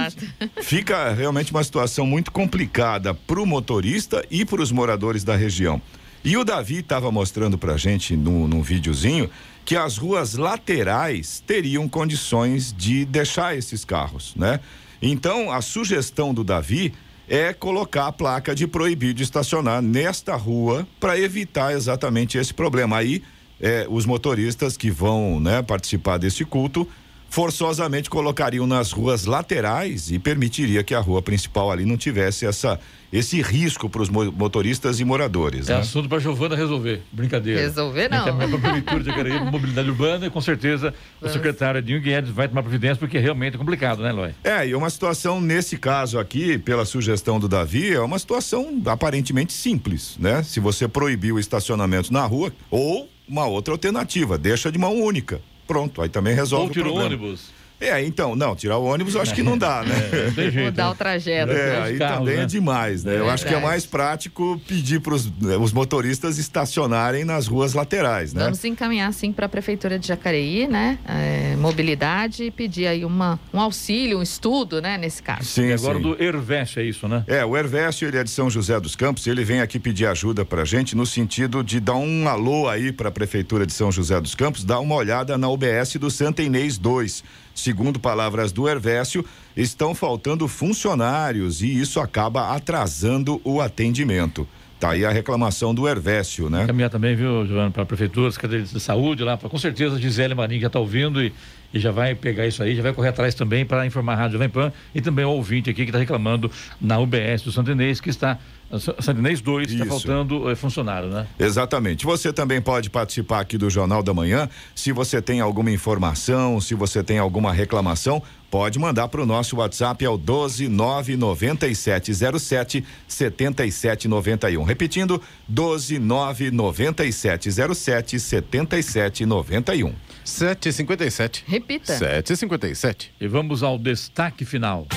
Fica 0.61 1.11
realmente 1.13 1.51
uma 1.51 1.63
situação 1.63 2.05
muito 2.05 2.31
complicada 2.31 3.13
para 3.13 3.41
o 3.41 3.45
motorista 3.45 4.23
e 4.29 4.45
para 4.45 4.61
os 4.61 4.71
moradores 4.71 5.23
da 5.23 5.35
região. 5.35 5.81
E 6.23 6.37
o 6.37 6.43
Davi 6.43 6.77
estava 6.79 7.11
mostrando 7.11 7.57
para 7.57 7.75
gente 7.77 8.15
num, 8.15 8.47
num 8.47 8.61
videozinho 8.61 9.27
que 9.65 9.75
as 9.75 9.97
ruas 9.97 10.35
laterais 10.35 11.43
teriam 11.45 11.87
condições 11.89 12.71
de 12.77 13.05
deixar 13.05 13.57
esses 13.57 13.83
carros, 13.83 14.33
né? 14.35 14.59
Então, 15.01 15.51
a 15.51 15.61
sugestão 15.61 16.33
do 16.33 16.43
Davi 16.43 16.93
é 17.27 17.53
colocar 17.53 18.07
a 18.07 18.11
placa 18.11 18.53
de 18.53 18.67
proibir 18.67 19.13
de 19.13 19.23
estacionar 19.23 19.81
nesta 19.81 20.35
rua 20.35 20.87
para 20.99 21.17
evitar 21.17 21.73
exatamente 21.73 22.37
esse 22.37 22.53
problema. 22.53 22.97
Aí, 22.97 23.23
eh, 23.59 23.87
os 23.89 24.05
motoristas 24.05 24.75
que 24.75 24.91
vão 24.91 25.39
né, 25.39 25.61
participar 25.61 26.17
desse 26.17 26.43
culto 26.43 26.87
forçosamente 27.31 28.09
colocariam 28.09 28.67
nas 28.67 28.91
ruas 28.91 29.25
laterais 29.25 30.11
e 30.11 30.19
permitiria 30.19 30.83
que 30.83 30.93
a 30.93 30.99
rua 30.99 31.21
principal 31.21 31.71
ali 31.71 31.85
não 31.85 31.95
tivesse 31.95 32.45
essa 32.45 32.77
esse 33.11 33.41
risco 33.41 33.89
para 33.89 34.01
os 34.01 34.09
motoristas 34.09 35.01
e 35.01 35.05
moradores. 35.05 35.69
É 35.69 35.73
né? 35.73 35.79
assunto 35.79 36.07
para 36.07 36.19
Giovana 36.19 36.55
resolver. 36.55 37.01
Brincadeira. 37.11 37.59
Resolver, 37.59 38.09
não. 38.09 38.25
É 38.25 38.31
para 38.31 38.45
a 38.45 38.59
Prefeitura 38.59 38.99
de 38.99 39.05
Jacareí, 39.05 39.39
Mobilidade 39.51 39.89
Urbana, 39.89 40.27
e 40.27 40.29
com 40.29 40.39
certeza 40.39 40.93
o 41.21 41.27
secretário 41.27 41.79
Edinho 41.79 41.99
Guedes 41.99 42.31
vai 42.31 42.47
tomar 42.47 42.63
providência, 42.63 42.95
porque 42.95 43.19
realmente 43.19 43.55
é 43.55 43.57
complicado, 43.57 44.01
né, 44.01 44.09
Eloy? 44.11 44.31
É, 44.43 44.65
e 44.65 44.73
uma 44.73 44.89
situação 44.89 45.41
nesse 45.41 45.77
caso 45.77 46.19
aqui, 46.19 46.57
pela 46.57 46.85
sugestão 46.85 47.37
do 47.37 47.49
Davi, 47.49 47.93
é 47.93 47.99
uma 47.99 48.17
situação 48.17 48.81
aparentemente 48.85 49.51
simples, 49.51 50.15
né? 50.17 50.41
Se 50.41 50.61
você 50.61 50.87
proibir 50.87 51.33
o 51.33 51.39
estacionamento 51.39 52.13
na 52.13 52.25
rua, 52.25 52.53
ou 52.69 53.09
uma 53.27 53.45
outra 53.45 53.73
alternativa, 53.73 54.37
deixa 54.37 54.71
de 54.71 54.77
mão 54.77 54.95
única. 55.01 55.41
Pronto, 55.71 56.01
aí 56.01 56.09
também 56.09 56.35
resolve 56.35 56.65
Ou 56.65 56.69
o 56.69 56.73
problema. 56.73 57.05
ônibus. 57.05 57.49
É, 57.81 58.03
então, 58.05 58.35
não, 58.35 58.55
tirar 58.55 58.77
o 58.77 58.85
ônibus 58.85 59.15
eu 59.15 59.21
acho 59.21 59.33
que 59.33 59.41
não 59.41 59.57
dá, 59.57 59.83
né? 59.83 59.91
É, 60.11 60.31
tem 60.31 60.51
jeito, 60.51 60.65
Mudar 60.65 60.85
né? 60.85 60.91
o 60.91 60.95
trajeto. 60.95 61.51
É, 61.51 61.81
aí 61.81 61.97
carros, 61.97 62.19
também 62.19 62.37
né? 62.37 62.43
é 62.43 62.45
demais, 62.45 63.03
né? 63.03 63.17
Eu 63.17 63.29
acho 63.29 63.45
que 63.45 63.53
é 63.53 63.59
mais 63.59 63.85
prático 63.85 64.61
pedir 64.67 64.99
para 64.99 65.13
os 65.13 65.73
motoristas 65.73 66.37
estacionarem 66.37 67.23
nas 67.23 67.47
ruas 67.47 67.73
laterais, 67.73 68.33
né? 68.33 68.43
Vamos 68.43 68.63
encaminhar 68.63 69.11
sim 69.13 69.31
para 69.31 69.45
a 69.45 69.49
prefeitura 69.49 69.97
de 69.97 70.07
Jacareí, 70.07 70.67
né? 70.67 70.99
É, 71.07 71.55
mobilidade 71.55 72.43
e 72.43 72.51
pedir 72.51 72.87
aí 72.87 73.03
uma, 73.05 73.39
um 73.53 73.59
auxílio, 73.59 74.19
um 74.19 74.21
estudo, 74.21 74.81
né? 74.81 74.97
Nesse 74.97 75.23
caso. 75.23 75.45
Sim, 75.45 75.67
E 75.67 75.73
agora 75.73 75.97
sim. 75.97 76.03
do 76.03 76.21
Herveste, 76.21 76.79
é 76.79 76.83
isso, 76.83 77.07
né? 77.07 77.23
É, 77.27 77.43
o 77.43 77.57
Hervécio, 77.57 78.07
ele 78.07 78.17
é 78.17 78.23
de 78.23 78.29
São 78.29 78.49
José 78.49 78.79
dos 78.79 78.95
Campos, 78.95 79.25
ele 79.25 79.43
vem 79.43 79.61
aqui 79.61 79.79
pedir 79.79 80.05
ajuda 80.05 80.45
pra 80.45 80.65
gente 80.65 80.95
no 80.95 81.05
sentido 81.05 81.63
de 81.63 81.79
dar 81.79 81.95
um 81.95 82.27
alô 82.27 82.67
aí 82.67 82.91
pra 82.91 83.09
Prefeitura 83.09 83.65
de 83.65 83.73
São 83.73 83.91
José 83.91 84.19
dos 84.19 84.35
Campos, 84.35 84.63
dar 84.63 84.79
uma 84.79 84.95
olhada 84.95 85.37
na 85.37 85.49
UBS 85.49 85.95
do 85.99 86.11
Santa 86.11 86.43
Inês 86.43 86.77
2. 86.77 87.23
Segundo 87.53 87.99
palavras 87.99 88.51
do 88.51 88.67
Hervécio, 88.67 89.25
estão 89.55 89.93
faltando 89.93 90.47
funcionários 90.47 91.61
e 91.61 91.79
isso 91.79 91.99
acaba 91.99 92.55
atrasando 92.55 93.41
o 93.43 93.61
atendimento. 93.61 94.47
Tá 94.79 94.91
aí 94.91 95.05
a 95.05 95.11
reclamação 95.11 95.75
do 95.75 95.87
Hervécio, 95.87 96.49
né? 96.49 96.65
Caminhar 96.65 96.89
também, 96.89 97.15
viu, 97.15 97.45
Giovana, 97.45 97.69
para 97.69 97.83
a 97.83 97.85
prefeitura, 97.85 98.31
Secretaria 98.31 98.65
de 98.65 98.79
Saúde 98.79 99.23
lá, 99.23 99.37
pra, 99.37 99.47
com 99.47 99.57
certeza 99.59 99.95
a 99.95 99.99
Gisele 99.99 100.33
Marinho 100.33 100.59
já 100.61 100.67
está 100.67 100.79
ouvindo 100.79 101.21
e, 101.21 101.31
e 101.73 101.79
já 101.79 101.91
vai 101.91 102.15
pegar 102.15 102.47
isso 102.47 102.61
aí, 102.61 102.75
já 102.75 102.83
vai 102.83 102.93
correr 102.93 103.09
atrás 103.09 103.35
também 103.35 103.65
para 103.65 103.85
informar 103.85 104.13
a 104.13 104.17
Rádio 104.17 104.33
Jovem 104.33 104.49
Pan 104.49 104.71
e 104.93 105.01
também 105.01 105.25
o 105.25 105.29
ouvinte 105.29 105.69
aqui 105.69 105.83
que 105.83 105.89
está 105.89 105.99
reclamando 105.99 106.51
na 106.79 106.99
UBS 106.99 107.41
do 107.43 107.51
Santo 107.51 107.71
Inês, 107.71 108.01
que 108.01 108.09
está, 108.09 108.37
Santo 108.79 109.19
Inês 109.19 109.41
2, 109.41 109.71
está 109.71 109.85
faltando 109.85 110.49
eh, 110.49 110.55
funcionário, 110.55 111.09
né? 111.09 111.27
Exatamente. 111.39 112.05
Você 112.05 112.31
também 112.31 112.61
pode 112.61 112.89
participar 112.89 113.41
aqui 113.41 113.57
do 113.57 113.69
Jornal 113.69 114.01
da 114.01 114.13
Manhã. 114.13 114.47
Se 114.73 114.91
você 114.91 115.21
tem 115.21 115.41
alguma 115.41 115.71
informação, 115.71 116.61
se 116.61 116.73
você 116.73 117.03
tem 117.03 117.19
alguma 117.19 117.51
reclamação, 117.51 118.23
pode 118.49 118.79
mandar 118.79 119.07
para 119.07 119.21
o 119.21 119.25
nosso 119.25 119.57
WhatsApp, 119.57 120.05
é 120.05 120.09
o 120.09 120.17
1299707 120.17 122.83
7791. 123.07 124.63
Repetindo, 124.63 125.21
1299707 125.51 128.19
7791. 128.19 129.93
7h57. 130.31 131.43
Repita. 131.45 131.93
7h57. 131.93 133.09
E 133.19 133.27
vamos 133.27 133.61
ao 133.61 133.77
destaque 133.77 134.45
final. 134.45 134.87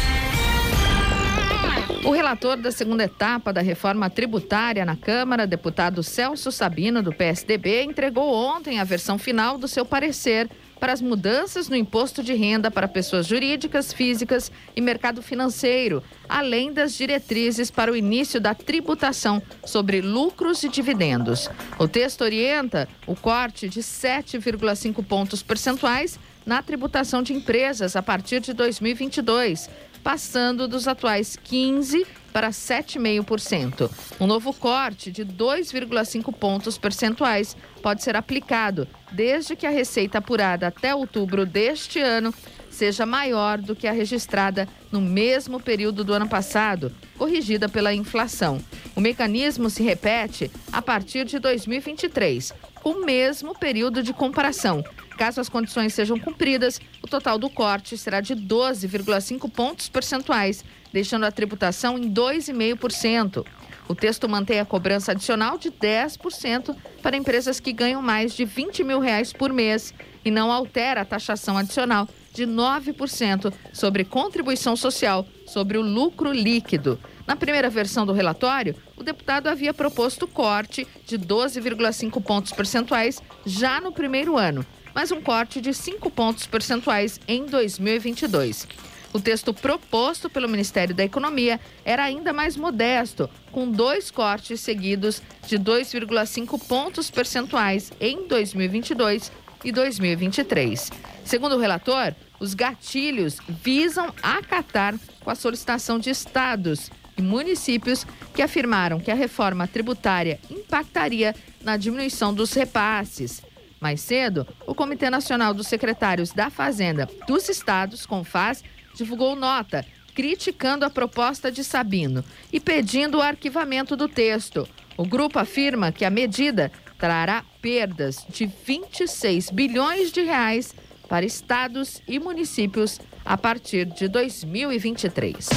O 2.05 2.11
relator 2.11 2.57
da 2.57 2.71
segunda 2.71 3.05
etapa 3.05 3.53
da 3.53 3.63
reforma 3.63 4.11
tributária 4.11 4.85
na 4.85 4.95
Câmara, 4.95 5.47
deputado 5.47 6.03
Celso 6.03 6.53
Sabino, 6.53 7.03
do 7.03 7.13
PSDB, 7.13 7.83
entregou 7.83 8.33
ontem 8.33 8.79
a 8.79 8.85
versão 8.85 9.19
final 9.19 9.57
do 9.57 9.67
seu 9.67 9.87
parecer 9.87 10.49
para 10.79 10.93
as 10.93 11.01
mudanças 11.01 11.69
no 11.69 11.77
imposto 11.77 12.23
de 12.23 12.35
renda 12.35 12.71
para 12.71 12.87
pessoas 12.87 13.27
jurídicas, 13.27 13.93
físicas 13.93 14.51
e 14.77 14.81
mercado 14.81 15.23
financeiro, 15.23 16.03
além 16.29 16.73
das 16.73 16.95
diretrizes 16.95 17.71
para 17.71 17.93
o 17.93 17.97
início 17.97 18.41
da 18.41 18.55
tributação 18.55 19.43
sobre 19.65 20.01
lucros 20.01 20.63
e 20.63 20.69
dividendos. 20.69 21.51
O 21.79 21.89
texto 21.89 22.23
orienta 22.23 22.89
o 23.07 23.15
corte 23.15 23.69
de 23.69 23.81
7,5 23.81 25.05
pontos 25.05 25.43
percentuais 25.43 26.19
na 26.45 26.63
tributação 26.63 27.23
de 27.23 27.33
empresas 27.33 27.97
a 27.97 28.03
partir 28.03 28.41
de 28.41 28.53
2022 28.53 29.71
passando 30.05 30.69
dos 30.69 30.87
atuais 30.87 31.37
15% 31.45 32.07
para 32.35 32.51
7,5%. 32.51 33.89
Um 34.21 34.27
novo 34.27 34.53
corte 34.53 35.13
de 35.13 35.25
2,5 35.25 36.35
pontos 36.35 36.77
percentuais 36.77 37.57
pode 37.81 38.03
ser 38.03 38.17
aplicado 38.17 38.89
desde 39.13 39.55
que 39.55 39.65
a 39.65 39.71
receita 39.71 40.19
apurada 40.19 40.67
até 40.67 40.93
outubro 40.93 41.47
deste 41.47 42.01
ano 42.01 42.35
seja 42.69 43.07
maior 43.07 43.59
do 43.59 43.77
que 43.77 43.87
a 43.87 43.93
registrada 43.93 44.69
no 44.91 45.01
mesmo 45.01 45.61
período 45.61 46.03
do 46.03 46.13
ano 46.13 46.29
passado, 46.29 46.93
corrigida 47.17 47.69
pela 47.69 47.95
inflação. 47.95 48.61
O 48.97 49.01
mecanismo 49.01 49.71
se 49.71 49.85
repete 49.85 50.51
a 50.73 50.83
partir 50.83 51.25
de 51.25 51.39
2023, 51.39 52.53
com 52.75 52.91
o 52.91 53.07
mesmo 53.07 53.57
período 53.57 54.03
de 54.03 54.13
comparação. 54.13 54.85
Caso 55.17 55.41
as 55.41 55.49
condições 55.49 55.95
sejam 55.95 56.19
cumpridas, 56.19 56.81
o 57.03 57.07
total 57.07 57.39
do 57.39 57.49
corte 57.49 57.97
será 57.97 58.21
de 58.21 58.35
12,5 58.35 59.51
pontos 59.51 59.89
percentuais, 59.89 60.65
deixando 60.93 61.25
a 61.25 61.31
tributação 61.31 61.97
em 61.97 62.13
2,5%. 62.13 63.47
O 63.87 63.95
texto 63.95 64.29
mantém 64.29 64.61
a 64.61 64.65
cobrança 64.65 65.13
adicional 65.13 65.59
de 65.59 65.71
10% 65.71 66.75
para 67.03 67.17
empresas 67.17 67.61
que 67.61 67.73
ganham 67.73 68.01
mais 68.01 68.35
de 68.35 68.45
20 68.45 68.83
mil 68.83 68.99
reais 68.99 69.33
por 69.33 69.53
mês 69.53 69.93
e 70.25 70.31
não 70.31 70.51
altera 70.51 71.03
a 71.03 71.05
taxação 71.05 71.59
adicional 71.59 72.09
de 72.33 72.47
9% 72.47 73.53
sobre 73.73 74.05
contribuição 74.05 74.75
social 74.75 75.27
sobre 75.47 75.79
o 75.79 75.83
lucro 75.83 76.33
líquido. 76.33 76.99
Na 77.27 77.37
primeira 77.37 77.71
versão 77.71 78.05
do 78.05 78.13
relatório, 78.13 78.75
o 78.97 79.03
deputado 79.03 79.47
havia 79.47 79.73
proposto 79.73 80.27
corte 80.27 80.87
de 81.07 81.19
12,5 81.19 82.23
pontos 82.23 82.53
percentuais 82.53 83.23
já 83.47 83.81
no 83.81 83.93
primeiro 83.93 84.37
ano, 84.37 84.67
mas 84.95 85.11
um 85.11 85.21
corte 85.21 85.61
de 85.61 85.75
5 85.75 86.11
pontos 86.11 86.47
percentuais 86.47 87.21
em 87.27 87.45
2022. 87.45 88.67
O 89.13 89.21
texto 89.21 89.55
proposto 89.55 90.29
pelo 90.29 90.49
Ministério 90.49 90.95
da 90.95 91.05
Economia 91.05 91.61
era 91.85 92.03
ainda 92.03 92.33
mais 92.33 92.57
modesto, 92.57 93.31
com 93.53 93.71
dois 93.71 94.11
cortes 94.11 94.61
seguidos 94.61 95.23
de 95.47 95.57
2,5 95.57 96.61
pontos 96.67 97.11
percentuais 97.11 97.93
em 98.01 98.27
2022 98.27 99.31
e 99.65 99.71
2023. 99.71 100.91
Segundo 101.25 101.55
o 101.55 101.61
relator, 101.61 102.13
os 102.41 102.55
gatilhos 102.55 103.39
visam 103.49 104.13
acatar 104.21 104.95
com 105.21 105.31
a 105.31 105.37
solicitação 105.37 105.99
de 105.99 106.11
estados 106.11 106.91
e 107.17 107.23
municípios 107.23 108.05
que 108.35 108.43
afirmaram 108.43 108.99
que 108.99 109.11
a 109.11 109.15
reforma 109.15 109.69
tributária 109.69 110.41
impactaria 110.51 111.35
na 111.63 111.77
diminuição 111.77 112.35
dos 112.35 112.53
repasses. 112.53 113.43
Mais 113.81 114.01
cedo, 114.01 114.47
o 114.67 114.75
Comitê 114.75 115.11
Nacional 115.11 115.53
dos 115.53 115.67
Secretários 115.67 116.31
da 116.31 116.51
Fazenda 116.51 117.09
dos 117.27 117.49
Estados, 117.49 118.07
CONFAS, 118.07 118.63
divulgou 118.95 119.37
nota 119.37 119.85
criticando 120.15 120.85
a 120.85 120.91
proposta 120.91 121.51
de 121.51 121.65
Sabino 121.65 122.25
e 122.53 122.61
pedindo 122.61 123.19
o 123.19 123.23
arquivamento 123.23 123.97
do 123.97 124.09
texto. 124.09 124.69
O 124.97 125.05
grupo 125.05 125.39
afirma 125.39 125.91
que 125.91 126.05
a 126.05 126.11
medida 126.11 126.71
trará 126.99 127.45
perdas 127.61 128.25
de 128.29 128.47
26 128.47 129.51
bilhões 129.51 130.13
de 130.13 130.23
reais 130.23 130.73
para 131.09 131.27
estados 131.27 132.01
e 132.07 132.19
municípios 132.19 133.01
a 133.25 133.37
partir 133.37 133.87
de 133.87 134.09
2023. 134.09 135.49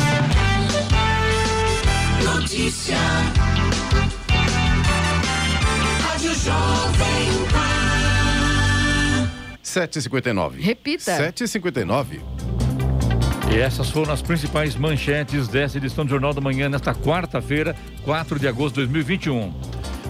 Notícia. 2.24 2.98
Rádio 6.02 6.34
Jovem. 6.34 6.87
7h59. 9.78 10.60
Repita. 10.60 11.32
7h59. 11.32 12.20
E 13.52 13.58
essas 13.58 13.90
foram 13.90 14.12
as 14.12 14.22
principais 14.22 14.76
manchetes 14.76 15.48
dessa 15.48 15.78
edição 15.78 16.04
do 16.04 16.10
Jornal 16.10 16.34
da 16.34 16.42
Manhã 16.42 16.68
nesta 16.68 16.94
quarta-feira, 16.94 17.76
4 18.04 18.40
de 18.40 18.48
agosto 18.48 18.76
de 18.76 18.88
2021. 18.88 19.54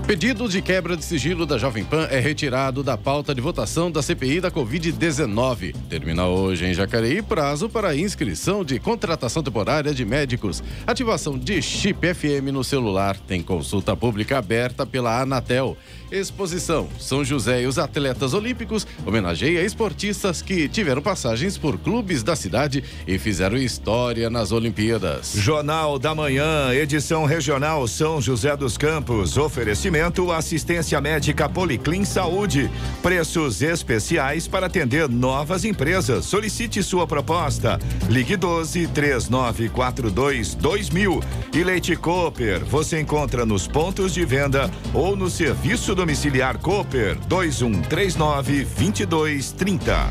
Pedido 0.07 0.47
de 0.47 0.61
quebra 0.61 0.95
de 0.95 1.03
sigilo 1.03 1.45
da 1.45 1.57
Jovem 1.57 1.83
Pan 1.83 2.07
é 2.09 2.17
retirado 2.17 2.81
da 2.81 2.97
pauta 2.97 3.35
de 3.35 3.41
votação 3.41 3.91
da 3.91 4.01
CPI 4.01 4.39
da 4.39 4.49
Covid-19. 4.49 5.75
Termina 5.89 6.25
hoje 6.27 6.65
em 6.65 6.73
Jacareí 6.73 7.21
prazo 7.21 7.67
para 7.67 7.93
inscrição 7.93 8.63
de 8.63 8.79
contratação 8.79 9.43
temporária 9.43 9.93
de 9.93 10.05
médicos. 10.05 10.63
Ativação 10.87 11.37
de 11.37 11.61
chip 11.61 12.07
FM 12.13 12.53
no 12.53 12.63
celular. 12.63 13.17
Tem 13.17 13.43
consulta 13.43 13.97
pública 13.97 14.37
aberta 14.37 14.85
pela 14.85 15.19
Anatel. 15.19 15.75
Exposição 16.11 16.87
São 16.99 17.23
José 17.23 17.63
e 17.63 17.67
os 17.67 17.77
atletas 17.77 18.33
olímpicos 18.33 18.87
homenageia 19.05 19.63
esportistas 19.63 20.41
que 20.41 20.67
tiveram 20.67 21.01
passagens 21.01 21.57
por 21.57 21.77
clubes 21.77 22.23
da 22.23 22.35
cidade 22.35 22.83
e 23.05 23.17
fizeram 23.17 23.57
história 23.57 24.29
nas 24.29 24.51
Olimpíadas. 24.51 25.33
Jornal 25.35 25.99
da 25.99 26.15
Manhã, 26.15 26.73
edição 26.73 27.25
regional 27.25 27.87
São 27.87 28.21
José 28.21 28.55
dos 28.55 28.77
Campos. 28.77 29.37
Oferecimento 29.37 30.31
assistência 30.31 30.99
médica 31.01 31.49
Policlin 31.49 32.05
Saúde. 32.05 32.69
Preços 33.01 33.61
especiais 33.61 34.47
para 34.47 34.67
atender 34.67 35.09
novas 35.09 35.65
empresas. 35.65 36.25
Solicite 36.25 36.81
sua 36.83 37.07
proposta. 37.07 37.79
Ligue 38.09 38.35
12 38.35 38.87
3942 38.87 40.55
2000. 40.55 41.19
E 41.53 41.63
Leite 41.63 41.95
Cooper. 41.95 42.63
Você 42.65 42.99
encontra 42.99 43.45
nos 43.45 43.67
pontos 43.67 44.13
de 44.13 44.25
venda 44.25 44.69
ou 44.93 45.15
no 45.15 45.29
serviço 45.29 45.95
domiciliar 45.97 46.59
Cooper 46.61 47.17
2139 47.27 48.65
2230. 48.65 50.07